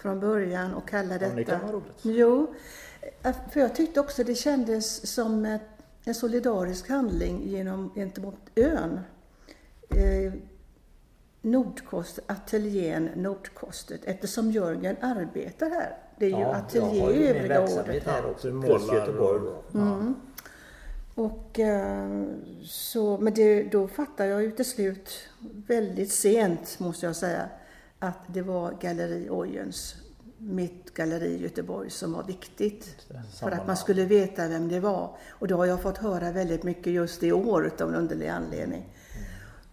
från 0.00 0.20
början 0.20 0.74
och 0.74 0.88
kalla 0.88 1.18
detta... 1.18 1.26
Ja, 1.26 1.34
det 1.34 1.44
kan 1.44 1.60
vara 1.60 1.72
roligt. 1.72 1.98
Jo, 2.02 2.54
eh, 3.22 3.36
för 3.52 3.60
jag 3.60 3.74
tyckte 3.74 4.00
också 4.00 4.24
det 4.24 4.34
kändes 4.34 5.14
som 5.14 5.44
ett, 5.44 5.62
en 6.04 6.14
solidarisk 6.14 6.88
handling 6.88 7.42
genom, 7.48 7.90
gentemot 7.94 8.36
ön. 8.54 9.00
Eh, 9.88 10.32
Nordkost, 11.42 12.18
ateljén 12.26 13.10
Nordkostet, 13.16 14.00
eftersom 14.04 14.50
Jörgen 14.50 14.96
arbetar 15.00 15.70
här. 15.70 15.96
Det 16.18 16.26
är 16.26 16.30
ju 16.30 16.40
ja, 16.40 16.54
ateljé 16.54 17.12
i 17.12 17.28
övriga 17.28 17.62
året. 17.62 18.06
här 18.06 18.30
också, 18.30 18.60
plus 18.60 18.92
Göteborg. 18.92 19.40
Mm. 19.74 20.14
Och 21.14 21.60
eh, 21.60 22.24
så, 22.64 23.18
men 23.18 23.34
det, 23.34 23.62
då 23.62 23.88
fattar 23.88 24.24
jag 24.24 24.42
ju 24.42 24.50
till 24.50 24.64
slut, 24.64 25.10
väldigt 25.66 26.12
sent 26.12 26.78
måste 26.78 27.06
jag 27.06 27.16
säga, 27.16 27.48
att 28.00 28.18
det 28.26 28.42
var 28.42 28.72
Galleri 28.80 29.28
Ojens, 29.30 29.94
mitt 30.38 30.94
galleri 30.94 31.26
i 31.26 31.42
Göteborg, 31.42 31.90
som 31.90 32.12
var 32.12 32.24
viktigt. 32.24 32.96
För 33.40 33.50
att 33.50 33.66
man 33.66 33.76
skulle 33.76 34.04
veta 34.04 34.48
vem 34.48 34.68
det 34.68 34.80
var. 34.80 35.16
Och 35.28 35.48
det 35.48 35.54
har 35.54 35.66
jag 35.66 35.82
fått 35.82 35.98
höra 35.98 36.32
väldigt 36.32 36.62
mycket 36.62 36.92
just 36.92 37.22
i 37.22 37.32
år 37.32 37.70
av 37.80 37.88
en 37.88 37.94
underlig 37.94 38.28
anledning 38.28 38.86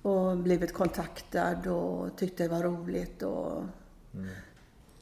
och 0.02 0.38
blivit 0.38 0.74
kontaktad 0.74 1.68
och 1.68 2.18
tyckte 2.18 2.44
det 2.44 2.50
var 2.50 2.64
roligt. 2.64 3.24
Och... 3.24 3.64
Mm. 4.14 4.28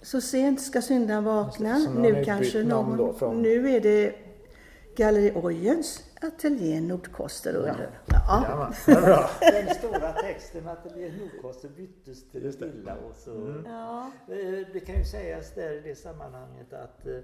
Så 0.02 0.22
sent 0.22 0.62
ska 0.62 0.82
syndan 0.82 1.24
vakna. 1.24 1.78
Nu 1.78 2.24
kanske 2.26 2.64
någon... 2.64 3.16
Från... 3.16 3.42
Nu 3.42 3.70
är 3.70 3.82
det 3.82 4.16
Galleri 4.96 5.32
Ojens 5.36 6.04
Ateljé 6.22 6.82
Nordkoster 6.82 7.56
under. 7.56 8.00
Ja. 8.06 8.74
Ja. 8.88 9.30
Den 9.52 9.76
stora 9.76 10.14
texten 10.14 10.68
Ateljé 10.68 11.12
Nordkoster 11.12 11.70
byttes 11.70 12.30
till 12.32 12.44
det 12.44 12.66
lilla 12.66 12.96
och 12.96 13.16
så. 13.16 13.32
Mm. 13.32 13.66
Ja. 13.66 14.12
Eh, 14.28 14.68
det 14.74 14.80
kan 14.80 14.96
ju 14.96 15.06
sägas 15.06 15.56
där 15.56 15.74
i 15.74 15.80
det 15.80 15.96
sammanhanget 15.96 16.74
att 16.74 17.08
eh, 17.08 17.20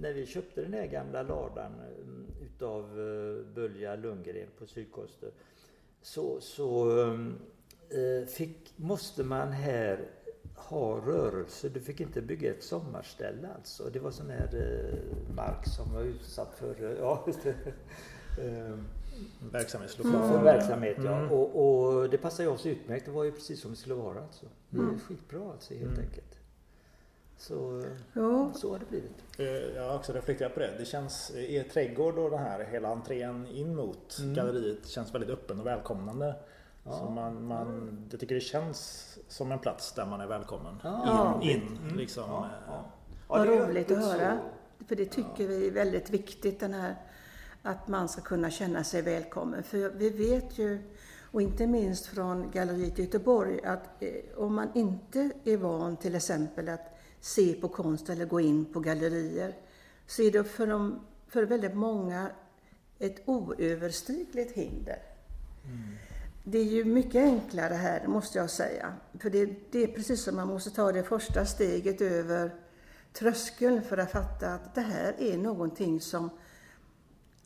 när 0.00 0.12
vi 0.12 0.26
köpte 0.26 0.62
den 0.62 0.72
här 0.72 0.86
gamla 0.86 1.22
ladan 1.22 1.72
eh, 1.80 2.46
utav 2.46 2.94
Bölja 3.54 3.96
Lundgren 3.96 4.48
på 4.58 4.66
Sydkoster 4.66 5.30
så, 6.02 6.40
så 6.40 6.92
fick, 8.26 8.72
måste 8.76 9.24
man 9.24 9.52
här 9.52 10.08
ha 10.56 10.96
rörelse. 10.96 11.68
Du 11.68 11.80
fick 11.80 12.00
inte 12.00 12.22
bygga 12.22 12.50
ett 12.50 12.62
sommarställe 12.62 13.48
alltså. 13.56 13.90
Det 13.92 13.98
var 13.98 14.10
sån 14.10 14.30
här 14.30 14.48
äh, 14.54 15.34
mark 15.34 15.66
som 15.66 15.94
var 15.94 16.02
utsatt 16.02 16.54
för, 16.54 16.96
ja, 17.00 17.26
äh, 18.38 18.78
Verksamhetslokal. 19.52 20.28
För 20.28 20.42
verksamhet 20.42 20.96
ja. 21.04 21.16
Mm. 21.16 21.32
Och, 21.32 21.94
och, 21.96 22.10
det 22.10 22.18
passade 22.18 22.48
oss 22.48 22.66
utmärkt. 22.66 23.04
Det 23.04 23.10
var 23.10 23.24
ju 23.24 23.32
precis 23.32 23.60
som 23.60 23.70
det 23.70 23.76
skulle 23.76 23.94
vara 23.94 24.22
alltså. 24.22 24.46
Det 24.70 24.78
är 24.78 24.82
mm. 24.82 25.00
skitbra 25.00 25.50
alltså 25.52 25.74
helt 25.74 25.92
mm. 25.92 26.04
enkelt. 26.04 26.38
Så, 27.38 27.84
ja. 28.12 28.52
så 28.54 28.72
har 28.72 28.78
det 28.78 28.84
blivit. 28.88 29.24
Eh, 29.38 29.76
jag 29.76 29.88
har 29.88 29.96
också 29.96 30.12
reflekterat 30.12 30.54
på 30.54 30.60
det. 30.60 30.70
Det 30.78 30.84
känns, 30.84 31.32
er 31.36 31.62
trädgård 31.62 32.18
och 32.18 32.30
den 32.30 32.38
här 32.38 32.64
hela 32.64 32.88
entrén 32.88 33.46
in 33.46 33.76
mot 33.76 34.18
mm. 34.18 34.34
galleriet 34.34 34.86
känns 34.86 35.14
väldigt 35.14 35.30
öppen 35.30 35.60
och 35.60 35.66
välkomnande. 35.66 36.34
Ja. 36.84 36.92
Så 36.92 37.10
man, 37.10 37.46
man, 37.46 37.98
jag 38.10 38.20
tycker 38.20 38.34
det 38.34 38.40
känns 38.40 39.18
som 39.28 39.52
en 39.52 39.58
plats 39.58 39.92
där 39.92 40.06
man 40.06 40.20
är 40.20 40.26
välkommen. 40.26 40.80
Ja. 40.84 41.40
In, 41.42 41.50
in 41.50 41.78
mm. 41.82 41.96
liksom. 41.96 42.24
Ja, 42.28 42.50
ja. 42.66 42.84
Vad 43.26 43.48
roligt 43.48 43.90
att 43.90 43.98
höra. 43.98 44.38
För 44.88 44.96
det 44.96 45.06
tycker 45.06 45.48
vi 45.48 45.66
är 45.66 45.70
väldigt 45.70 46.10
viktigt 46.10 46.60
den 46.60 46.74
här 46.74 46.96
att 47.66 47.88
man 47.88 48.08
ska 48.08 48.20
kunna 48.20 48.50
känna 48.50 48.84
sig 48.84 49.02
välkommen. 49.02 49.62
För 49.62 49.90
vi 49.90 50.10
vet 50.10 50.58
ju, 50.58 50.78
och 51.30 51.42
inte 51.42 51.66
minst 51.66 52.06
från 52.06 52.50
Galleriet 52.50 52.98
i 52.98 53.02
Göteborg, 53.02 53.60
att 53.64 54.02
eh, 54.02 54.10
om 54.36 54.54
man 54.54 54.68
inte 54.74 55.30
är 55.44 55.56
van 55.56 55.96
till 55.96 56.14
exempel 56.14 56.68
att 56.68 56.98
se 57.20 57.52
på 57.52 57.68
konst 57.68 58.08
eller 58.08 58.26
gå 58.26 58.40
in 58.40 58.64
på 58.64 58.80
gallerier, 58.80 59.54
så 60.06 60.22
är 60.22 60.32
det 60.32 60.44
för, 60.44 60.66
de, 60.66 61.00
för 61.28 61.42
väldigt 61.42 61.74
många 61.74 62.30
ett 62.98 63.22
oöverstigligt 63.24 64.52
hinder. 64.52 64.98
Mm. 65.64 65.78
Det 66.44 66.58
är 66.58 66.64
ju 66.64 66.84
mycket 66.84 67.22
enklare 67.22 67.74
här, 67.74 68.06
måste 68.06 68.38
jag 68.38 68.50
säga. 68.50 68.94
För 69.18 69.30
det, 69.30 69.54
det 69.70 69.82
är 69.82 69.86
precis 69.86 70.22
som 70.22 70.36
man 70.36 70.48
måste 70.48 70.70
ta 70.70 70.92
det 70.92 71.02
första 71.02 71.46
steget 71.46 72.00
över 72.00 72.54
tröskeln 73.12 73.82
för 73.82 73.98
att 73.98 74.12
fatta 74.12 74.54
att 74.54 74.74
det 74.74 74.80
här 74.80 75.14
är 75.18 75.38
någonting 75.38 76.00
som 76.00 76.30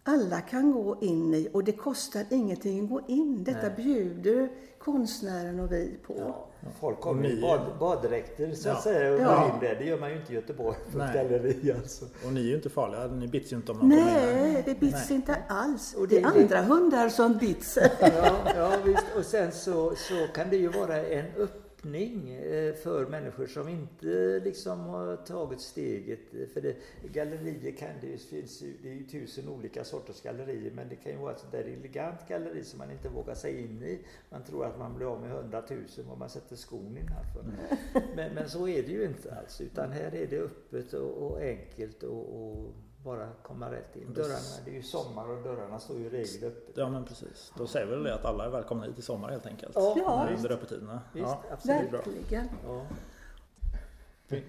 alla 0.03 0.41
kan 0.41 0.73
gå 0.73 0.99
in 1.01 1.35
i 1.35 1.49
och 1.53 1.65
det 1.65 1.73
kostar 1.73 2.25
ingenting 2.31 2.85
att 2.85 2.91
gå 2.91 3.01
in. 3.09 3.45
Detta 3.45 3.63
Nej. 3.63 3.77
bjuder 3.77 4.49
konstnären 4.79 5.61
och 5.61 5.73
vi 5.73 5.99
på. 6.07 6.15
Ja, 6.19 6.47
folk 6.81 7.01
kommer 7.01 7.31
i 7.31 7.41
bad, 7.41 7.61
baddräkter 7.81 8.55
så 8.55 8.69
att 8.69 8.75
ja. 8.77 8.83
säga 8.83 9.15
och 9.15 9.21
ja. 9.21 9.55
in 9.55 9.61
där. 9.61 9.75
Det 9.75 9.85
gör 9.85 10.01
man 10.01 10.11
ju 10.11 10.17
inte 10.17 10.33
i 10.33 10.35
Göteborg 10.35 10.77
på 10.93 11.03
ett 11.03 11.15
galleri 11.15 11.73
alltså. 11.73 12.05
Och 12.27 12.33
ni 12.33 12.41
är 12.41 12.45
ju 12.45 12.55
inte 12.55 12.71
farliga. 12.71 13.07
Ni 13.07 13.29
bits 13.29 13.53
ju 13.53 13.57
inte 13.57 13.73
om 13.73 13.79
någon 13.79 13.89
Nej, 13.89 14.63
det 14.65 14.81
bits 14.81 15.09
Nej. 15.09 15.17
inte 15.17 15.37
alls. 15.49 15.95
Och 15.95 16.09
det, 16.09 16.19
det 16.19 16.23
är 16.23 16.27
andra 16.27 16.61
det... 16.61 16.67
hundar 16.67 17.09
som 17.09 17.39
bits. 17.39 17.79
ja, 18.01 18.37
ja, 18.57 18.73
visst. 18.85 19.07
Och 19.17 19.25
sen 19.25 19.53
så, 19.53 19.95
så 19.97 20.27
kan 20.35 20.51
det 20.51 20.57
ju 20.57 20.69
vara 20.69 21.07
en 21.07 21.27
upp 21.37 21.70
öppning 21.81 22.31
eh, 22.31 22.75
för 22.75 23.07
människor 23.07 23.47
som 23.47 23.69
inte 23.69 24.41
liksom 24.45 24.81
har 24.81 25.17
tagit 25.17 25.61
steget. 25.61 26.53
För 26.53 26.61
det, 26.61 26.77
gallerier 27.13 27.77
kan 27.77 27.89
det 28.01 28.07
ju, 28.07 28.19
finns 28.19 28.63
det 28.83 28.89
är 28.89 28.95
ju 28.95 29.05
tusen 29.05 29.49
olika 29.49 29.85
sorters 29.85 30.23
gallerier 30.23 30.73
men 30.75 30.89
det 30.89 30.97
kan 30.97 31.13
ju 31.13 31.19
vara 31.19 31.33
ett 31.33 31.41
sånt 31.41 31.53
där 31.53 31.65
elegant 31.65 32.29
galleri 32.29 32.65
som 32.65 32.79
man 32.79 32.91
inte 32.91 33.09
vågar 33.09 33.35
sig 33.35 33.61
in 33.61 33.83
i. 33.83 33.99
Man 34.31 34.45
tror 34.45 34.67
att 34.67 34.79
man 34.79 34.97
blir 34.97 35.07
av 35.07 35.21
med 35.21 35.31
hundratusen 35.31 36.09
om 36.09 36.19
man 36.19 36.31
sätter 36.31 36.57
skon 36.57 36.99
innanför. 36.99 37.41
Mm. 37.41 38.09
Men, 38.17 38.35
men 38.35 38.49
så 38.49 38.69
är 38.69 38.83
det 38.83 38.93
ju 38.93 39.05
inte 39.05 39.35
alls 39.35 39.61
utan 39.61 39.93
här 39.93 40.15
är 40.15 40.27
det 40.27 40.39
öppet 40.39 40.93
och, 40.93 41.27
och 41.27 41.41
enkelt 41.41 42.03
och, 42.03 42.43
och 42.43 42.75
bara 43.05 43.29
komma 43.43 43.73
rätt 43.73 43.97
in. 43.97 44.15
Dörrarna, 44.15 44.39
det 44.65 44.71
är 44.71 44.75
ju 44.75 44.83
sommar 44.83 45.29
och 45.29 45.43
dörrarna 45.43 45.81
står 45.81 45.99
ju 45.99 46.07
i 46.07 46.09
regel 46.09 46.49
öppna. 46.49 46.83
Ja 46.83 46.89
men 46.89 47.05
precis. 47.05 47.53
Då 47.59 47.67
säger 47.67 47.87
väl 47.87 48.03
det 48.03 48.15
att 48.15 48.25
alla 48.25 48.45
är 48.45 48.51
välkomna 48.51 48.85
hit 48.85 48.99
i 48.99 49.03
sommar 49.03 49.31
helt 49.31 49.47
enkelt. 49.47 49.73
Ja, 49.75 50.29
under 50.37 50.53
öppettiderna. 50.53 51.01
Visst, 51.13 51.27
ja, 51.27 51.43
absolut. 51.53 51.93
Verkligen. 51.93 52.49
Ja. 52.67 52.87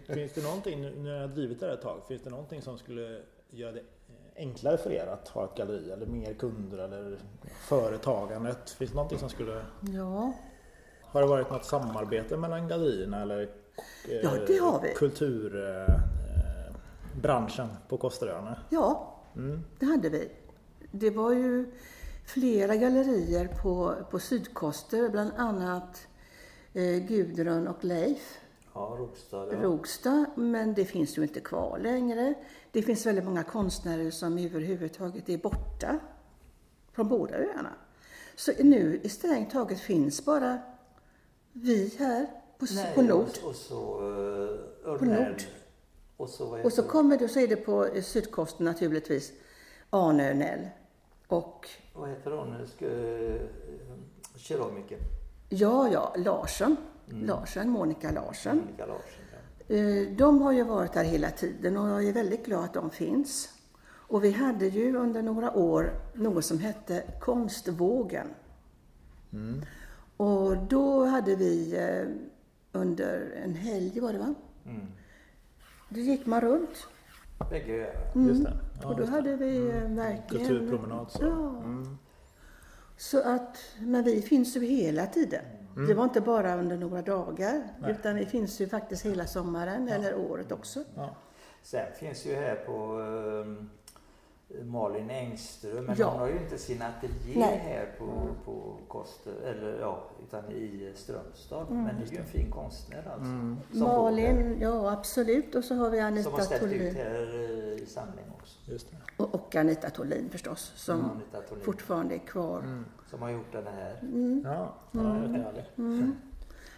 Finns 0.08 0.34
det 0.34 0.44
någonting, 0.44 0.82
nu 0.82 0.96
när 0.96 1.14
jag 1.14 1.22
har 1.22 1.28
drivit 1.28 1.60
det 1.60 1.66
här 1.66 1.74
ett 1.74 1.82
tag, 1.82 2.02
finns 2.08 2.22
det 2.22 2.30
någonting 2.30 2.62
som 2.62 2.78
skulle 2.78 3.22
göra 3.50 3.72
det 3.72 3.84
enklare 4.36 4.78
för 4.78 4.92
er 4.92 5.08
att 5.08 5.28
ha 5.28 5.46
ett 5.46 5.56
galleri 5.56 5.92
eller 5.92 6.06
mer 6.06 6.34
kunder 6.34 6.78
eller 6.78 7.18
företagandet? 7.68 8.70
Finns 8.70 8.92
det 8.92 8.96
någonting 8.96 9.20
som 9.20 9.30
skulle... 9.30 9.66
Ja. 9.82 10.34
Har 11.02 11.22
det 11.22 11.28
varit 11.28 11.50
något 11.50 11.66
samarbete 11.66 12.38
mellan 12.38 12.68
gallerierna 12.68 13.22
eller 13.22 13.50
ja, 14.24 14.32
det 14.48 14.58
har 14.58 14.82
vi. 14.82 14.94
kultur 14.94 15.56
branschen 17.22 17.68
på 17.88 17.98
Kosteröarna? 17.98 18.58
Ja, 18.70 19.16
mm. 19.36 19.64
det 19.80 19.86
hade 19.86 20.10
vi. 20.10 20.32
Det 20.92 21.10
var 21.10 21.32
ju 21.32 21.72
flera 22.26 22.76
gallerier 22.76 23.48
på, 23.48 23.96
på 24.12 24.20
Sydkoster, 24.20 25.10
bland 25.10 25.32
annat 25.38 26.08
eh, 26.74 26.98
Gudrun 26.98 27.68
och 27.68 27.84
Leif. 27.84 28.40
Ja, 28.74 28.96
Rogstad. 29.00 29.48
Ja. 29.52 29.62
Rogstad, 29.62 30.26
men 30.36 30.74
det 30.74 30.86
finns 30.86 31.18
ju 31.18 31.22
inte 31.22 31.40
kvar 31.40 31.80
längre. 31.80 32.34
Det 32.72 32.82
finns 32.82 33.06
väldigt 33.06 33.26
många 33.26 33.44
konstnärer 33.44 34.12
som 34.12 34.38
överhuvudtaget 34.38 35.30
är 35.30 35.38
borta 35.38 36.00
från 36.92 37.08
båda 37.08 37.36
öarna. 37.36 37.74
Så 38.36 38.52
nu 38.60 39.00
i 39.04 39.10
strängt 39.10 39.52
taget 39.52 39.80
finns 39.80 40.26
bara 40.26 40.60
vi 41.54 41.96
här 42.00 42.28
på, 42.58 42.66
Nej, 42.76 42.96
på 42.96 43.02
Nord. 43.02 43.28
Och, 43.44 43.50
och 43.50 43.56
så 43.56 44.02
uh, 44.86 44.98
på 44.98 45.06
Nord. 45.06 45.42
Och 46.22 46.30
så, 46.30 46.64
och 46.64 46.74
så 46.74 46.84
kommer 46.84 47.18
du, 47.18 47.28
så 47.28 47.40
är 47.40 47.48
det 47.48 47.56
på 47.56 47.88
sydkusten 48.02 48.66
naturligtvis, 48.66 49.34
Arne 49.90 50.30
Örnell. 50.30 50.70
Och... 51.28 51.70
Vad 51.94 52.10
heter 52.10 52.32
hon? 52.32 52.56
Eh, 52.56 53.42
keramiker? 54.36 54.98
Ja, 55.50 55.90
ja, 55.92 56.14
Larsson. 56.18 56.78
Mm. 57.10 57.26
Larsen, 57.26 57.70
Monica 57.70 58.12
Larsen. 58.12 58.58
Monica 58.58 58.86
Larsen 58.86 59.24
ja. 59.68 59.76
Eh, 59.76 60.16
de 60.18 60.42
har 60.42 60.52
ju 60.52 60.64
varit 60.64 60.94
där 60.94 61.04
hela 61.04 61.32
tiden 61.32 61.78
och 61.78 61.90
jag 61.90 62.04
är 62.04 62.14
väldigt 62.14 62.46
glad 62.46 62.64
att 62.64 62.74
de 62.74 62.90
finns. 62.90 63.50
Och 63.84 64.24
vi 64.24 64.32
hade 64.32 64.68
ju 64.68 64.98
under 64.98 65.22
några 65.22 65.58
år 65.58 65.94
något 66.14 66.46
som 66.46 66.60
hette 66.60 67.04
Konstvågen. 67.20 68.28
Mm. 69.34 69.62
Och 70.18 70.58
då 70.58 71.06
hade 71.06 71.36
vi 71.36 71.76
eh, 71.78 72.08
under 72.82 73.32
en 73.44 73.56
helg 73.56 74.00
var 74.00 74.14
det 74.14 74.20
va? 74.20 74.36
Mm. 74.66 74.88
Då 75.94 76.00
gick 76.00 76.26
man 76.26 76.42
runt. 76.42 76.88
Bägge 77.50 77.74
öarna. 77.74 78.12
Mm. 78.16 78.28
Just 78.28 78.44
det. 78.44 78.54
Ja, 78.82 78.88
och 78.88 78.96
då 78.96 79.06
hade 79.06 79.36
vi 79.36 79.58
mm. 79.58 79.86
Eh, 79.86 80.06
verkligen... 80.06 80.48
Kulturpromenad 80.48 81.12
så. 81.12 81.24
Ja. 81.24 81.64
Mm. 81.64 81.98
Så 82.98 83.22
att, 83.22 83.58
men 83.80 84.04
vi 84.04 84.22
finns 84.22 84.58
ju 84.58 84.66
hela 84.66 85.06
tiden. 85.06 85.46
Mm. 85.76 85.88
Det 85.88 85.94
var 85.94 86.04
inte 86.04 86.22
bara 86.22 86.56
under 86.56 86.78
några 86.78 87.02
dagar, 87.02 87.64
Nej. 87.80 87.92
utan 87.92 88.16
vi 88.16 88.26
finns 88.26 88.62
ju 88.62 88.68
faktiskt 88.68 89.06
hela 89.06 89.28
sommaren 89.28 89.88
ja. 89.88 89.96
eller 89.96 90.16
året 90.16 90.52
också. 90.52 90.84
Ja. 90.96 91.16
Sen 91.62 91.94
finns 92.00 92.26
ju 92.26 92.36
här 92.36 92.56
på 92.56 92.98
um, 93.00 93.70
Malin 94.64 95.10
Engström, 95.10 95.86
men 95.86 95.96
ja. 96.00 96.10
hon 96.10 96.20
har 96.20 96.28
ju 96.28 96.38
inte 96.38 96.58
sin 96.58 96.82
ateljé 96.82 97.40
Nej. 97.40 97.58
här 97.58 97.96
på, 98.00 98.28
på 98.46 98.78
Koster, 98.88 99.34
eller 99.46 99.80
ja, 99.80 100.04
utan 100.28 100.52
i 100.52 100.92
Strömstad. 100.96 101.68
Mm. 101.72 101.84
Men 101.84 101.96
det 102.00 102.08
är 102.08 102.12
ju 102.12 102.18
en 102.18 102.26
fin 102.26 102.52
konstnär 102.52 103.12
alltså. 103.14 103.32
Mm. 103.32 103.58
Malin, 103.72 104.58
ja 104.62 104.92
absolut. 104.92 105.56
Och 105.56 105.64
så 105.64 105.76
har 105.76 105.90
vi 105.90 106.00
Anita 106.00 106.24
Som 106.24 106.34
har 106.34 106.42
ställt 106.42 106.74
ut 106.74 106.94
här 106.94 107.34
eh, 107.34 107.84
i 107.84 107.86
samling 107.86 108.26
också. 108.40 108.72
Just 108.72 108.92
det. 108.92 109.24
Och, 109.24 109.36
och 109.36 109.56
Anita 109.56 109.90
Thorlin 109.90 110.30
förstås, 110.30 110.72
som 110.76 111.00
mm. 111.00 111.62
fortfarande 111.62 112.16
är 112.16 112.20
kvar. 112.20 112.60
Mm. 112.60 112.86
Som 113.10 113.22
har 113.22 113.30
gjort 113.30 113.52
den 113.52 113.68
här. 113.68 114.00
Mm. 114.02 114.42
Ja, 114.46 114.74
ja 114.92 115.00
mm. 115.00 115.46
Mm. 115.78 116.16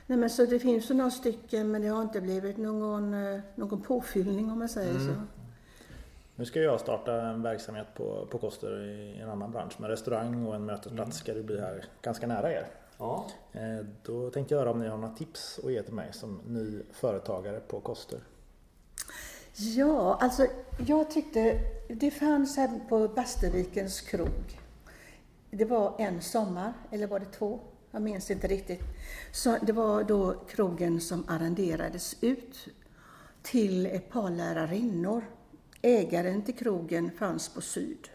Nej, 0.08 0.18
men 0.18 0.30
så 0.30 0.46
det 0.46 0.60
finns 0.60 0.92
ju 0.92 0.94
några 0.94 1.12
stycken 1.12 1.72
men 1.72 1.82
det 1.82 1.88
har 1.88 2.02
inte 2.02 2.22
blivit 2.22 2.58
någon, 2.58 3.14
eh, 3.14 3.40
någon 3.56 3.82
påfyllning 3.82 4.52
om 4.52 4.60
man 4.60 4.70
säger 4.70 4.94
så. 5.00 5.14
Nu 6.36 6.46
ska 6.46 6.60
jag 6.60 6.80
starta 6.80 7.22
en 7.22 7.42
verksamhet 7.42 7.88
på, 7.96 8.28
på 8.32 8.38
Koster 8.38 8.86
i 8.86 9.22
en 9.22 9.30
annan 9.30 9.52
bransch 9.52 9.80
med 9.80 9.90
restaurang 9.90 10.46
och 10.48 10.56
en 10.56 10.66
mötesplats 10.66 10.98
mm. 10.98 11.12
ska 11.12 11.34
det 11.34 11.44
bli 11.44 11.60
här 11.60 11.86
ganska 12.02 12.28
nära 12.28 12.52
er. 12.52 12.68
Ja. 12.98 13.26
Eh, 13.52 13.86
då 14.04 14.30
tänkte 14.30 14.54
jag 14.54 14.60
höra 14.60 14.72
om 14.72 14.80
ni 14.80 14.88
har 14.88 14.98
några 14.98 15.16
tips 15.16 15.60
att 15.64 15.72
ge 15.72 15.84
till 15.84 15.94
mig 15.94 16.14
som 16.14 16.42
ny 16.46 16.82
företagare 16.92 17.60
på 17.60 17.80
Koster. 17.80 18.20
Ja, 19.56 20.18
alltså 20.22 20.48
jag 20.88 21.12
tyckte 21.12 21.60
det 21.88 22.12
fanns 22.12 22.58
här 22.58 22.80
på 22.90 23.08
Bastervikens 23.08 24.02
krog. 24.02 24.60
Det 25.50 25.66
var 25.66 25.96
en 26.00 26.22
sommar, 26.22 26.74
eller 26.92 27.08
var 27.08 27.20
det 27.20 27.26
två? 27.26 27.60
Jag 27.92 28.02
minns 28.02 28.32
inte 28.32 28.48
riktigt. 28.48 28.82
Så 29.32 29.58
det 29.62 29.74
var 29.74 30.04
då 30.04 30.36
krogen 30.48 31.02
som 31.02 31.26
arrenderades 31.28 32.16
ut 32.22 32.68
till 33.42 33.86
ett 33.86 34.10
par 34.10 34.30
lärarinnor 34.30 35.24
Ägaren 35.86 36.42
till 36.42 36.56
krogen 36.56 37.12
fanns 37.12 37.50
på 37.50 37.62
Syd. 37.62 38.10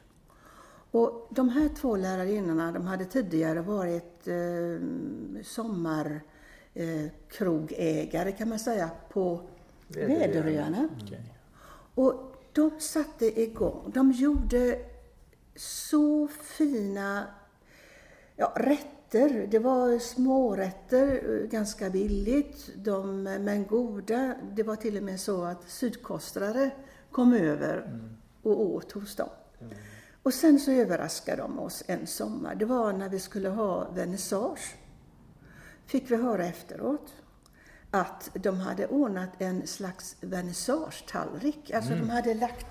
Och 0.90 1.28
de 1.30 1.48
här 1.48 1.68
två 1.68 1.96
lärarinnorna 1.96 2.72
de 2.72 2.86
hade 2.86 3.04
tidigare 3.04 3.60
varit 3.60 4.28
eh, 4.28 4.78
sommarkrogägare 5.44 8.30
eh, 8.30 8.36
kan 8.36 8.48
man 8.48 8.58
säga 8.58 8.90
på 9.08 9.40
Väderöarna. 9.88 10.88
Okay. 11.04 11.18
Och 11.94 12.36
de 12.52 12.80
satte 12.80 13.40
igång. 13.40 13.90
De 13.94 14.12
gjorde 14.12 14.78
så 15.56 16.28
fina 16.28 17.26
ja, 18.36 18.52
rätter. 18.56 19.46
Det 19.50 19.58
var 19.58 19.98
smårätter, 19.98 21.06
eh, 21.06 21.48
ganska 21.48 21.90
billigt, 21.90 22.70
de, 22.76 23.22
men 23.22 23.66
goda. 23.66 24.34
Det 24.52 24.62
var 24.62 24.76
till 24.76 24.96
och 24.96 25.02
med 25.02 25.20
så 25.20 25.44
att 25.44 25.70
sydkostrare 25.70 26.70
kom 27.12 27.32
över 27.32 28.00
och 28.42 28.60
åt 28.60 28.92
hos 28.92 29.16
dem. 29.16 29.28
Och 30.22 30.34
sen 30.34 30.58
så 30.58 30.70
överraskade 30.70 31.42
de 31.42 31.58
oss 31.58 31.82
en 31.86 32.06
sommar. 32.06 32.54
Det 32.54 32.64
var 32.64 32.92
när 32.92 33.08
vi 33.08 33.18
skulle 33.18 33.48
ha 33.48 33.90
vernissage. 33.90 34.76
Fick 35.86 36.10
vi 36.10 36.16
höra 36.16 36.46
efteråt 36.46 37.12
att 37.90 38.30
de 38.34 38.60
hade 38.60 38.86
ordnat 38.86 39.30
en 39.38 39.66
slags 39.66 40.16
vernissagetallrik. 40.20 41.70
Alltså 41.70 41.92
mm. 41.92 42.06
de 42.06 42.12
hade 42.12 42.34
lagt 42.34 42.66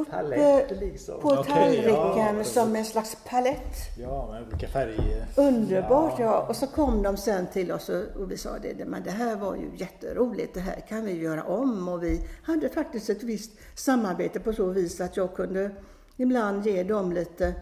upp 0.00 0.10
Palett, 0.10 0.80
liksom. 0.80 1.20
på 1.20 1.28
okay, 1.28 1.44
tallriken 1.52 2.38
ja. 2.38 2.44
som 2.44 2.76
en 2.76 2.84
slags 2.84 3.16
palett. 3.28 3.76
Ja, 3.98 4.28
med 4.32 4.42
olika 4.48 4.68
färger. 4.68 5.26
Underbart 5.36 6.18
ja. 6.18 6.24
ja. 6.24 6.46
Och 6.48 6.56
så 6.56 6.66
kom 6.66 7.02
de 7.02 7.16
sen 7.16 7.46
till 7.46 7.72
oss 7.72 7.88
och, 7.88 8.30
vi 8.30 8.36
sa 8.36 8.58
det, 8.58 8.84
men 8.84 9.02
det 9.02 9.10
här 9.10 9.36
var 9.36 9.56
ju 9.56 9.70
jätteroligt, 9.76 10.54
det 10.54 10.60
här 10.60 10.80
kan 10.88 11.04
vi 11.04 11.20
göra 11.22 11.42
om. 11.44 11.88
Och 11.88 12.02
vi 12.02 12.20
hade 12.42 12.68
faktiskt 12.68 13.10
ett 13.10 13.22
visst 13.22 13.50
samarbete 13.74 14.40
på 14.40 14.52
så 14.52 14.66
vis 14.66 15.00
att 15.00 15.16
jag 15.16 15.34
kunde 15.34 15.70
ibland 16.16 16.66
ge 16.66 16.82
dem 16.82 17.12
lite 17.12 17.54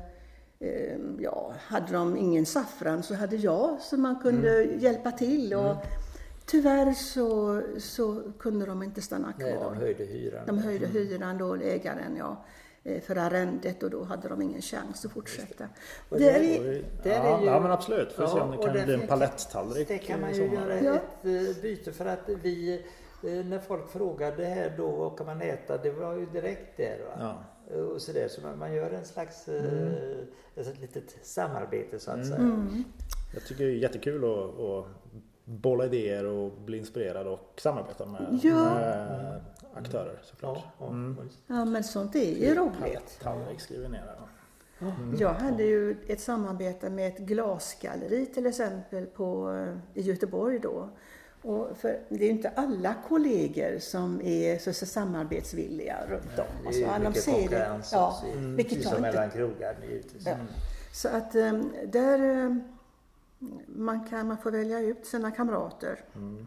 eh, 0.61 0.99
Ja, 1.19 1.53
hade 1.67 1.93
de 1.93 2.17
ingen 2.17 2.47
saffran 2.47 3.03
så 3.03 3.15
hade 3.15 3.37
jag 3.37 3.81
så 3.81 3.97
man 3.97 4.21
kunde 4.21 4.65
mm. 4.65 4.79
hjälpa 4.79 5.11
till. 5.11 5.55
Och, 5.55 5.71
mm 5.71 5.77
Tyvärr 6.47 6.93
så, 6.93 7.63
så 7.79 8.23
kunde 8.39 8.67
de 8.67 8.83
inte 8.83 9.03
stanna 9.03 9.33
kvar. 9.33 9.47
Nej, 9.47 9.59
de 9.63 9.77
höjde 9.77 10.05
hyran. 10.05 10.47
De 10.47 10.59
höjde 10.59 10.87
mm. 10.87 10.97
hyran 10.97 11.39
då, 11.39 11.55
ägaren 11.55 12.17
ja, 12.17 12.45
eh, 12.83 13.03
för 13.03 13.17
arrendet 13.17 13.83
och 13.83 13.91
då 13.91 14.05
hade 14.05 14.29
de 14.29 14.43
ingen 14.43 14.63
chans 14.63 15.05
att 15.05 15.13
fortsätta. 15.13 15.69
Det, 16.11 16.19
det, 16.19 16.57
är, 16.57 16.85
det 17.03 17.13
är 17.13 17.25
ja, 17.25 17.41
ju, 17.41 17.47
ja, 17.47 17.61
men 17.61 17.71
absolut. 17.71 18.13
Får 18.13 18.25
ja, 18.25 18.31
se 18.31 18.41
om 18.41 18.51
det 18.51 18.57
kan 18.57 18.73
bli 18.73 18.95
en 18.95 19.07
paletttallrik. 19.07 19.89
Det 19.89 19.99
kan 19.99 20.21
man 20.21 20.35
ju 20.35 20.45
göra 20.53 20.81
ja. 20.81 20.95
ett 20.95 21.25
eh, 21.25 21.63
byte 21.63 21.93
för 21.93 22.07
att 22.07 22.29
vi 22.43 22.85
eh, 23.23 23.31
när 23.31 23.59
folk 23.59 23.89
frågade 23.89 24.45
här 24.45 24.75
då 24.77 24.91
vad 24.91 25.19
kan 25.19 25.27
man 25.27 25.41
äta, 25.41 25.79
det 25.79 25.91
var 25.91 26.15
ju 26.15 26.27
direkt 26.27 26.77
där. 26.77 26.99
Va? 27.09 27.15
Ja. 27.19 27.45
Och 27.77 28.03
så, 28.03 28.13
där, 28.13 28.29
så 28.29 28.41
man, 28.41 28.75
gör 28.75 28.91
en 28.91 29.05
slags 29.05 29.49
mm. 29.49 29.95
ett 30.57 30.81
litet 30.81 31.17
samarbete 31.23 31.99
så 31.99 32.11
att 32.11 32.17
mm. 32.17 32.29
säga. 32.29 32.39
Mm. 32.39 32.85
Jag 33.35 33.45
tycker 33.45 33.65
det 33.65 33.71
är 33.71 33.75
jättekul 33.75 34.25
att, 34.25 34.61
att 34.61 34.87
bolla 35.45 35.85
idéer 35.85 36.27
och 36.27 36.53
bli 36.53 36.79
inspirerad 36.79 37.27
och 37.27 37.53
samarbeta 37.57 38.07
med, 38.07 38.41
ja. 38.43 38.75
med 38.75 39.41
aktörer 39.75 40.19
såklart. 40.23 40.65
Ja, 40.79 40.87
mm. 40.87 41.31
ja, 41.47 41.65
men 41.65 41.85
sånt 41.85 42.17
är 42.17 42.35
ju 42.35 42.55
roligt. 42.55 43.21
Tallrik 43.23 43.61
skriver 43.61 43.89
ner 43.89 44.05
där. 44.05 44.19
Mm. 44.81 45.17
Jag 45.19 45.35
hade 45.35 45.63
ju 45.63 45.97
ett 46.07 46.21
samarbete 46.21 46.91
med 46.91 47.09
ett 47.09 47.19
glasgalleri 47.19 48.27
till 48.27 48.47
exempel 48.47 49.07
på, 49.07 49.59
i 49.95 50.03
Göteborg 50.03 50.59
då. 50.59 50.89
Och 51.43 51.77
för 51.77 52.01
det 52.09 52.15
är 52.15 52.25
ju 52.25 52.31
inte 52.31 52.49
alla 52.49 52.95
kollegor 53.09 53.79
som 53.79 54.21
är 54.23 54.59
så, 54.59 54.73
så 54.73 54.87
samarbetsvilliga 54.87 55.97
runt 56.09 56.39
om. 56.39 56.73
Det 56.73 56.83
är 56.83 56.89
alltså, 56.89 57.09
mycket 57.09 57.25
konkurrens 57.25 57.91
ja, 57.93 58.09
också, 58.09 58.39
mm. 58.39 58.57
vilket 58.57 58.83
som 58.83 59.03
mellan 59.03 59.31
krogar 59.31 59.77
givetvis. 59.89 60.27
Ja. 60.27 60.37
Så 60.93 61.09
att 61.09 61.35
ehm, 61.35 61.71
där 61.87 62.19
ehm, 62.19 62.74
man, 63.67 64.09
kan, 64.09 64.29
man 64.29 64.39
får 64.39 64.51
välja 64.51 64.81
ut 64.81 65.07
sina 65.07 65.31
kamrater. 65.31 66.05
Mm. 66.15 66.47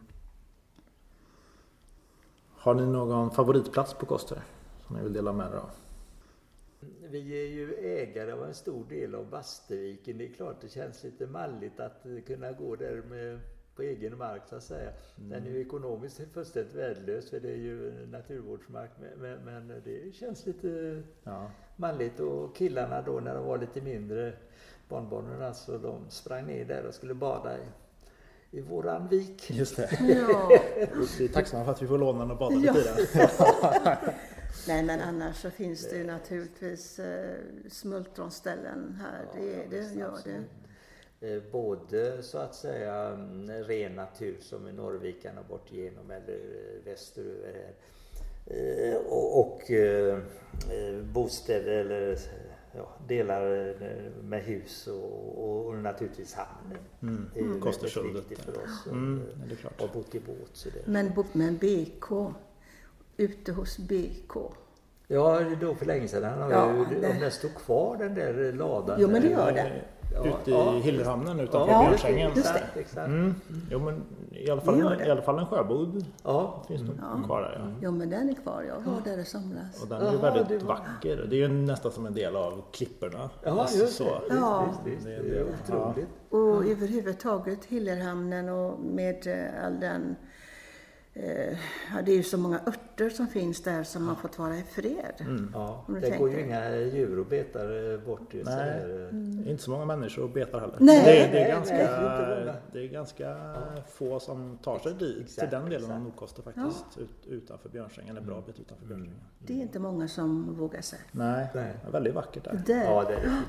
Har 2.50 2.74
ni 2.74 2.86
någon 2.86 3.32
favoritplats 3.32 3.94
på 3.94 4.06
Koster 4.06 4.42
som 4.88 4.96
ni 4.96 5.04
vill 5.04 5.14
dela 5.14 5.34
med 5.34 5.52
er 5.52 5.56
av? 5.56 5.70
Vi 7.10 7.46
är 7.46 7.48
ju 7.48 7.74
ägare 7.74 8.32
av 8.32 8.44
en 8.44 8.54
stor 8.54 8.86
del 8.90 9.16
av 9.16 9.30
Basterviken. 9.30 10.18
Det 10.18 10.26
är 10.26 10.34
klart 10.34 10.62
det 10.62 10.70
känns 10.70 11.04
lite 11.04 11.28
malligt 11.28 11.80
att 11.80 12.06
kunna 12.28 12.52
gå 12.52 12.76
där 12.76 13.02
med, 13.10 13.40
på 13.76 13.82
egen 13.82 14.18
mark 14.18 14.42
så 14.50 14.56
att 14.56 14.64
säga. 14.64 14.92
Mm. 15.18 15.30
Den 15.30 15.46
är 15.46 15.50
ju 15.50 15.62
ekonomiskt 15.62 16.22
fullständigt 16.34 16.76
värdelös 16.76 17.30
för 17.30 17.40
det 17.40 17.52
är 17.52 17.58
ju 17.58 18.08
naturvårdsmark. 18.08 18.92
Men, 19.20 19.40
men 19.46 19.82
det 19.84 20.16
känns 20.16 20.46
lite 20.46 21.04
ja. 21.24 21.52
malligt 21.76 22.20
och 22.20 22.56
killarna 22.56 23.02
då 23.02 23.20
när 23.20 23.36
de 23.36 23.46
var 23.46 23.58
lite 23.58 23.82
mindre 23.82 24.34
barnbarnen 24.90 25.42
alltså, 25.42 25.78
de 25.78 26.10
sprang 26.10 26.46
ner 26.46 26.66
där 26.66 26.86
och 26.86 26.94
skulle 26.94 27.14
bada 27.14 27.58
i, 27.58 27.62
i 28.52 28.62
våran 28.62 29.08
vik. 29.08 29.52
Just 29.52 29.76
det. 29.76 29.90
Ja. 30.02 30.60
Vi 31.18 31.26
är 31.26 31.34
tacksamma 31.34 31.66
för 31.66 31.72
att 31.72 31.82
vi 31.82 31.88
får 31.88 31.98
låna 31.98 32.20
den 32.20 32.32
och 32.32 32.38
bada 32.38 32.56
lite 32.56 32.74
ja. 32.74 32.98
i 33.00 33.18
den. 33.84 33.98
Nej 34.68 34.84
men 34.84 35.02
annars 35.02 35.36
så 35.36 35.50
finns 35.50 35.90
det 35.90 35.98
ju 35.98 36.04
naturligtvis 36.04 37.00
eh, 37.00 37.36
smultronställen 37.70 39.02
här. 39.02 39.26
Ja, 39.34 39.40
det, 39.42 39.78
det 39.78 39.94
gör 39.94 40.18
det. 40.24 40.44
Eh, 41.20 41.44
både 41.52 42.24
så 42.24 42.38
att 42.38 42.56
säga 42.56 42.94
mm, 42.94 43.64
ren 43.64 43.96
natur 43.96 44.38
som 44.42 44.68
i 44.68 44.74
Norrvikarna 44.74 45.44
bort 45.50 45.72
igenom 45.72 46.12
eller 46.12 46.34
eh, 46.34 46.86
västeröver 46.86 47.54
här. 47.54 47.74
Eh, 48.46 48.96
och, 48.96 49.40
och 49.40 49.72
eh, 49.72 50.20
bostäder 51.14 51.72
eller 51.72 52.18
ja, 52.78 52.90
delar 53.08 53.76
eh, 53.82 54.24
med 54.24 54.44
hus 54.44 54.88
och, 54.88 55.68
och 55.68 55.76
naturligtvis 55.76 56.34
hamnen. 56.34 56.78
Mm. 57.02 57.30
Det 57.34 57.40
är 57.40 57.44
mm. 57.44 57.62
väldigt 57.62 58.16
viktigt 58.16 58.40
för 58.40 58.64
oss 58.64 58.88
mm. 58.88 59.22
det 59.48 59.54
är 59.54 59.56
klart. 59.56 59.82
att 59.82 59.94
bott 59.94 60.16
i 60.16 60.20
båt. 60.20 60.50
Så 60.54 60.70
det. 60.70 60.92
Men, 60.92 61.12
men 61.34 61.58
BK, 61.58 62.34
ute 63.18 63.52
hos 63.52 63.78
BK. 63.78 64.36
Ja, 65.08 65.42
då 65.62 65.76
för 65.76 65.86
länge 65.86 66.08
sedan. 66.08 66.50
Ja, 66.52 66.66
om 66.66 67.20
den 67.20 67.32
stod 67.32 67.56
kvar 67.56 67.98
den 67.98 68.16
där 68.16 68.54
ladan. 68.54 68.98
Jo, 69.02 69.08
men 69.08 69.22
det 69.22 69.30
gör 69.30 69.52
den. 69.52 69.72
Ute 70.12 70.52
i 70.52 70.80
Hillhamnen 70.80 71.40
utanför 71.40 71.74
ja, 71.74 71.88
Björnsängen. 71.88 72.32
Just 72.36 72.54
det. 72.94 73.02
Mm. 73.02 73.36
Jo, 73.72 73.80
men 73.80 74.04
i 74.32 74.50
alla 74.50 74.62
fall, 74.62 74.82
en, 74.82 75.02
i 75.02 75.12
alla 75.12 75.22
fall 75.22 75.40
en 75.40 75.46
sjöbod 75.46 76.06
ja. 76.24 76.64
finns 76.68 76.82
nog 76.82 76.96
ja. 77.02 77.26
kvar 77.26 77.42
där. 77.42 77.60
Ja. 77.60 77.72
Jo, 77.82 77.92
men 77.92 78.10
den 78.10 78.30
är 78.30 78.34
kvar. 78.34 78.64
Jag 78.68 78.92
var 78.92 79.02
där 79.02 79.18
i 79.18 79.26
somras. 79.26 79.82
Och 79.82 79.88
den 79.88 80.02
är 80.02 80.12
ju 80.12 80.18
väldigt 80.18 80.64
var... 80.64 80.76
vacker. 80.76 81.28
Det 81.30 81.36
är 81.36 81.40
ju 81.40 81.48
nästan 81.48 81.92
som 81.92 82.06
en 82.06 82.14
del 82.14 82.36
av 82.36 82.64
klipporna. 82.72 83.30
Ja, 83.44 83.62
alltså, 83.62 83.78
just 83.78 83.98
det. 83.98 84.04
Så. 84.04 84.22
Ja. 84.30 84.68
Det, 84.86 84.90
det, 84.90 85.22
det, 85.22 85.40
är 85.40 85.44
otroligt. 85.44 86.10
Och 86.30 86.66
överhuvudtaget 86.66 87.66
Hillehamnen 87.66 88.50
och 88.50 88.80
med 88.80 89.28
eh, 89.28 89.66
all 89.66 89.80
den 89.80 90.16
Eh, 91.20 91.58
ja, 91.94 92.02
det 92.06 92.12
är 92.12 92.16
ju 92.16 92.24
så 92.24 92.38
många 92.38 92.60
örter 92.68 93.10
som 93.10 93.28
finns 93.28 93.64
där 93.64 93.84
som 93.84 94.08
har 94.08 94.16
fått 94.16 94.40
vara 94.40 94.58
i 94.58 94.64
fred. 94.64 95.14
Mm. 95.20 95.52
Ja, 95.54 95.86
det 95.88 96.02
tänker. 96.02 96.20
går 96.20 96.32
ju 96.32 96.42
inga 96.42 96.76
djur 96.76 97.20
och 97.20 97.26
betar 97.26 97.94
eh, 97.94 98.00
bort. 98.00 98.34
Ju, 98.34 98.44
nej, 98.44 98.82
mm. 98.84 99.48
inte 99.48 99.64
så 99.64 99.72
många 99.72 99.86
människor 99.86 100.24
och 100.24 100.30
betar 100.30 100.60
heller. 100.60 100.78
Nej. 100.80 101.04
Det, 101.06 101.32
det, 101.32 101.44
är 101.44 101.50
ganska, 101.50 101.76
nej, 101.76 102.54
det 102.72 102.80
är 102.80 102.88
ganska 102.88 103.30
ja. 103.30 103.82
få 103.88 104.20
som 104.20 104.58
tar 104.64 104.80
sig 104.80 104.94
dit, 104.94 105.18
exakt, 105.22 105.40
till 105.40 105.60
den 105.60 105.70
delen 105.70 105.92
av 105.92 106.02
Nordkoster 106.02 106.42
faktiskt. 106.42 106.86
Ja. 106.96 107.02
Ut, 107.02 107.26
utanför 107.26 107.70
Björnsängen, 107.70 108.18
en 108.18 108.26
bra 108.26 108.42
bit 108.42 108.60
utanför 108.60 108.86
mm. 108.86 108.98
Björnsängen. 108.98 109.24
Det 109.40 109.54
är 109.54 109.62
inte 109.62 109.80
många 109.80 110.08
som 110.08 110.56
vågar 110.56 110.82
sig. 110.82 111.00
Nej, 111.12 111.48
nej. 111.56 111.74
Det 111.82 111.88
är 111.88 111.92
väldigt 111.92 112.14
vackert 112.14 112.44
där. 112.44 112.62
där. 112.66 112.84
Ja, 112.84 113.04
det 113.08 113.14
är 113.14 113.22
det 113.22 113.42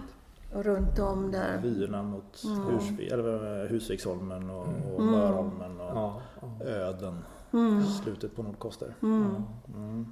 och 0.54 0.64
runt 0.64 0.98
om 0.98 1.30
där. 1.30 1.58
Vyerna 1.62 2.02
mot 2.02 2.44
mm. 2.44 2.98
Eller 3.12 3.62
eh, 3.64 3.70
Husviksholmen 3.70 4.50
och, 4.50 4.66
och 4.94 5.00
mm. 5.00 5.10
Mörholmen 5.10 5.80
och 5.80 5.96
ja, 5.96 6.22
ja. 6.40 6.66
Öden 6.66 7.24
mm. 7.52 7.86
slutet 7.86 8.36
på 8.36 8.42
Nordkoster. 8.42 8.94
Mm. 9.02 9.42
Mm. 9.74 10.06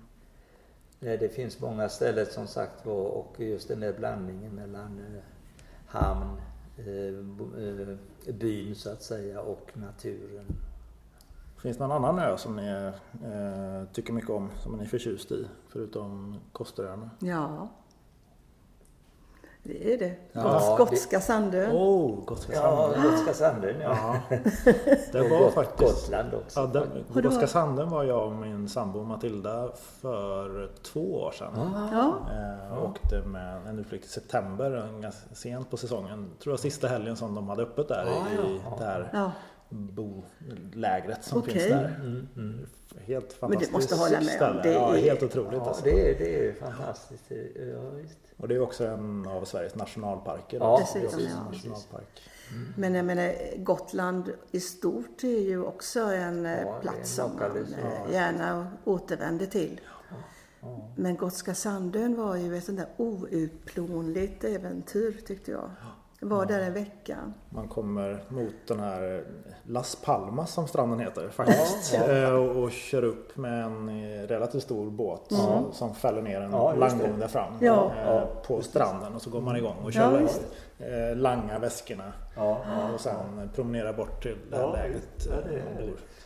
Det 1.01 1.35
finns 1.35 1.61
många 1.61 1.89
ställen 1.89 2.27
som 2.27 2.47
sagt 2.47 2.87
var 2.87 3.05
och 3.05 3.35
just 3.39 3.69
den 3.69 3.81
där 3.81 3.93
blandningen 3.93 4.55
mellan 4.55 4.99
eh, 4.99 5.23
hamn, 5.87 6.41
eh, 6.77 7.89
eh, 8.27 8.35
byn 8.35 8.75
så 8.75 8.91
att 8.91 9.03
säga 9.03 9.41
och 9.41 9.71
naturen. 9.75 10.47
Finns 11.63 11.77
det 11.77 11.87
någon 11.87 12.05
annan 12.05 12.19
ö 12.19 12.37
som 12.37 12.57
ni 12.57 12.93
eh, 13.25 13.93
tycker 13.93 14.13
mycket 14.13 14.31
om, 14.31 14.51
som 14.63 14.77
ni 14.77 14.85
är 14.85 14.89
förtjust 14.89 15.33
i, 15.33 15.47
förutom 15.69 16.37
Kosteröarna? 16.53 17.11
Ja, 17.19 17.69
det 19.67 19.95
är 19.95 19.99
det. 19.99 20.15
Ja, 20.33 20.77
Gotska 20.79 21.21
Sandön. 21.21 21.73
Oh, 21.73 22.25
Gotska 22.25 22.53
Sandön. 22.53 23.03
Ja, 23.03 23.11
Gotska 23.11 23.35
Sandön 23.35 23.81
ja. 23.81 24.17
ja. 24.31 24.37
Det 25.13 25.29
var 25.29 25.51
faktiskt... 25.51 26.03
Gotland 26.03 26.35
också. 26.35 26.61
Ja, 26.61 26.67
den, 26.67 27.23
Gotska 27.23 27.47
Sandön 27.47 27.91
var 27.91 28.05
jag 28.05 28.27
och 28.27 28.33
min 28.33 28.69
sambo 28.69 29.03
Matilda 29.03 29.69
för 30.01 30.71
två 30.83 31.15
år 31.15 31.31
sedan. 31.31 31.51
Ja. 31.93 32.17
Eh, 32.31 32.85
åkte 32.85 33.23
med 33.23 33.67
en 33.67 33.79
utflykt 33.79 34.05
i 34.05 34.09
september, 34.09 34.89
ganska 35.01 35.35
sent 35.35 35.71
på 35.71 35.77
säsongen. 35.77 36.31
Tror 36.43 36.53
jag 36.53 36.61
sista 36.61 36.89
helgen 36.89 37.17
som 37.17 37.35
de 37.35 37.49
hade 37.49 37.63
öppet 37.63 37.89
där 37.89 38.07
ja, 38.07 38.43
i 38.43 38.61
det 38.79 38.85
här 38.85 39.31
bolägret 39.69 41.25
som 41.25 41.39
okay. 41.39 41.55
finns 41.55 41.69
där. 41.69 41.97
Mm, 42.01 42.29
mm. 42.37 42.67
Helt 43.07 43.33
fantastiskt 43.33 43.73
Men 43.73 43.81
du 43.81 43.85
måste 43.85 43.95
hålla 43.95 44.21
med 44.21 44.31
ställe. 44.31 44.63
Det 44.63 44.69
är... 44.69 44.73
Ja, 44.73 44.93
helt 44.93 45.23
otroligt. 45.23 45.53
Ja, 45.53 45.69
alltså. 45.69 45.85
det, 45.85 46.11
är, 46.11 46.19
det 46.19 46.49
är 46.49 46.53
fantastiskt. 46.53 47.25
Ja, 47.73 47.91
visst. 47.91 48.19
Och 48.37 48.49
det 48.49 48.55
är 48.55 48.61
också 48.61 48.87
en 48.87 49.27
av 49.27 49.45
Sveriges 49.45 49.75
nationalparker. 49.75 50.59
Ja, 50.59 50.79
Dessutom, 50.81 51.21
ja. 51.21 51.51
Nationalpark. 51.51 52.23
Mm. 52.51 52.73
Men 52.77 52.95
jag 52.95 53.05
menar 53.05 53.57
Gotland 53.57 54.33
i 54.51 54.61
stort 54.61 55.25
är 55.25 55.41
ju 55.41 55.63
också 55.63 56.01
en 56.01 56.47
eh, 56.47 56.61
ja, 56.61 56.79
plats 56.81 57.15
som 57.15 57.31
man 57.37 57.57
eh, 57.57 58.13
gärna 58.13 58.67
återvänder 58.85 59.47
till. 59.47 59.81
Ja. 60.61 60.91
Men 60.97 61.17
Gotska 61.17 61.55
Sandön 61.55 62.17
var 62.17 62.37
ju 62.37 62.57
ett 62.57 62.65
sånt 62.65 62.79
där 62.79 62.89
outplånligt 62.97 64.45
äventyr 64.45 65.21
tyckte 65.27 65.51
jag. 65.51 65.71
Var 66.21 66.39
ja. 66.39 66.45
där 66.45 66.61
en 66.61 66.73
vecka. 66.73 67.33
Man 67.51 67.69
kommer 67.69 68.25
mot 68.29 68.55
den 68.69 68.81
här 68.81 69.25
Las 69.63 69.97
Palmas 69.97 70.53
som 70.53 70.69
stranden 70.69 71.01
heter 71.01 71.29
faktiskt. 71.29 71.95
Ja, 71.95 72.13
ja. 72.13 72.29
Eh, 72.29 72.35
och, 72.35 72.73
kör 72.73 73.05
upp 73.05 73.37
med 73.37 73.65
en 73.65 73.89
eh, 73.89 74.27
relativt 74.27 74.63
stor 74.63 74.91
båt 74.91 75.31
mm. 75.31 75.73
som 75.73 75.95
fäller 75.95 76.23
ner 76.23 76.41
en 76.41 76.51
ja, 76.51 76.75
landgång 76.75 77.19
där 77.19 77.29
fram 77.29 77.53
eh, 77.61 78.23
på 78.47 78.63
stranden 78.63 79.15
och 79.15 79.23
så 79.23 79.31
går 79.31 79.41
man 79.41 79.57
igång 79.57 79.77
och 79.85 79.93
kör 79.93 80.29
eh, 80.79 81.17
langa 81.17 81.59
väskorna. 81.59 82.13
Ja, 82.37 82.65
ja, 82.69 82.93
och 82.95 83.01
sen 83.01 83.51
promenera 83.55 83.93
bort 83.93 84.23
till 84.23 84.37
det 84.51 84.57
här 84.57 84.63
ja, 84.63 84.73
läget. 84.73 85.27
Ja, 85.31 85.37
det 85.51 85.63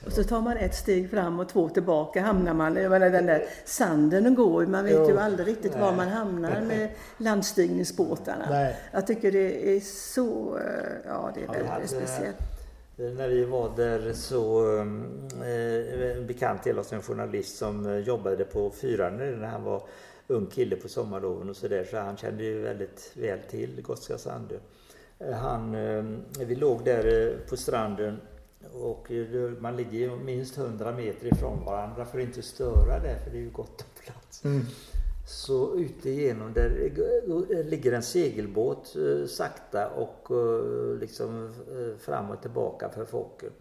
och 0.06 0.12
så 0.12 0.24
tar 0.24 0.40
man 0.40 0.56
ett 0.56 0.74
steg 0.74 1.10
fram 1.10 1.40
och 1.40 1.48
två 1.48 1.68
tillbaka 1.68 2.22
hamnar 2.22 2.54
man, 2.54 2.76
jag 2.76 2.90
menar 2.90 3.10
den 3.10 3.26
där 3.26 3.44
sanden 3.64 4.34
går 4.34 4.66
man 4.66 4.84
vet 4.84 4.94
jo, 4.94 5.08
ju 5.08 5.18
aldrig 5.18 5.48
riktigt 5.48 5.72
nej. 5.72 5.80
var 5.80 5.92
man 5.92 6.08
hamnar 6.08 6.60
med 6.60 6.90
landstigningsbåtarna. 7.16 8.46
Nej. 8.50 8.76
Jag 8.92 9.06
tycker 9.06 9.32
det 9.32 9.76
är 9.76 9.80
så, 9.80 10.58
ja 11.06 11.32
det 11.34 11.42
är 11.42 11.46
väldigt 11.46 11.68
hade, 11.70 11.88
speciellt. 11.88 12.36
När 12.96 13.28
vi 13.28 13.44
var 13.44 13.70
där 13.76 14.12
så, 14.12 14.76
eh, 14.76 16.16
en 16.16 16.26
bekant 16.26 16.62
till 16.62 16.78
oss, 16.78 16.92
en 16.92 17.02
journalist 17.02 17.58
som 17.58 18.02
jobbade 18.02 18.44
på 18.44 18.70
fyran 18.70 19.16
när 19.16 19.46
han 19.46 19.64
var 19.64 19.82
ung 20.26 20.46
kille 20.46 20.76
på 20.76 20.88
sommarloven 20.88 21.50
och 21.50 21.56
sådär 21.56 21.86
så 21.90 21.96
han 21.96 22.16
kände 22.16 22.44
ju 22.44 22.60
väldigt 22.60 23.12
väl 23.14 23.38
till 23.50 23.82
Gotska 23.82 24.18
Sandö. 24.18 24.56
Han, 25.20 25.74
eh, 25.74 26.04
vi 26.46 26.54
låg 26.54 26.84
där 26.84 27.28
eh, 27.28 27.48
på 27.48 27.56
stranden 27.56 28.20
och 28.72 29.10
man 29.58 29.76
ligger 29.76 30.16
minst 30.16 30.58
100 30.58 30.92
meter 30.92 31.26
ifrån 31.26 31.64
varandra 31.64 32.04
för 32.04 32.18
att 32.18 32.24
inte 32.24 32.42
störa 32.42 32.98
det 32.98 33.18
för 33.24 33.30
det 33.30 33.36
är 33.36 33.42
ju 33.42 33.50
gott 33.50 33.80
om 33.80 34.04
plats. 34.04 34.44
Mm. 34.44 34.62
Så 35.26 35.76
ute 35.76 36.10
igenom 36.10 36.52
där 36.52 37.64
ligger 37.64 37.92
en 37.92 38.02
segelbåt 38.02 38.96
eh, 38.96 39.26
sakta 39.26 39.88
och 39.88 40.30
liksom 41.00 41.54
fram 41.98 42.30
och 42.30 42.42
tillbaka 42.42 42.88
för 42.88 43.04
folket. 43.04 43.52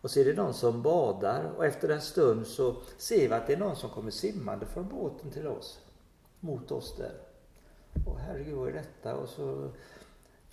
Och 0.00 0.10
så 0.10 0.20
är 0.20 0.24
det 0.24 0.32
någon 0.32 0.54
som 0.54 0.82
badar 0.82 1.52
och 1.56 1.66
efter 1.66 1.88
en 1.88 2.00
stund 2.00 2.46
så 2.46 2.76
ser 2.98 3.28
vi 3.28 3.34
att 3.34 3.46
det 3.46 3.52
är 3.52 3.56
någon 3.56 3.76
som 3.76 3.90
kommer 3.90 4.10
simmande 4.10 4.66
från 4.66 4.88
båten 4.88 5.30
till 5.30 5.46
oss 5.46 5.78
mot 6.40 6.70
oss 6.70 6.96
där. 6.96 7.12
Och 8.06 8.18
herregud, 8.18 8.54
vad 8.54 8.68
är 8.68 8.72
detta? 8.72 9.16
Och 9.16 9.28
så 9.28 9.70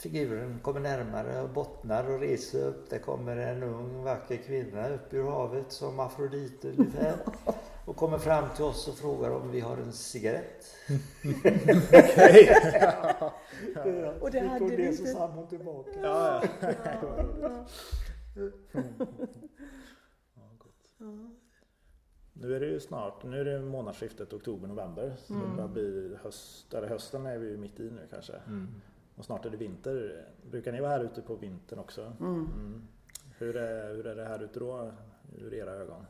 figuren 0.01 0.59
kommer 0.61 0.79
närmare 0.79 1.41
och 1.41 1.49
bottnar 1.49 2.09
och 2.09 2.19
reser 2.19 2.67
upp. 2.67 2.89
Det 2.89 2.99
kommer 2.99 3.37
en 3.37 3.63
ung 3.63 4.03
vacker 4.03 4.37
kvinna 4.37 4.89
upp 4.89 5.13
ur 5.13 5.23
havet 5.23 5.71
som 5.71 5.99
Afrodite 5.99 6.69
ungefär. 6.69 7.15
Och 7.85 7.95
kommer 7.95 8.17
fram 8.17 8.45
till 8.55 8.63
oss 8.63 8.87
och 8.87 8.95
frågar 8.95 9.31
om 9.31 9.51
vi 9.51 9.59
har 9.59 9.77
en 9.77 9.93
cigarett. 9.93 10.65
Okej. 13.75 14.09
Och 14.21 14.31
det 14.31 14.39
hade 14.39 14.75
vi 14.75 14.87
inte. 14.87 15.05
så 15.05 15.27
hon 15.27 15.47
tillbaka. 15.47 15.99
Ja, 16.01 16.43
ja. 16.61 16.71
ja. 17.41 17.65
Nu 22.33 22.55
är 22.55 22.59
det 22.59 22.65
ju 22.65 22.79
snart, 22.79 23.23
nu 23.23 23.39
är 23.39 23.45
det 23.45 23.61
månadsskiftet 23.61 24.33
oktober-november. 24.33 25.15
Så 25.17 25.33
mm. 25.33 25.49
det 25.49 25.55
börjar 25.55 25.69
bli 25.69 26.17
höst, 26.23 26.73
eller 26.73 26.87
hösten 26.87 27.25
är 27.25 27.37
vi 27.37 27.49
ju 27.49 27.57
mitt 27.57 27.79
i 27.79 27.83
nu 27.83 28.07
kanske. 28.09 28.33
Mm. 28.33 28.67
Och 29.15 29.25
snart 29.25 29.45
är 29.45 29.49
det 29.49 29.57
vinter. 29.57 30.25
Brukar 30.51 30.71
ni 30.71 30.81
vara 30.81 30.91
här 30.91 31.03
ute 31.03 31.21
på 31.21 31.35
vintern 31.35 31.79
också? 31.79 32.13
Mm. 32.19 32.33
mm. 32.33 32.81
Hur, 33.37 33.55
är, 33.55 33.95
hur 33.95 34.07
är 34.07 34.15
det 34.15 34.25
här 34.25 34.43
ute 34.43 34.59
då, 34.59 34.91
ur 35.37 35.53
era 35.53 35.71
ögon? 35.71 36.05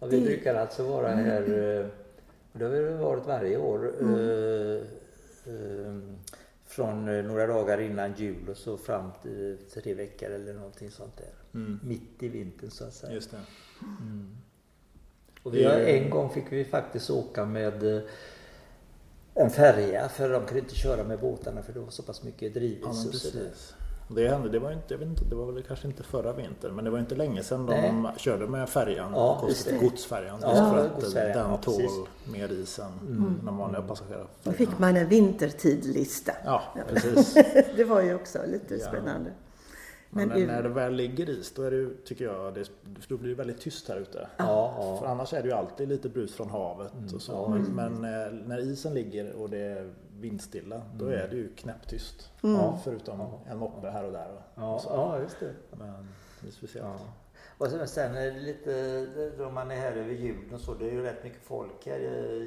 Ja, 0.00 0.06
vi 0.06 0.20
brukar 0.20 0.54
alltså 0.54 0.88
vara 0.88 1.08
här, 1.08 1.42
eh, 1.42 1.86
det 2.52 2.64
har 2.64 2.70
vi 2.70 2.92
varit 2.92 3.26
varje 3.26 3.58
år, 3.58 3.94
mm. 4.00 4.14
eh, 4.14 4.82
eh, 5.54 5.98
från 6.66 7.04
några 7.26 7.46
dagar 7.46 7.80
innan 7.80 8.14
jul 8.14 8.48
och 8.48 8.56
så 8.56 8.76
fram 8.76 9.10
till 9.22 9.58
tre 9.74 9.94
veckor 9.94 10.30
eller 10.30 10.54
någonting 10.54 10.90
sånt 10.90 11.16
där. 11.16 11.60
Mm. 11.60 11.80
Mitt 11.82 12.22
i 12.22 12.28
vintern 12.28 12.70
så 12.70 12.84
att 12.84 12.94
säga. 12.94 13.12
Just 13.12 13.30
det. 13.30 13.36
Mm. 13.80 14.36
Och 15.42 15.54
vi 15.54 15.64
har, 15.64 15.74
en 15.74 16.10
gång 16.10 16.30
fick 16.30 16.52
vi 16.52 16.64
faktiskt 16.64 17.10
åka 17.10 17.44
med 17.44 17.96
eh, 17.96 18.02
en 19.40 19.50
färja 19.50 20.08
för 20.08 20.28
de 20.28 20.46
kunde 20.46 20.60
inte 20.60 20.74
köra 20.74 21.04
med 21.04 21.18
båtarna 21.20 21.62
för 21.62 21.72
det 21.72 21.80
var 21.80 21.90
så 21.90 22.02
pass 22.02 22.22
mycket 22.22 22.54
drivelse. 22.54 23.02
Ja, 23.04 23.10
precis. 23.10 23.74
Det 24.14 24.28
hände, 24.28 24.48
det 24.48 24.58
var, 24.58 24.72
inte, 24.72 24.94
jag 24.94 24.98
vet 24.98 25.08
inte, 25.08 25.24
det 25.24 25.34
var 25.34 25.52
väl 25.52 25.62
kanske 25.62 25.86
inte 25.86 26.02
förra 26.02 26.32
vintern 26.32 26.74
men 26.74 26.84
det 26.84 26.90
var 26.90 26.98
inte 26.98 27.14
länge 27.14 27.42
sedan 27.42 27.66
de 27.66 28.02
Nej. 28.02 28.12
körde 28.16 28.46
med 28.46 28.68
färjan, 28.68 29.12
ja, 29.14 29.48
godsfärjan. 29.80 30.38
Ja, 30.42 30.70
för 30.70 30.86
att 30.86 30.94
godsfärjan, 30.94 31.38
den 31.38 31.50
ja, 31.50 31.56
tål 31.56 32.06
mer 32.32 32.52
is 32.52 32.78
än 32.78 33.16
mm. 33.16 33.40
de 33.44 33.56
vanliga 33.56 33.82
passagerarna. 33.82 34.28
Då 34.42 34.52
fick 34.52 34.78
man 34.78 34.96
en 34.96 35.08
vintertidlista. 35.08 36.32
Ja, 36.44 36.62
precis. 36.88 37.34
det 37.76 37.84
var 37.84 38.02
ju 38.02 38.14
också 38.14 38.38
lite 38.46 38.78
spännande. 38.78 39.30
Men, 40.10 40.28
men 40.28 40.46
när 40.46 40.62
det 40.62 40.68
väl 40.68 40.94
ligger 40.94 41.30
is 41.30 41.52
då 41.54 41.62
är 41.62 41.70
det 41.70 42.04
tycker 42.04 42.24
jag, 42.24 42.54
det, 42.54 42.70
då 43.08 43.16
blir 43.16 43.28
det 43.28 43.34
väldigt 43.34 43.60
tyst 43.60 43.88
här 43.88 43.96
ute. 43.96 44.28
Ja, 44.36 44.74
ja. 44.78 44.98
För 45.00 45.06
annars 45.06 45.32
är 45.32 45.42
det 45.42 45.48
ju 45.48 45.54
alltid 45.54 45.88
lite 45.88 46.08
brus 46.08 46.34
från 46.34 46.50
havet 46.50 46.92
mm, 46.92 47.14
och 47.14 47.22
så. 47.22 47.32
Ja, 47.32 47.48
men, 47.48 47.62
men, 47.62 48.04
eh, 48.04 48.32
när 48.32 48.58
isen 48.58 48.94
ligger 48.94 49.32
och 49.32 49.50
det 49.50 49.58
är 49.58 49.92
vindstilla, 50.20 50.82
då 50.94 51.04
mm. 51.06 51.20
är 51.20 51.28
det 51.28 51.36
ju 51.36 51.54
knäpptyst. 51.54 52.30
Mm. 52.42 52.60
Förutom 52.84 53.20
en 53.46 53.58
moppe 53.58 53.90
här 53.90 54.04
och 54.04 54.12
där. 54.12 54.28
Och, 54.32 54.42
ja, 54.54 54.74
och 54.74 54.82
ja, 54.86 55.20
just 55.20 55.40
det. 55.40 55.54
Men 55.70 56.08
det 56.40 56.48
är 56.48 56.52
speciellt. 56.52 57.02
Och 57.58 57.88
sen 57.88 58.16
är 58.16 58.30
det 58.30 58.40
lite, 58.40 59.06
då 59.38 59.50
man 59.50 59.70
är 59.70 59.76
här 59.76 59.92
över 59.92 60.12
julen 60.12 60.54
och 60.54 60.60
så, 60.60 60.74
det 60.74 60.84
är 60.84 60.92
ju 60.92 61.02
rätt 61.02 61.24
mycket 61.24 61.42
folk 61.42 61.86
här 61.86 61.98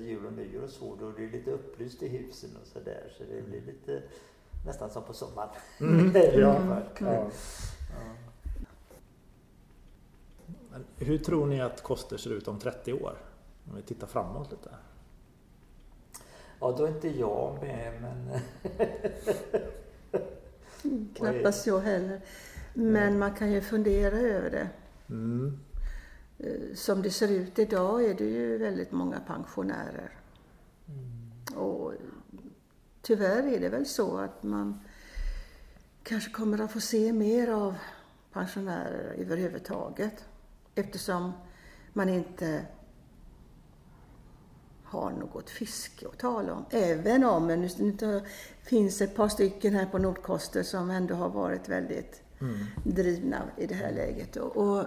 jul 0.01 0.25
och 0.25 0.33
nyår 0.33 0.63
och 0.63 0.69
så. 0.69 0.95
Då 0.95 1.11
det 1.11 1.23
är 1.23 1.29
lite 1.29 1.51
upplyst 1.51 2.03
i 2.03 2.07
husen 2.07 2.49
och 2.61 2.67
så 2.67 2.79
där. 2.79 3.13
Så 3.17 3.23
det 3.23 3.41
blir 3.41 3.61
lite 3.61 4.01
nästan 4.65 4.89
som 4.89 5.03
på 5.03 5.13
sommaren. 5.13 5.49
Mm. 5.79 6.11
ja. 6.39 6.81
Ja. 6.99 7.29
Hur 10.97 11.17
tror 11.17 11.45
ni 11.45 11.61
att 11.61 11.83
Koster 11.83 12.17
ser 12.17 12.29
ut 12.29 12.47
om 12.47 12.59
30 12.59 12.93
år? 12.93 13.17
Om 13.69 13.75
vi 13.75 13.81
tittar 13.81 14.07
framåt 14.07 14.51
lite. 14.51 14.69
Ja, 16.59 16.75
då 16.77 16.85
är 16.85 16.87
inte 16.87 17.19
jag 17.19 17.57
med, 17.61 18.01
men... 18.01 18.39
Knappast 21.15 21.67
jag 21.67 21.79
heller. 21.79 22.21
Men 22.73 23.19
man 23.19 23.33
kan 23.33 23.51
ju 23.51 23.61
fundera 23.61 24.17
över 24.17 24.49
det. 24.49 24.69
Mm. 25.09 25.59
Eh, 26.39 26.75
som 26.75 27.01
det 27.01 27.09
ser 27.09 27.31
ut 27.31 27.59
idag 27.59 28.05
är 28.05 28.13
det 28.13 28.25
ju 28.25 28.57
väldigt 28.57 28.91
många 28.91 29.19
pensionärer. 29.19 30.11
Mm. 30.87 31.63
Och 31.63 31.93
tyvärr 33.03 33.43
är 33.43 33.59
det 33.59 33.69
väl 33.69 33.85
så 33.85 34.17
att 34.17 34.43
man 34.43 34.79
kanske 36.03 36.31
kommer 36.31 36.61
att 36.61 36.71
få 36.71 36.79
se 36.79 37.13
mer 37.13 37.47
av 37.47 37.75
pensionärer 38.31 39.15
överhuvudtaget 39.17 40.25
eftersom 40.75 41.31
man 41.93 42.09
inte 42.09 42.65
har 44.83 45.11
något 45.11 45.49
fiske 45.49 46.07
att 46.07 46.17
tala 46.17 46.53
om. 46.53 46.65
Även 46.69 47.23
om 47.23 47.47
det 47.47 48.23
finns 48.63 49.01
ett 49.01 49.15
par 49.15 49.29
stycken 49.29 49.73
här 49.73 49.85
på 49.85 49.97
Nordkoster 49.97 50.63
som 50.63 50.89
ändå 50.89 51.15
har 51.15 51.29
varit 51.29 51.69
väldigt 51.69 52.21
mm. 52.41 52.57
drivna 52.83 53.41
i 53.57 53.67
det 53.67 53.75
här 53.75 53.91
läget. 53.91 54.35
Och, 54.35 54.85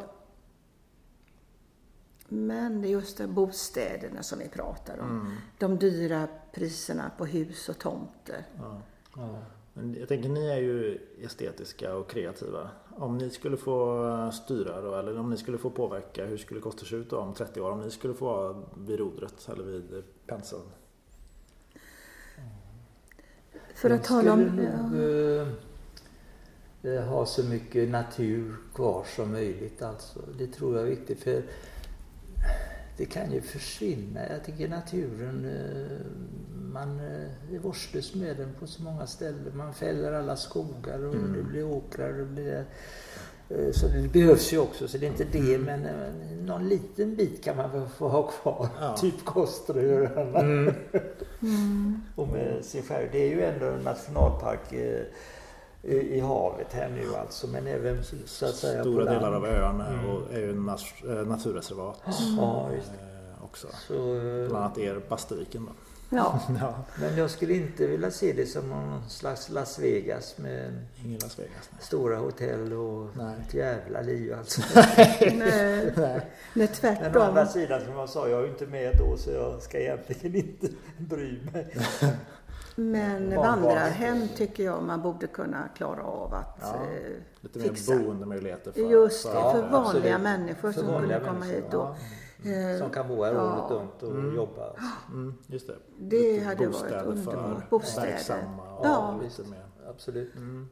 men 2.29 2.83
det 2.83 2.89
är 2.89 2.91
just 2.91 3.19
de 3.19 3.27
bostäderna 3.27 4.23
som 4.23 4.39
vi 4.39 4.49
pratar 4.49 4.99
om. 4.99 5.21
Mm. 5.21 5.33
De 5.59 5.79
dyra 5.79 6.29
priserna 6.57 7.11
på 7.19 7.27
hus 7.27 7.69
och 7.69 7.79
tomter. 7.79 8.45
Ja. 8.59 8.83
Ja. 9.17 9.39
Men 9.73 9.95
jag 9.95 10.09
tänker 10.09 10.29
ni 10.29 10.47
är 10.47 10.57
ju 10.57 10.99
estetiska 11.23 11.95
och 11.95 12.11
kreativa. 12.11 12.71
Om 12.97 13.19
ni 13.19 13.31
skulle 13.31 13.57
få 13.57 14.31
styra 14.33 14.81
då, 14.81 14.95
eller 14.95 15.19
om 15.19 15.31
ni 15.31 15.37
skulle 15.37 15.59
få 15.59 15.71
påverka, 15.71 16.25
hur 16.25 16.37
skulle 16.37 16.61
Koster 16.61 16.87
se 16.87 16.97
ut 16.97 17.11
då 17.11 17.19
om 17.19 17.35
30 17.35 17.61
år? 17.61 17.71
Om 17.71 17.81
ni 17.81 17.91
skulle 17.91 18.15
få 18.15 18.25
vara 18.25 18.63
vid 18.77 18.99
rodret 18.99 19.49
eller 19.53 19.65
vid 19.65 20.05
penseln? 20.27 20.63
För 23.75 23.91
att 23.91 24.05
tala 24.05 24.33
om... 24.33 24.41
Nog, 24.43 24.65
ja. 26.83 26.91
eh, 26.91 27.05
ha 27.05 27.27
så 27.27 27.45
mycket 27.45 27.89
natur 27.89 28.57
kvar 28.75 29.05
som 29.17 29.33
möjligt 29.33 29.83
alltså. 29.83 30.21
Det 30.39 30.47
tror 30.47 30.75
jag 30.77 30.83
är 30.83 30.91
viktigt. 30.91 31.23
för 31.23 31.43
det 32.97 33.05
kan 33.05 33.32
ju 33.32 33.40
försvinna. 33.40 34.20
Jag 34.30 34.44
tycker 34.44 34.68
naturen, 34.68 35.44
eh, 35.44 36.07
man 36.72 37.01
eh, 37.01 37.55
är 37.55 37.59
vårdslös 37.59 38.14
med 38.14 38.36
den 38.36 38.55
på 38.61 38.66
så 38.66 38.82
många 38.82 39.07
ställen. 39.07 39.57
Man 39.57 39.74
fäller 39.74 40.12
alla 40.12 40.36
skogar 40.36 41.05
och 41.05 41.14
mm. 41.14 41.32
det 41.32 41.42
blir 41.42 41.64
åkrar. 41.64 42.12
Det 42.12 42.24
blir, 42.24 42.64
eh, 43.49 43.72
så 43.72 43.88
det 43.88 44.12
behövs 44.12 44.53
ju 44.53 44.59
också, 44.59 44.88
så 44.88 44.99
det 44.99 45.07
är 45.07 45.11
inte 45.11 45.26
det, 45.32 45.55
mm. 45.55 45.62
men 45.62 45.88
någon 46.47 46.68
liten 46.68 47.16
bit 47.16 47.44
kan 47.44 47.57
man 47.57 47.72
väl 47.72 47.88
få 47.88 48.09
ha 48.09 48.22
kvar. 48.22 48.68
Ja. 48.80 48.97
Typ 49.01 49.24
Kosteröarna. 49.24 50.40
Mm. 50.40 50.74
mm. 51.42 52.03
och 52.14 52.28
med 52.28 52.64
sin 52.64 52.82
skärgård. 52.82 53.12
Det 53.12 53.18
är 53.18 53.28
ju 53.28 53.42
ändå 53.42 53.66
en 53.66 53.80
nationalpark 53.80 54.72
i, 55.87 56.20
havet 56.20 56.72
här 56.72 56.89
nu 56.89 57.14
alltså, 57.14 57.47
men 57.47 57.66
även 57.66 58.05
så 58.26 58.47
att 58.47 58.55
säga 58.55 58.82
Stora 58.82 59.05
delar 59.05 59.32
av 59.32 59.47
ön 59.47 59.80
är, 59.80 59.93
mm. 59.93 60.22
är 60.32 60.39
ju 60.39 61.20
eh, 61.20 61.26
naturreservat. 61.26 62.03
Ja. 62.39 62.70
Eh, 62.70 63.45
också. 63.45 63.66
Så, 63.89 63.95
eh, 63.95 64.49
Bland 64.49 64.64
annat 64.64 64.78
er 64.78 65.01
Bastiken 65.09 65.66
då. 65.66 65.72
Ja. 66.11 66.41
ja. 66.61 66.74
Men 67.01 67.16
jag 67.16 67.30
skulle 67.30 67.55
inte 67.55 67.87
vilja 67.87 68.11
se 68.11 68.32
det 68.32 68.47
som 68.47 68.68
någon 68.68 69.09
slags 69.09 69.51
Las 69.51 69.78
Vegas 69.78 70.39
med 70.39 70.87
Ingen 71.05 71.20
Las 71.20 71.39
Vegas, 71.39 71.70
nej. 71.72 71.82
stora 71.82 72.16
hotell 72.16 72.72
och 72.72 73.16
nej. 73.16 73.37
ett 73.47 73.55
jävla 73.55 74.01
liv 74.01 74.34
alltså. 74.39 74.62
nej. 75.20 75.93
nej. 76.55 76.68
tvärtom. 76.68 77.03
Men 77.12 77.16
å 77.16 77.24
andra 77.24 77.47
sidan 77.47 77.80
som 77.80 77.93
jag 77.93 78.09
sa, 78.09 78.28
jag 78.28 78.39
är 78.39 78.45
ju 78.45 78.51
inte 78.51 78.66
med 78.66 78.97
då 78.99 79.16
så 79.16 79.30
jag 79.30 79.62
ska 79.62 79.78
egentligen 79.78 80.37
inte 80.37 80.68
bry 80.99 81.39
mig. 81.53 81.76
Men 82.79 83.37
vandrarhem 83.37 84.29
tycker 84.37 84.64
jag 84.64 84.83
man 84.83 85.03
borde 85.03 85.27
kunna 85.27 85.68
klara 85.68 86.03
av 86.03 86.35
att 86.35 86.59
ja, 86.61 86.74
eh, 86.74 87.16
Lite 87.41 87.61
fixa. 87.61 87.95
mer 87.95 88.05
boendemöjligheter 88.05 88.72
för, 88.72 88.81
Just 88.81 89.27
det, 89.27 89.33
för, 89.33 89.51
för 89.53 89.68
vanliga 89.68 90.14
absolut. 90.14 90.20
människor 90.20 90.72
som 90.72 90.87
kunde 90.87 91.20
komma 91.20 91.45
hit. 91.45 91.64
Ja. 91.70 91.97
Mm. 92.45 92.79
Som 92.79 92.91
kan 92.91 93.09
bo 93.09 93.24
här 93.24 93.35
ja. 93.35 93.59
året 93.59 93.70
runt 93.70 94.03
och 94.03 94.11
mm. 94.11 94.37
jobba. 94.37 94.72
Mm, 95.09 95.35
just 95.47 95.66
det. 95.66 95.77
Det 95.99 96.33
lite 96.33 96.45
hade 96.45 96.66
varit 96.66 97.07
underbart. 97.07 97.70
Bostäder. 97.70 98.20
Ja, 98.29 98.81
ja. 98.83 99.20
Lite 99.22 99.51
mer. 99.51 99.66
absolut. 99.89 100.37
Mm. 100.37 100.68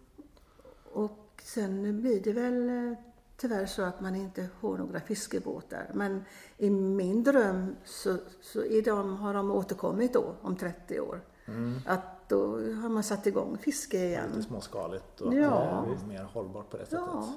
Och 0.93 1.43
sen 1.43 2.01
blir 2.01 2.21
det 2.21 2.33
väl 2.33 2.69
eh, 2.69 2.99
tyvärr 3.37 3.67
så 3.67 3.83
att 3.83 4.01
man 4.01 4.17
inte 4.17 4.49
får 4.61 4.79
några 4.79 5.01
fiskebåtar. 5.01 5.91
Men 5.95 6.25
i 6.59 6.71
min 6.71 7.23
dröm 7.23 7.77
så, 7.85 8.17
så 8.41 8.65
är 8.65 8.83
de, 8.83 9.17
har 9.17 9.35
de 9.35 9.51
återkommit 9.51 10.13
då 10.13 10.35
om 10.43 10.57
30 10.57 11.01
år. 11.01 11.21
Mm. 11.47 11.81
Att 11.87 12.29
då 12.29 12.47
har 12.57 12.89
man 12.89 13.03
satt 13.03 13.27
igång 13.27 13.59
fiske 13.59 13.99
igen. 13.99 14.29
Lite 14.29 14.43
småskaligt 14.43 15.21
och 15.21 15.35
ja. 15.35 15.87
mer 16.09 16.23
hållbart 16.23 16.71
på 16.71 16.77
det 16.77 16.85
sättet. 16.85 17.01
Ja. 17.13 17.29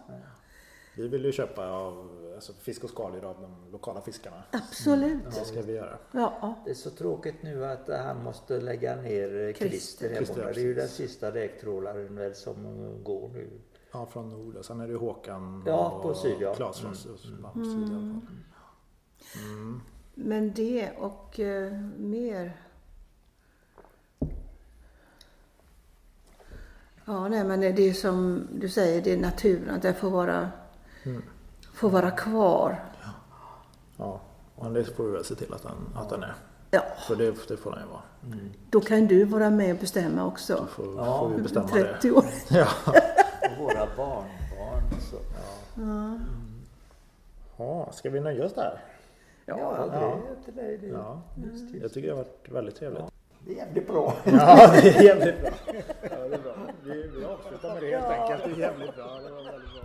Vi 0.97 1.07
vill 1.07 1.25
ju 1.25 1.31
köpa 1.31 1.69
av 1.69 2.09
alltså, 2.35 2.53
fisk 2.53 2.83
och 2.83 2.89
skaldjur 2.89 3.25
av 3.25 3.41
de 3.41 3.71
lokala 3.71 4.01
fiskarna. 4.01 4.43
Absolut. 4.51 5.21
Mm. 5.21 5.25
Det 5.25 5.45
ska 5.45 5.61
vi 5.61 5.73
göra. 5.73 5.97
Ja. 6.11 6.55
Det 6.65 6.71
är 6.71 6.75
så 6.75 6.89
tråkigt 6.89 7.43
nu 7.43 7.65
att 7.65 7.89
han 7.89 8.23
måste 8.23 8.61
lägga 8.61 8.95
ner 8.95 9.53
Christer 9.53 10.09
hemma. 10.09 10.51
Det 10.53 10.59
är 10.59 10.63
ju 10.63 10.73
den 10.73 10.87
sista 10.87 11.31
räktrålaren 11.31 12.15
väl 12.15 12.35
som 12.35 12.63
går 13.03 13.29
nu. 13.29 13.49
Ja, 13.91 14.05
från 14.05 14.29
nord. 14.29 14.57
Sen 14.65 14.81
är 14.81 14.87
det 14.87 14.95
Håkan 14.95 15.63
ja, 15.65 15.99
på 16.03 16.13
syd, 16.13 16.37
ja. 16.39 16.55
Klas 16.55 16.79
från 16.79 16.93
mm. 16.93 17.65
syd. 17.65 17.89
Mm. 17.89 18.21
Mm. 19.35 19.81
Men 20.13 20.53
det 20.53 20.91
och 20.97 21.39
uh, 21.39 21.73
mer 21.97 22.66
Ja, 27.07 27.27
nej, 27.27 27.43
men 27.43 27.59
det 27.59 27.89
är 27.89 27.93
som 27.93 28.47
du 28.51 28.69
säger, 28.69 29.01
det 29.01 29.13
är 29.13 29.17
naturen, 29.17 29.75
att 29.75 29.81
det 29.81 29.93
får 29.93 30.09
vara, 30.09 30.49
mm. 31.03 31.21
får 31.73 31.89
vara 31.89 32.11
kvar. 32.11 32.83
Ja. 33.03 33.09
ja, 33.97 34.21
och 34.55 34.73
det 34.73 34.83
får 34.83 35.03
vi 35.03 35.11
väl 35.11 35.23
se 35.23 35.35
till 35.35 35.53
att 35.53 35.63
den, 35.63 35.71
att 35.95 36.09
den 36.09 36.23
är. 36.23 36.35
Ja. 36.71 36.81
För 37.07 37.15
det, 37.15 37.47
det 37.47 37.57
får 37.57 37.71
den 37.71 37.79
ju 37.79 37.87
vara. 37.87 38.01
Mm. 38.25 38.49
Då 38.69 38.81
kan 38.81 39.07
du 39.07 39.23
vara 39.23 39.49
med 39.49 39.73
och 39.73 39.79
bestämma 39.79 40.25
också. 40.25 40.55
Då 40.55 40.65
får, 40.65 40.95
ja. 40.97 41.19
får 41.19 41.29
vi 41.29 41.41
bestämma 41.41 41.67
30 41.67 42.11
år. 42.11 42.25
Ja. 42.49 42.67
och 42.85 43.63
våra 43.63 43.87
barnbarn. 43.97 45.01
Så. 45.11 45.15
Ja. 45.15 45.83
Mm. 45.83 46.19
ja, 47.57 47.91
ska 47.91 48.09
vi 48.09 48.19
nöja 48.19 48.45
oss 48.45 48.53
där? 48.53 48.81
Ja, 49.45 49.57
ja, 49.59 49.85
det 49.85 49.97
är 49.97 50.45
till 50.45 50.55
dig 50.55 50.77
det. 50.77 50.87
Ja. 50.87 51.21
Jag 51.81 51.93
tycker 51.93 52.07
det 52.07 52.13
har 52.13 52.23
varit 52.23 52.49
väldigt 52.49 52.75
trevligt. 52.75 53.03
Det 53.47 53.53
är 53.53 53.57
jävligt 53.57 53.87
bra. 53.87 54.13
Ja, 54.25 54.71
det 54.81 54.89
är 54.89 55.03
jävligt 55.03 55.41
bra. 55.41 55.49
Ja, 56.01 56.17
det 56.29 56.35
är 56.35 56.39
bra. 56.39 56.55
Vi, 56.83 57.25
avslutar 57.25 57.73
med 57.73 57.83
det 57.83 57.89
helt 57.89 58.05
enkelt. 58.05 58.43
Det 58.45 58.51
är 58.51 58.67
jävligt 58.67 58.95
bra. 58.95 59.05
Det 59.05 59.31
var 59.31 59.43
väldigt 59.43 59.73
bra. 59.73 59.83